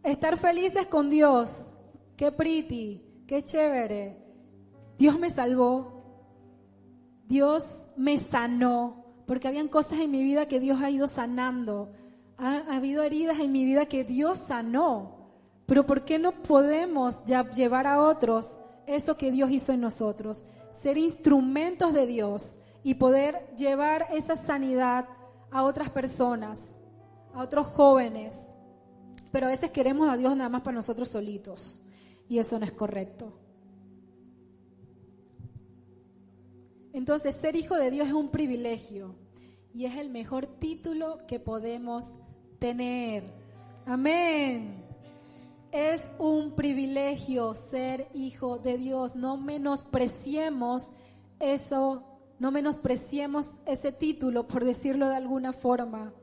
estar 0.04 0.38
felices 0.38 0.88
con 0.88 1.10
Dios. 1.10 1.74
Qué 2.16 2.32
pretty, 2.32 3.24
qué 3.28 3.41
chévere. 3.41 4.22
Dios 4.98 5.20
me 5.20 5.30
salvó. 5.30 6.04
Dios 7.28 7.64
me 7.96 8.18
sanó 8.18 9.04
porque 9.26 9.48
habían 9.48 9.68
cosas 9.68 10.00
en 10.00 10.12
mi 10.12 10.22
vida 10.22 10.48
que 10.48 10.60
Dios 10.60 10.82
ha 10.82 10.89
ido 10.89 11.08
sanando. 11.08 11.91
Ha, 12.38 12.76
habido 12.76 13.04
heridas 13.04 13.39
en 13.39 13.52
mi 13.52 13.66
vida 13.66 13.86
que 13.86 14.04
Dios 14.04 14.38
sanó. 14.38 15.32
Pero 15.66 15.86
¿por 15.86 16.04
qué 16.04 16.20
no 16.20 16.44
podemos 16.44 17.24
ya 17.26 17.50
llevar 17.50 17.88
a 17.88 18.02
otros 18.02 18.58
eso 18.86 19.18
que 19.18 19.32
Dios 19.32 19.50
hizo 19.52 19.72
en 19.72 19.82
nosotros? 19.82 20.44
Ser 20.82 20.98
instrumentos 20.98 21.94
de 21.94 22.06
Dios 22.06 22.58
y 22.84 22.96
poder 22.96 23.56
llevar 23.56 24.08
esa 24.12 24.36
sanidad 24.36 25.08
a 25.52 25.64
otras 25.64 25.89
personas, 25.89 26.68
a 27.34 27.41
otros 27.41 27.68
jóvenes. 27.68 28.46
Pero 29.32 29.48
a 29.48 29.50
veces 29.50 29.72
queremos 29.72 30.10
a 30.10 30.18
Dios 30.18 30.36
nada 30.36 30.50
más 30.50 30.62
para 30.62 30.76
nosotros 30.76 31.08
solitos. 31.08 31.82
Y 32.28 32.39
eso 32.39 32.60
no 32.60 32.66
es 32.66 32.74
correcto. 32.74 33.43
Entonces, 36.94 37.36
ser 37.36 37.56
hijo 37.56 37.76
de 37.76 37.89
Dios 37.89 38.08
es 38.08 38.14
un 38.14 38.30
privilegio 38.30 39.16
y 39.74 39.86
es 39.86 39.96
el 39.98 40.10
mejor 40.10 40.46
título 40.46 41.18
que 41.28 41.39
podemos 41.39 42.06
tener. 42.60 43.24
Amén. 43.86 44.86
Es 45.72 46.04
un 46.20 46.56
privilegio 46.56 47.56
ser 47.56 48.08
hijo 48.14 48.60
de 48.60 48.78
Dios. 48.78 49.16
No 49.16 49.38
menospreciemos 49.38 50.84
eso, 51.39 52.04
no 52.38 52.52
menospreciemos 52.52 53.50
ese 53.66 53.91
título, 53.91 54.48
por 54.48 54.64
decirlo 54.64 55.10
de 55.10 55.16
alguna 55.16 55.52
forma. 55.52 56.14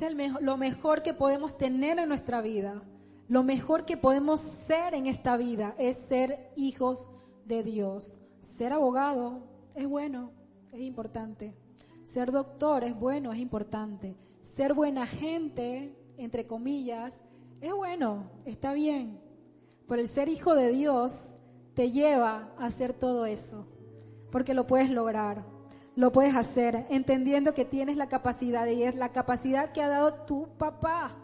Es 0.00 0.32
lo 0.40 0.56
mejor 0.56 1.02
que 1.02 1.14
podemos 1.14 1.58
tener 1.58 1.98
en 1.98 2.08
nuestra 2.08 2.40
vida. 2.40 2.82
Lo 3.28 3.44
mejor 3.44 3.84
que 3.84 3.96
podemos 3.96 4.40
ser 4.40 4.94
en 4.94 5.06
esta 5.06 5.36
vida 5.36 5.76
es 5.78 5.96
ser 5.96 6.50
hijos 6.56 7.08
de 7.44 7.62
Dios. 7.62 8.18
Ser 8.56 8.72
abogado, 8.72 9.49
es 9.74 9.88
bueno, 9.88 10.32
es 10.72 10.80
importante. 10.80 11.54
Ser 12.02 12.30
doctor 12.32 12.84
es 12.84 12.98
bueno, 12.98 13.32
es 13.32 13.38
importante. 13.38 14.16
Ser 14.42 14.74
buena 14.74 15.06
gente, 15.06 15.94
entre 16.16 16.46
comillas, 16.46 17.20
es 17.60 17.72
bueno, 17.72 18.30
está 18.44 18.72
bien. 18.72 19.20
Pero 19.86 20.00
el 20.00 20.08
ser 20.08 20.28
hijo 20.28 20.54
de 20.54 20.70
Dios 20.70 21.34
te 21.74 21.90
lleva 21.90 22.52
a 22.58 22.66
hacer 22.66 22.92
todo 22.92 23.26
eso, 23.26 23.66
porque 24.30 24.54
lo 24.54 24.66
puedes 24.66 24.90
lograr, 24.90 25.44
lo 25.96 26.12
puedes 26.12 26.34
hacer, 26.34 26.86
entendiendo 26.90 27.54
que 27.54 27.64
tienes 27.64 27.96
la 27.96 28.08
capacidad 28.08 28.66
y 28.66 28.82
es 28.82 28.94
la 28.94 29.12
capacidad 29.12 29.72
que 29.72 29.82
ha 29.82 29.88
dado 29.88 30.14
tu 30.26 30.48
papá, 30.58 31.16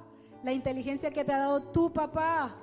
la 0.42 0.52
inteligencia 0.52 1.10
que 1.10 1.24
te 1.24 1.32
ha 1.32 1.38
dado 1.38 1.62
tu 1.72 1.92
papá, 1.92 2.56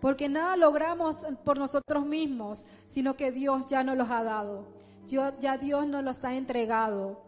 porque 0.00 0.28
nada 0.28 0.56
logramos 0.56 1.16
por 1.44 1.58
nosotros 1.58 2.06
mismos, 2.06 2.64
sino 2.88 3.16
que 3.16 3.32
Dios 3.32 3.66
ya 3.66 3.84
nos 3.84 3.96
los 3.96 4.10
ha 4.10 4.22
dado 4.22 4.66
ya 5.10 5.58
Dios 5.58 5.86
nos 5.86 6.04
los 6.04 6.24
ha 6.24 6.34
entregado. 6.34 7.22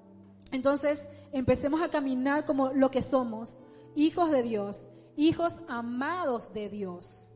Entonces, 0.51 1.09
empecemos 1.33 1.83
a 1.83 1.89
caminar 1.89 2.45
como 2.45 2.73
lo 2.73 2.91
que 2.91 3.03
somos, 3.03 3.63
hijos 3.95 4.31
de 4.31 4.43
Dios, 4.43 4.89
hijos 5.17 5.57
amados 5.69 6.53
de 6.53 6.69
Dios. 6.69 7.33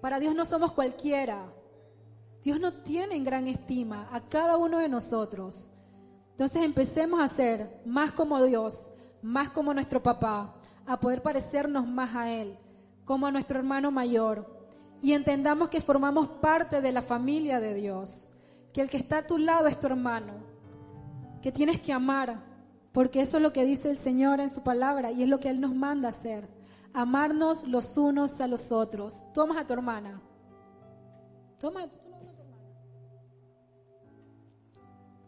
Para 0.00 0.18
Dios 0.18 0.34
no 0.34 0.44
somos 0.44 0.72
cualquiera. 0.72 1.52
Dios 2.42 2.58
no 2.58 2.72
tiene 2.72 3.14
en 3.14 3.24
gran 3.24 3.46
estima 3.46 4.08
a 4.12 4.20
cada 4.20 4.56
uno 4.56 4.78
de 4.78 4.88
nosotros. 4.88 5.70
Entonces 6.32 6.62
empecemos 6.62 7.20
a 7.20 7.28
ser 7.28 7.80
más 7.84 8.12
como 8.12 8.42
Dios, 8.42 8.90
más 9.22 9.50
como 9.50 9.72
nuestro 9.72 10.02
papá, 10.02 10.56
a 10.86 10.98
poder 10.98 11.22
parecernos 11.22 11.86
más 11.86 12.16
a 12.16 12.30
Él, 12.30 12.58
como 13.04 13.26
a 13.26 13.30
nuestro 13.30 13.58
hermano 13.58 13.92
mayor. 13.92 14.66
Y 15.00 15.12
entendamos 15.12 15.68
que 15.68 15.80
formamos 15.80 16.28
parte 16.28 16.80
de 16.80 16.92
la 16.92 17.02
familia 17.02 17.60
de 17.60 17.74
Dios, 17.74 18.31
que 18.72 18.80
el 18.80 18.90
que 18.90 18.96
está 18.96 19.18
a 19.18 19.26
tu 19.26 19.38
lado 19.38 19.66
es 19.66 19.78
tu 19.78 19.86
hermano, 19.86 20.32
que 21.42 21.52
tienes 21.52 21.80
que 21.80 21.92
amar, 21.92 22.42
porque 22.92 23.20
eso 23.20 23.36
es 23.36 23.42
lo 23.42 23.52
que 23.52 23.64
dice 23.64 23.90
el 23.90 23.98
Señor 23.98 24.40
en 24.40 24.50
su 24.50 24.62
palabra 24.62 25.10
y 25.10 25.22
es 25.22 25.28
lo 25.28 25.40
que 25.40 25.48
Él 25.48 25.60
nos 25.60 25.74
manda 25.74 26.08
hacer, 26.08 26.48
amarnos 26.94 27.66
los 27.66 27.96
unos 27.96 28.40
a 28.40 28.46
los 28.46 28.72
otros. 28.72 29.26
Tú 29.32 29.42
amas 29.42 29.58
a 29.58 29.66
tu 29.66 29.72
hermana. 29.72 30.20
Tú 31.58 31.68
amas, 31.68 31.84
a 31.84 31.88
tu 31.88 31.96
hermana. 31.96 32.32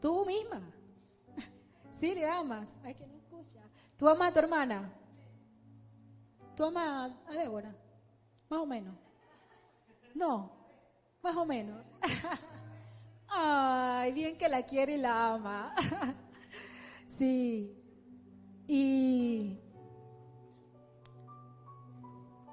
Tú 0.01 0.27
misma. 0.27 0.61
Sí, 2.01 2.15
le 2.15 2.29
amas. 2.29 2.75
Ay, 2.83 2.95
que 2.95 3.07
no 3.07 3.17
escucha. 3.17 3.61
¿Tú 3.97 4.09
amas 4.09 4.29
a 4.29 4.33
tu 4.33 4.39
hermana? 4.41 4.93
¿Tú 6.57 6.65
amas 6.65 7.13
a 7.27 7.33
Débora? 7.33 7.75
Más 8.51 8.61
o 8.61 8.67
menos. 8.67 8.95
No, 10.15 10.51
más 11.23 11.37
o 11.37 11.45
menos. 11.47 11.83
Ay, 13.37 14.13
bien 14.13 14.37
que 14.37 14.49
la 14.49 14.63
quiere 14.63 14.95
y 14.95 14.99
la 14.99 15.35
ama. 15.35 15.75
sí. 17.07 17.75
Y 18.67 19.59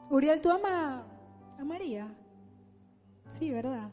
Uriel, 0.10 0.42
¿tú 0.42 0.50
amas 0.50 1.04
a 1.58 1.64
María? 1.64 2.14
Sí, 3.30 3.50
¿verdad? 3.50 3.90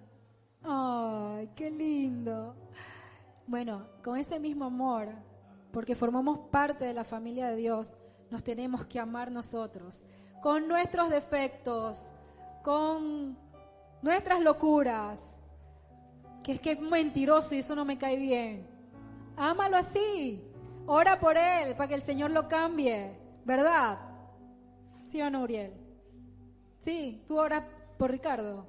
Ay, 0.65 1.49
qué 1.55 1.71
lindo. 1.71 2.57
Bueno, 3.47 3.87
con 4.03 4.17
ese 4.17 4.41
mismo 4.41 4.65
amor, 4.65 5.09
porque 5.73 5.95
formamos 5.95 6.41
parte 6.51 6.85
de 6.85 6.93
la 6.95 7.05
familia 7.05 7.49
de 7.49 7.57
Dios, 7.57 7.95
nos 8.31 8.43
tenemos 8.43 8.85
que 8.87 8.99
amar 8.99 9.31
nosotros, 9.31 10.03
con 10.43 10.67
nuestros 10.67 11.09
defectos, 11.09 12.09
con 12.65 13.39
nuestras 14.03 14.41
locuras, 14.41 15.38
que 16.43 16.53
es 16.53 16.61
que 16.61 16.73
es 16.73 16.81
mentiroso 16.81 17.55
y 17.55 17.59
eso 17.59 17.75
no 17.75 17.85
me 17.85 17.99
cae 17.99 18.17
bien. 18.17 18.67
Ámalo 19.37 19.77
así. 19.77 20.43
Ora 20.87 21.21
por 21.21 21.37
él 21.37 21.75
para 21.77 21.89
que 21.89 21.95
el 21.95 22.03
Señor 22.03 22.31
lo 22.31 22.49
cambie, 22.49 23.19
¿verdad? 23.45 23.99
¿Sí 25.05 25.21
o 25.21 25.31
no, 25.31 25.43
Uriel? 25.43 25.73
Sí, 26.81 27.23
tú 27.27 27.39
oras 27.39 27.65
por 27.99 28.11
Ricardo. 28.11 28.67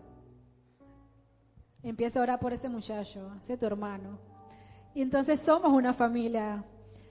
Empieza 1.81 2.19
a 2.19 2.23
orar 2.23 2.39
por 2.39 2.51
ese 2.51 2.67
muchacho, 2.67 3.31
ese 3.39 3.57
tu 3.57 3.65
hermano. 3.65 4.19
Y 4.93 5.01
entonces 5.01 5.39
somos 5.39 5.71
una 5.71 5.93
familia. 5.93 6.65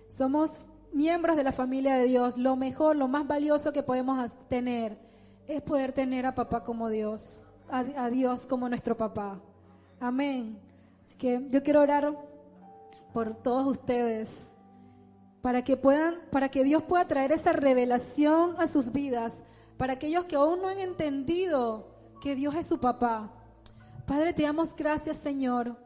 Somos 0.09 0.67
miembros 0.93 1.37
de 1.37 1.45
la 1.45 1.53
familia 1.53 1.97
de 1.97 2.05
Dios. 2.05 2.37
Lo 2.37 2.57
mejor, 2.57 2.97
lo 2.97 3.09
más 3.09 3.27
valioso 3.27 3.73
que 3.73 3.83
podemos 3.83 4.31
tener 4.49 4.99
es 5.47 5.63
poder 5.63 5.93
tener 5.95 6.27
a 6.27 6.35
papá 6.35 6.65
como 6.65 6.91
Dios 6.91 7.49
a, 7.71 8.11
Dios 8.11 8.47
como 8.47 8.69
nuestro 8.69 8.97
papá. 8.97 9.41
Amén. 10.01 10.59
Así 11.03 11.17
que 11.17 11.47
yo 11.49 11.63
quiero 11.63 11.81
orar 11.81 12.17
por 13.13 13.35
todos 13.35 13.67
ustedes 13.67 14.53
para 15.41 15.63
que 15.63 15.77
puedan, 15.77 16.17
para 16.31 16.49
que 16.49 16.65
Dios 16.65 16.83
pueda 16.83 17.07
traer 17.07 17.33
esa 17.33 17.53
revelación 17.53 18.55
a 18.59 18.67
sus 18.67 18.93
vidas, 18.93 19.35
para 19.77 19.95
aquellos 19.95 20.25
que 20.25 20.37
aún 20.37 20.61
no 20.61 20.69
han 20.69 20.81
entendido 20.81 21.89
que 22.21 22.35
Dios 22.35 22.55
es 22.55 22.67
su 22.67 22.79
papá. 22.79 23.31
Padre, 24.07 24.33
te 24.33 24.43
damos 24.43 24.75
gracias, 24.75 25.17
Señor. 25.19 25.77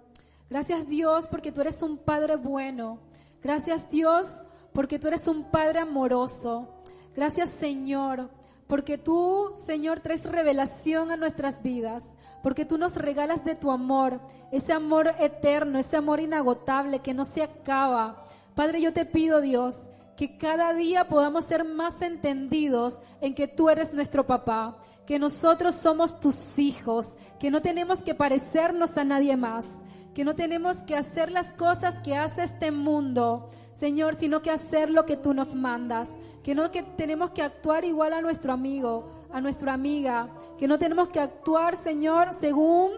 Gracias, 0.48 0.86
Dios, 0.86 1.28
porque 1.28 1.52
tú 1.52 1.60
eres 1.60 1.82
un 1.82 1.98
Padre 1.98 2.36
bueno. 2.36 2.98
Gracias, 3.42 3.88
Dios, 3.90 4.42
porque 4.72 4.98
tú 4.98 5.08
eres 5.08 5.26
un 5.26 5.50
Padre 5.50 5.80
amoroso. 5.80 6.68
Gracias, 7.14 7.50
Señor, 7.50 8.30
porque 8.72 8.96
tú, 8.96 9.50
Señor, 9.66 10.00
traes 10.00 10.24
revelación 10.24 11.10
a 11.10 11.18
nuestras 11.18 11.62
vidas, 11.62 12.08
porque 12.42 12.64
tú 12.64 12.78
nos 12.78 12.96
regalas 12.96 13.44
de 13.44 13.54
tu 13.54 13.70
amor, 13.70 14.18
ese 14.50 14.72
amor 14.72 15.14
eterno, 15.20 15.78
ese 15.78 15.98
amor 15.98 16.20
inagotable 16.20 17.00
que 17.00 17.12
no 17.12 17.26
se 17.26 17.42
acaba. 17.42 18.24
Padre, 18.54 18.80
yo 18.80 18.94
te 18.94 19.04
pido, 19.04 19.42
Dios, 19.42 19.80
que 20.16 20.38
cada 20.38 20.72
día 20.72 21.06
podamos 21.06 21.44
ser 21.44 21.64
más 21.66 22.00
entendidos 22.00 22.96
en 23.20 23.34
que 23.34 23.46
tú 23.46 23.68
eres 23.68 23.92
nuestro 23.92 24.26
papá, 24.26 24.78
que 25.04 25.18
nosotros 25.18 25.74
somos 25.74 26.18
tus 26.18 26.58
hijos, 26.58 27.16
que 27.38 27.50
no 27.50 27.60
tenemos 27.60 27.98
que 27.98 28.14
parecernos 28.14 28.96
a 28.96 29.04
nadie 29.04 29.36
más, 29.36 29.66
que 30.14 30.24
no 30.24 30.34
tenemos 30.34 30.78
que 30.86 30.96
hacer 30.96 31.30
las 31.30 31.52
cosas 31.52 31.96
que 32.02 32.16
hace 32.16 32.44
este 32.44 32.70
mundo, 32.70 33.50
Señor, 33.78 34.14
sino 34.14 34.40
que 34.40 34.50
hacer 34.50 34.88
lo 34.88 35.04
que 35.04 35.18
tú 35.18 35.34
nos 35.34 35.54
mandas 35.54 36.08
que 36.42 36.54
no 36.54 36.70
que 36.70 36.82
tenemos 36.82 37.30
que 37.30 37.42
actuar 37.42 37.84
igual 37.84 38.12
a 38.12 38.20
nuestro 38.20 38.52
amigo, 38.52 39.08
a 39.32 39.40
nuestra 39.40 39.72
amiga, 39.72 40.28
que 40.58 40.66
no 40.66 40.78
tenemos 40.78 41.08
que 41.08 41.20
actuar, 41.20 41.76
Señor, 41.76 42.30
según 42.40 42.90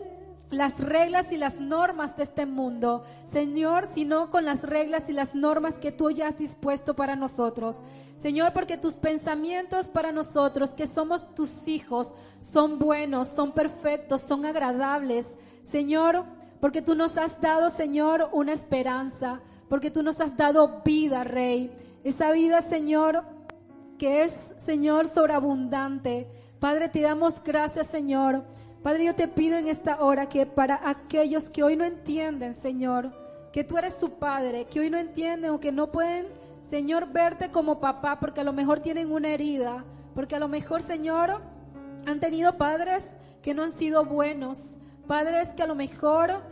las 0.51 0.78
reglas 0.78 1.32
y 1.32 1.36
las 1.36 1.61
normas 1.61 2.16
de 2.16 2.24
este 2.24 2.47
mundo, 2.47 3.03
Señor, 3.32 3.88
sino 3.92 4.30
con 4.30 4.45
las 4.45 4.62
reglas 4.62 5.09
y 5.09 5.12
las 5.12 5.34
normas 5.34 5.74
que 5.74 5.92
tú 5.92 6.11
ya 6.11 6.28
has 6.28 6.38
dispuesto 6.38 6.95
para 6.95 7.16
nosotros. 7.16 7.80
Señor, 8.16 8.53
porque 8.53 8.78
tus 8.78 8.95
pensamientos 8.95 9.88
para 9.88 10.12
nosotros, 10.12 10.70
que 10.70 10.86
somos 10.86 11.34
tus 11.34 11.68
hijos, 11.68 12.14
son 12.40 12.78
buenos, 12.78 13.28
son 13.28 13.53
perfectos, 13.53 14.22
son 14.22 14.47
agradables. 14.47 15.28
Señor, 15.62 16.24
porque 16.61 16.82
tú 16.82 16.95
nos 16.95 17.16
has 17.18 17.40
dado, 17.40 17.68
Señor, 17.70 18.30
una 18.32 18.53
esperanza, 18.53 19.40
porque 19.68 19.90
tú 19.90 20.03
nos 20.03 20.20
has 20.20 20.36
dado 20.36 20.82
vida, 20.84 21.24
Rey. 21.24 21.70
Esa 22.05 22.32
vida, 22.32 22.62
Señor, 22.62 23.24
que 23.99 24.22
es, 24.22 24.34
Señor, 24.64 25.09
sobreabundante. 25.09 26.28
Padre, 26.59 26.88
te 26.88 27.01
damos 27.01 27.42
gracias, 27.42 27.86
Señor. 27.86 28.45
Padre, 28.82 29.07
yo 29.07 29.14
te 29.14 29.28
pido 29.28 29.57
en 29.57 29.68
esta 29.68 30.01
hora 30.01 30.28
que 30.28 30.47
para 30.47 30.88
aquellos 30.88 31.49
que 31.49 31.62
hoy 31.62 31.76
no 31.76 31.84
entienden, 31.84 32.55
Señor, 32.55 33.12
que 33.53 33.64
tú 33.64 33.78
eres 33.78 33.97
su 33.97 34.11
Padre, 34.18 34.66
que 34.66 34.80
hoy 34.80 34.90
no 34.90 34.99
entienden 34.99 35.51
o 35.51 35.61
que 35.61 35.72
no 35.72 35.90
pueden, 35.90 36.26
Señor, 36.70 37.12
verte 37.12 37.51
como 37.51 37.80
papá, 37.80 38.18
porque 38.20 38.40
a 38.40 38.45
lo 38.45 38.53
mejor 38.53 38.80
tienen 38.80 39.12
una 39.12 39.28
herida, 39.28 39.84
porque 40.14 40.36
a 40.36 40.38
lo 40.38 40.49
mejor, 40.49 40.82
Señor, 40.82 41.40
han 42.07 42.20
tenido 42.20 42.59
padres 42.59 43.09
que 43.42 43.55
no 43.55 43.62
han 43.62 43.76
sido 43.78 44.05
buenos, 44.05 44.76
padres 45.07 45.51
que 45.51 45.62
a 45.62 45.66
lo 45.66 45.74
mejor 45.74 46.42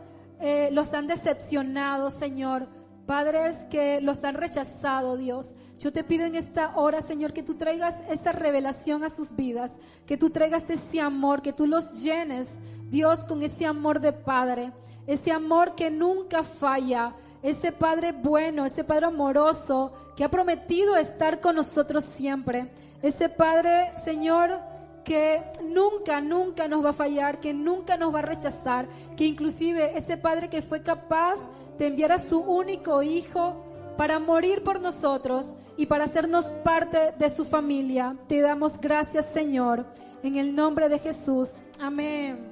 eh, 0.41 0.71
los 0.73 0.95
han 0.95 1.07
decepcionado, 1.07 2.11
Señor 2.11 2.67
Padres 3.07 3.57
que 3.69 4.01
los 4.01 4.23
han 4.25 4.35
rechazado, 4.37 5.17
Dios. 5.17 5.55
Yo 5.83 5.93
te 5.93 6.05
pido 6.05 6.25
en 6.27 6.37
esta 6.37 6.77
hora, 6.77 7.03
Señor, 7.03 7.33
que 7.33 7.43
tú 7.43 7.57
traigas 7.57 7.97
esa 8.09 8.31
revelación 8.31 9.03
a 9.03 9.11
sus 9.11 9.35
vidas, 9.35 9.73
que 10.07 10.17
tú 10.17 10.31
traigas 10.31 10.71
ese 10.71 11.01
amor, 11.01 11.43
que 11.43 11.53
tú 11.53 11.67
los 11.67 12.05
llenes, 12.05 12.51
Dios, 12.89 13.19
con 13.25 13.43
ese 13.43 13.67
amor 13.67 13.99
de 13.99 14.13
Padre, 14.13 14.71
ese 15.09 15.33
amor 15.33 15.75
que 15.75 15.91
nunca 15.91 16.45
falla, 16.45 17.17
ese 17.43 17.73
Padre 17.73 18.13
bueno, 18.13 18.65
ese 18.65 18.85
Padre 18.85 19.07
amoroso, 19.07 19.93
que 20.17 20.23
ha 20.23 20.31
prometido 20.31 20.95
estar 20.95 21.41
con 21.41 21.57
nosotros 21.57 22.05
siempre, 22.05 22.71
ese 23.03 23.29
Padre, 23.29 23.91
Señor, 24.05 24.61
que 25.03 25.43
nunca, 25.65 26.21
nunca 26.21 26.69
nos 26.69 26.85
va 26.85 26.91
a 26.91 26.93
fallar, 26.93 27.41
que 27.41 27.53
nunca 27.53 27.97
nos 27.97 28.15
va 28.15 28.21
a 28.21 28.23
rechazar, 28.23 28.87
que 29.17 29.25
inclusive 29.25 29.99
ese 29.99 30.17
Padre 30.17 30.49
que 30.49 30.63
fue 30.63 30.85
capaz 30.85 31.41
de 31.77 31.89
enviar 31.89 32.13
a 32.13 32.21
su 32.21 32.39
único 32.39 33.03
Hijo 33.03 33.72
para 34.03 34.19
morir 34.19 34.65
por 34.65 34.81
nosotros 34.81 35.51
y 35.77 35.87
para 35.87 36.07
hacernos 36.07 36.47
parte 36.65 37.13
de 37.21 37.31
su 37.31 37.45
familia. 37.45 38.17
Te 38.27 38.41
damos 38.41 38.81
gracias, 38.81 39.27
Señor, 39.27 39.87
en 40.25 40.35
el 40.35 40.57
nombre 40.57 40.89
de 40.89 40.99
Jesús. 40.99 41.51
Amén. 41.79 42.52